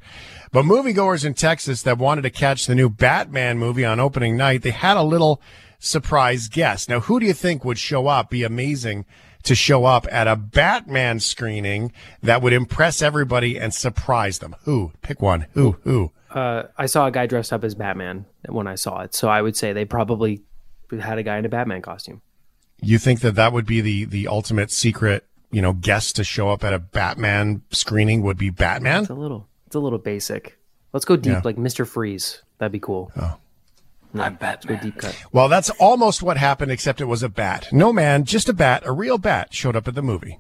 But 0.52 0.66
moviegoers 0.66 1.26
in 1.26 1.34
Texas 1.34 1.84
that 1.84 1.98
wanted 1.98 2.24
to 2.24 2.30
catch 2.30 2.66
the 2.66 2.76
new 2.76 2.90
Batman 2.90 3.58
movie 3.58 3.86
on 3.86 4.00
opening 4.00 4.38
night, 4.38 4.64
they 4.64 4.72
had 4.72 4.98
a 4.98 5.04
little 5.04 5.42
surprise 5.78 6.48
guest. 6.48 6.90
Now, 6.90 7.02
who 7.02 7.20
do 7.20 7.26
you 7.26 7.34
think 7.34 7.64
would 7.64 7.78
show 7.78 8.08
up? 8.08 8.30
Be 8.30 8.44
amazing 8.44 9.06
to 9.44 9.56
show 9.56 9.86
up 9.86 10.08
at 10.12 10.28
a 10.28 10.36
Batman 10.36 11.20
screening 11.20 11.92
that 12.22 12.42
would 12.42 12.54
impress 12.54 13.02
everybody 13.02 13.58
and 13.58 13.74
surprise 13.74 14.40
them. 14.40 14.56
Who? 14.64 14.92
Pick 15.02 15.22
one. 15.22 15.48
Who? 15.54 15.78
Who? 15.84 16.12
Uh, 16.32 16.64
I 16.78 16.86
saw 16.86 17.08
a 17.08 17.12
guy 17.12 17.26
dressed 17.28 17.52
up 17.54 17.64
as 17.64 17.76
Batman 17.76 18.26
when 18.48 18.68
I 18.68 18.76
saw 18.76 19.02
it, 19.02 19.14
so 19.16 19.28
I 19.28 19.42
would 19.42 19.56
say 19.58 19.74
they 19.74 19.86
probably 19.86 20.42
had 21.00 21.18
a 21.18 21.24
guy 21.24 21.38
in 21.38 21.46
a 21.46 21.50
Batman 21.50 21.82
costume. 21.82 22.22
You 22.82 22.98
think 22.98 23.22
that 23.22 23.36
that 23.36 23.52
would 23.54 23.66
be 23.66 23.82
the 23.82 24.06
the 24.06 24.28
ultimate 24.28 24.72
secret 24.72 25.26
you 25.52 25.62
know, 25.62 25.74
guest 25.74 26.16
to 26.18 26.24
show 26.24 26.50
up 26.50 26.64
at 26.64 26.74
a 26.74 26.80
Batman 26.80 27.64
screening 27.72 28.22
would 28.22 28.38
be 28.38 28.50
Batman. 28.52 29.02
It's 29.02 29.10
a 29.10 29.16
little, 29.16 29.48
it's 29.66 29.76
a 29.76 29.80
little 29.80 29.98
basic. 29.98 30.60
Let's 30.94 31.06
go 31.06 31.16
deep, 31.16 31.34
Yeah. 31.34 31.42
like 31.44 31.58
Mister 31.58 31.86
Freeze. 31.86 32.44
That'd 32.60 32.72
be 32.72 32.80
cool. 32.80 33.12
Oh. 33.20 33.38
No, 34.14 34.24
I'm 34.24 34.36
Batman. 34.36 34.76
Let's 34.78 34.84
go 34.84 34.90
deep 34.92 34.98
cut. 35.00 35.24
Well, 35.32 35.50
that's 35.50 35.70
almost 35.72 36.22
what 36.22 36.38
happened, 36.38 36.72
except 36.72 37.02
it 37.02 37.06
was 37.06 37.24
a 37.24 37.30
bat. 37.30 37.68
No 37.72 37.92
man, 37.92 38.26
just 38.26 38.48
a 38.50 38.54
bat, 38.54 38.84
a 38.86 38.92
real 38.92 39.18
bat, 39.18 39.54
showed 39.54 39.76
up 39.76 39.88
at 39.88 39.96
the 39.96 40.02
movie. 40.04 40.40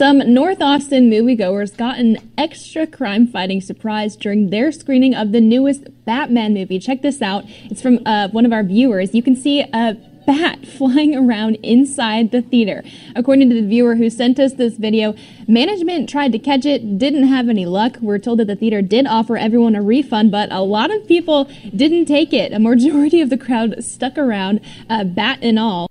Some 0.00 0.32
North 0.32 0.62
Austin 0.62 1.10
moviegoers 1.10 1.76
got 1.76 1.98
an 1.98 2.16
extra 2.38 2.86
crime 2.86 3.26
fighting 3.26 3.60
surprise 3.60 4.16
during 4.16 4.48
their 4.48 4.72
screening 4.72 5.14
of 5.14 5.32
the 5.32 5.40
newest 5.42 6.04
Batman 6.06 6.54
movie. 6.54 6.78
Check 6.78 7.02
this 7.02 7.20
out. 7.20 7.44
It's 7.64 7.82
from 7.82 7.98
uh, 8.06 8.28
one 8.28 8.46
of 8.46 8.52
our 8.52 8.62
viewers. 8.62 9.14
You 9.14 9.22
can 9.22 9.36
see 9.36 9.60
a 9.60 9.98
bat 10.26 10.66
flying 10.78 11.14
around 11.14 11.56
inside 11.56 12.30
the 12.30 12.40
theater. 12.40 12.82
According 13.14 13.50
to 13.50 13.60
the 13.60 13.66
viewer 13.66 13.96
who 13.96 14.08
sent 14.08 14.38
us 14.38 14.54
this 14.54 14.78
video, 14.78 15.14
management 15.46 16.08
tried 16.08 16.32
to 16.32 16.38
catch 16.38 16.64
it, 16.64 16.96
didn't 16.98 17.28
have 17.28 17.48
any 17.48 17.66
luck. 17.66 17.98
We're 18.00 18.18
told 18.18 18.38
that 18.38 18.46
the 18.46 18.56
theater 18.56 18.80
did 18.80 19.06
offer 19.06 19.36
everyone 19.36 19.74
a 19.74 19.82
refund, 19.82 20.30
but 20.30 20.50
a 20.50 20.60
lot 20.60 20.90
of 20.90 21.06
people 21.06 21.44
didn't 21.74 22.06
take 22.06 22.32
it. 22.32 22.52
A 22.52 22.58
majority 22.58 23.20
of 23.20 23.28
the 23.28 23.36
crowd 23.36 23.84
stuck 23.84 24.16
around, 24.16 24.60
uh, 24.88 25.04
bat 25.04 25.40
and 25.42 25.58
all. 25.58 25.90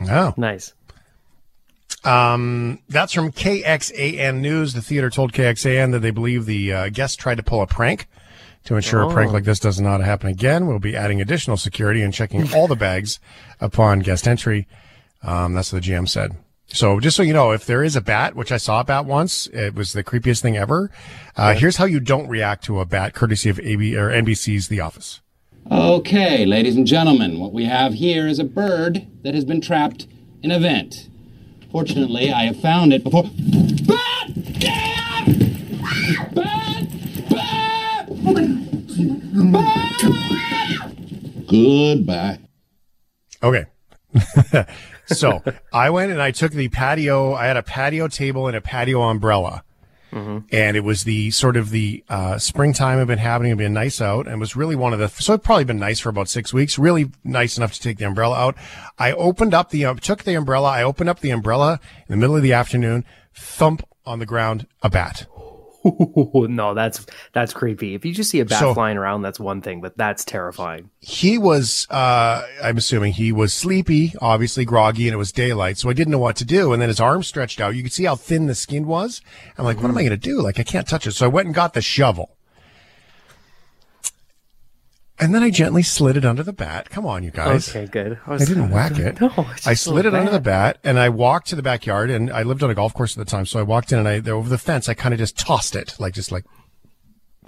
Oh. 0.00 0.34
Nice. 0.36 0.72
Um, 2.04 2.78
that's 2.88 3.12
from 3.12 3.32
KXAN 3.32 4.40
News. 4.40 4.72
The 4.72 4.82
theater 4.82 5.10
told 5.10 5.32
KXAN 5.32 5.92
that 5.92 6.00
they 6.00 6.10
believe 6.10 6.46
the 6.46 6.72
uh, 6.72 6.88
guest 6.90 7.18
tried 7.18 7.36
to 7.36 7.42
pull 7.42 7.62
a 7.62 7.66
prank. 7.66 8.06
To 8.64 8.74
ensure 8.76 9.02
a 9.02 9.10
prank 9.10 9.30
Oh. 9.30 9.34
like 9.34 9.44
this 9.44 9.60
does 9.60 9.80
not 9.80 10.02
happen 10.02 10.28
again, 10.28 10.66
we'll 10.66 10.78
be 10.78 10.94
adding 10.94 11.22
additional 11.22 11.56
security 11.56 12.02
and 12.02 12.12
checking 12.12 12.52
all 12.52 12.66
the 12.66 12.76
bags 12.76 13.18
upon 13.60 14.00
guest 14.00 14.28
entry. 14.28 14.66
Um, 15.22 15.54
that's 15.54 15.72
what 15.72 15.82
the 15.82 15.90
GM 15.90 16.06
said. 16.08 16.32
So 16.66 17.00
just 17.00 17.16
so 17.16 17.22
you 17.22 17.32
know, 17.32 17.52
if 17.52 17.64
there 17.64 17.82
is 17.82 17.96
a 17.96 18.02
bat, 18.02 18.36
which 18.36 18.52
I 18.52 18.58
saw 18.58 18.80
a 18.80 18.84
bat 18.84 19.06
once, 19.06 19.46
it 19.54 19.74
was 19.74 19.94
the 19.94 20.04
creepiest 20.04 20.42
thing 20.42 20.58
ever. 20.58 20.90
Uh, 21.34 21.54
here's 21.54 21.76
how 21.78 21.86
you 21.86 21.98
don't 21.98 22.28
react 22.28 22.62
to 22.64 22.80
a 22.80 22.84
bat, 22.84 23.14
courtesy 23.14 23.48
of 23.48 23.58
AB 23.58 23.96
or 23.96 24.10
NBC's 24.10 24.68
The 24.68 24.80
Office. 24.80 25.20
Okay, 25.70 26.44
ladies 26.44 26.76
and 26.76 26.86
gentlemen, 26.86 27.38
what 27.38 27.54
we 27.54 27.64
have 27.64 27.94
here 27.94 28.26
is 28.26 28.38
a 28.38 28.44
bird 28.44 29.06
that 29.22 29.34
has 29.34 29.46
been 29.46 29.62
trapped 29.62 30.06
in 30.42 30.50
a 30.50 30.58
vent. 30.58 31.08
Fortunately, 31.70 32.32
I 32.32 32.44
have 32.44 32.60
found 32.60 32.92
it 32.92 33.04
before. 33.04 33.24
Goodbye. 41.48 42.38
Okay. 43.42 43.64
so 45.06 45.42
I 45.72 45.90
went 45.90 46.12
and 46.12 46.20
I 46.20 46.30
took 46.30 46.52
the 46.52 46.68
patio. 46.68 47.34
I 47.34 47.46
had 47.46 47.56
a 47.56 47.62
patio 47.62 48.08
table 48.08 48.46
and 48.46 48.56
a 48.56 48.60
patio 48.60 49.02
umbrella. 49.02 49.62
And 50.50 50.76
it 50.76 50.84
was 50.84 51.04
the 51.04 51.30
sort 51.30 51.56
of 51.56 51.70
the 51.70 52.04
uh, 52.08 52.38
springtime 52.38 52.98
had 52.98 53.06
been 53.06 53.18
happening. 53.18 53.50
Had 53.50 53.58
been 53.58 53.72
nice 53.72 54.00
out, 54.00 54.26
and 54.26 54.40
was 54.40 54.56
really 54.56 54.76
one 54.76 54.92
of 54.92 54.98
the. 54.98 55.08
So 55.08 55.34
it 55.34 55.42
probably 55.42 55.64
been 55.64 55.78
nice 55.78 56.00
for 56.00 56.08
about 56.08 56.28
six 56.28 56.52
weeks. 56.52 56.78
Really 56.78 57.10
nice 57.24 57.56
enough 57.56 57.72
to 57.74 57.80
take 57.80 57.98
the 57.98 58.06
umbrella 58.06 58.36
out. 58.36 58.56
I 58.98 59.12
opened 59.12 59.54
up 59.54 59.70
the 59.70 59.84
um, 59.84 59.98
took 59.98 60.24
the 60.24 60.34
umbrella. 60.34 60.70
I 60.70 60.82
opened 60.82 61.10
up 61.10 61.20
the 61.20 61.30
umbrella 61.30 61.80
in 62.08 62.12
the 62.12 62.16
middle 62.16 62.36
of 62.36 62.42
the 62.42 62.52
afternoon. 62.52 63.04
Thump 63.34 63.86
on 64.04 64.18
the 64.18 64.26
ground, 64.26 64.66
a 64.82 64.90
bat. 64.90 65.26
no, 65.84 66.74
that's 66.74 67.06
that's 67.32 67.52
creepy. 67.52 67.94
If 67.94 68.04
you 68.04 68.12
just 68.12 68.30
see 68.30 68.40
a 68.40 68.44
bat 68.44 68.58
So- 68.60 68.74
flying 68.74 68.96
around, 68.96 69.22
that's 69.22 69.38
one 69.40 69.60
thing, 69.62 69.80
but 69.80 69.96
that's 69.96 70.24
terrifying. 70.24 70.90
he 71.00 71.38
was 71.38 71.86
uh 71.90 72.42
i'm 72.62 72.76
assuming 72.76 73.12
he 73.12 73.30
was 73.32 73.52
sleepy 73.54 74.12
obviously 74.20 74.64
groggy 74.64 75.06
and 75.06 75.14
it 75.14 75.16
was 75.16 75.30
daylight 75.32 75.78
so 75.78 75.88
i 75.88 75.92
didn't 75.92 76.10
know 76.10 76.18
what 76.18 76.34
to 76.36 76.44
do 76.44 76.72
and 76.72 76.82
then 76.82 76.88
his 76.88 77.00
arm 77.00 77.22
stretched 77.22 77.60
out. 77.60 77.74
You 77.76 77.82
could 77.82 77.92
see 77.92 78.04
how 78.04 78.16
thin 78.16 78.46
the 78.46 78.54
skin 78.54 78.86
was. 78.86 79.20
I'm 79.56 79.64
like 79.64 79.76
what 79.80 79.90
am 79.90 79.96
i 79.96 80.02
going 80.02 80.10
to 80.10 80.16
do? 80.16 80.40
Like 80.42 80.58
i 80.58 80.62
can't 80.64 80.86
touch 80.88 81.06
it. 81.06 81.12
So 81.12 81.24
i 81.26 81.28
went 81.28 81.46
and 81.46 81.54
got 81.54 81.74
the 81.74 81.80
shovel 81.82 82.36
and 85.20 85.34
then 85.34 85.42
i 85.42 85.50
gently 85.50 85.82
slid 85.82 86.16
it 86.16 86.24
under 86.24 86.42
the 86.42 86.52
bat 86.52 86.88
come 86.90 87.04
on 87.06 87.22
you 87.22 87.30
guys 87.30 87.68
Okay, 87.68 87.86
good. 87.86 88.18
I 88.26 88.34
I, 88.34 88.38
didn't 88.38 88.70
whack 88.76 88.98
it. 88.98 89.20
No, 89.20 89.32
I 89.66 89.74
slid 89.74 90.06
it 90.06 90.12
little 90.12 90.20
under 90.20 90.32
the 90.32 90.40
bat. 90.40 90.78
and 90.84 90.98
I 90.98 91.08
walked 91.08 91.48
to 91.48 91.56
the 91.56 91.62
backyard 91.62 92.10
and 92.10 92.30
I 92.30 92.42
lived 92.42 92.62
on 92.62 92.70
a 92.70 92.74
golf 92.74 92.94
course 92.94 93.16
at 93.18 93.24
the 93.24 93.30
time. 93.30 93.46
So 93.46 93.58
I 93.58 93.62
walked 93.62 93.92
in 93.92 93.98
and 93.98 94.06
I, 94.08 94.20
there 94.20 94.34
over 94.34 94.48
the 94.48 94.58
fence, 94.58 94.88
I 94.88 94.94
kind 94.94 95.12
of 95.12 95.18
just 95.18 95.38
tossed 95.38 95.74
it, 95.76 95.94
like, 95.98 96.14
just 96.14 96.30
like, 96.32 96.44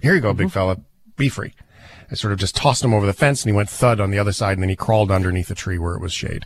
here 0.02 0.14
you 0.14 0.20
go, 0.20 0.30
Mm-hmm. 0.30 0.38
big 0.38 0.50
fella, 0.50 0.78
be 1.16 1.28
free. 1.28 1.54
I 2.10 2.14
sort 2.14 2.32
of 2.32 2.38
just 2.38 2.56
tossed 2.56 2.82
him 2.82 2.92
over 2.92 3.06
the 3.06 3.12
fence 3.12 3.42
and 3.44 3.50
he 3.50 3.56
went 3.56 3.70
thud 3.70 4.00
on 4.00 4.10
the 4.10 4.18
other 4.18 4.32
side 4.32 4.54
and 4.54 4.62
then 4.62 4.68
he 4.68 4.76
crawled 4.76 5.10
underneath 5.10 5.48
the 5.48 5.54
tree 5.54 5.78
where 5.78 5.94
it 5.94 6.00
was 6.00 6.12
shade. 6.12 6.44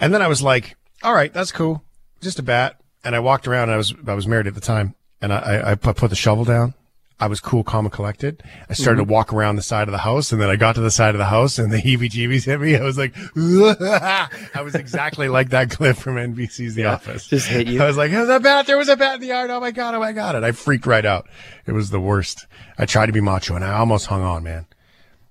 And 0.00 0.12
then 0.12 0.22
I 0.22 0.26
was 0.26 0.42
like, 0.42 0.76
all 1.02 1.14
right, 1.14 1.32
that's 1.32 1.52
cool. 1.52 1.84
Just 2.20 2.38
a 2.38 2.42
bat. 2.42 2.80
And 3.04 3.14
I 3.14 3.20
walked 3.20 3.46
around 3.46 3.64
and 3.64 3.72
I 3.72 3.76
was, 3.76 3.94
I 4.06 4.14
was 4.14 4.26
married 4.26 4.46
at 4.48 4.54
the 4.54 4.60
time 4.60 4.94
and 5.22 5.32
I, 5.32 5.72
I, 5.72 5.74
put 5.76 6.10
the 6.10 6.16
shovel 6.16 6.44
down. 6.44 6.74
I 7.20 7.26
was 7.26 7.40
cool, 7.40 7.64
calm, 7.64 7.84
and 7.84 7.92
collected. 7.92 8.42
I 8.68 8.74
started 8.74 9.00
Mm-hmm. 9.00 9.08
to 9.08 9.12
walk 9.12 9.32
around 9.32 9.56
the 9.56 9.62
side 9.62 9.88
of 9.88 9.92
the 9.92 9.98
house, 9.98 10.30
and 10.30 10.40
then 10.40 10.48
I 10.50 10.54
got 10.56 10.76
to 10.76 10.80
the 10.80 10.90
side 10.90 11.16
of 11.16 11.18
the 11.18 11.24
house, 11.24 11.58
and 11.58 11.72
the 11.72 11.78
heebie-jeebies 11.82 12.44
hit 12.44 12.60
me. 12.60 12.76
I 12.76 12.82
was 12.82 12.96
like, 12.96 13.12
I 13.36 14.60
was 14.62 14.74
exactly 14.76 15.28
like 15.28 15.50
that 15.50 15.70
clip 15.70 15.96
from 15.96 16.14
NBC's 16.14 16.74
The 16.76 16.82
Yeah, 16.82 16.94
Office. 16.94 17.26
just 17.26 17.48
hit 17.48 17.66
you. 17.66 17.82
I 17.82 17.86
was 17.86 17.96
like, 17.96 18.10
"There's 18.12 18.28
a 18.28 18.38
bat! 18.38 18.66
There 18.66 18.78
was 18.78 18.88
a 18.88 18.96
bat 18.96 19.16
in 19.16 19.20
the 19.20 19.26
yard! 19.28 19.50
Oh 19.50 19.58
my 19.60 19.70
god! 19.72 19.94
Oh 19.94 20.00
my 20.00 20.12
god!" 20.12 20.36
And 20.36 20.44
I 20.46 20.52
freaked 20.52 20.86
right 20.86 21.04
out. 21.04 21.28
It 21.66 21.72
was 21.72 21.90
the 21.90 22.00
worst. 22.00 22.46
I 22.78 22.86
tried 22.86 23.06
to 23.06 23.12
be 23.12 23.20
macho, 23.20 23.56
and 23.56 23.64
I 23.64 23.72
almost 23.78 24.06
hung 24.06 24.22
on, 24.22 24.42
man. 24.44 24.66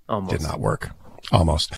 Almost 0.09 0.31
did 0.31 0.41
not 0.41 0.59
work. 0.59 0.89
Almost. 1.31 1.77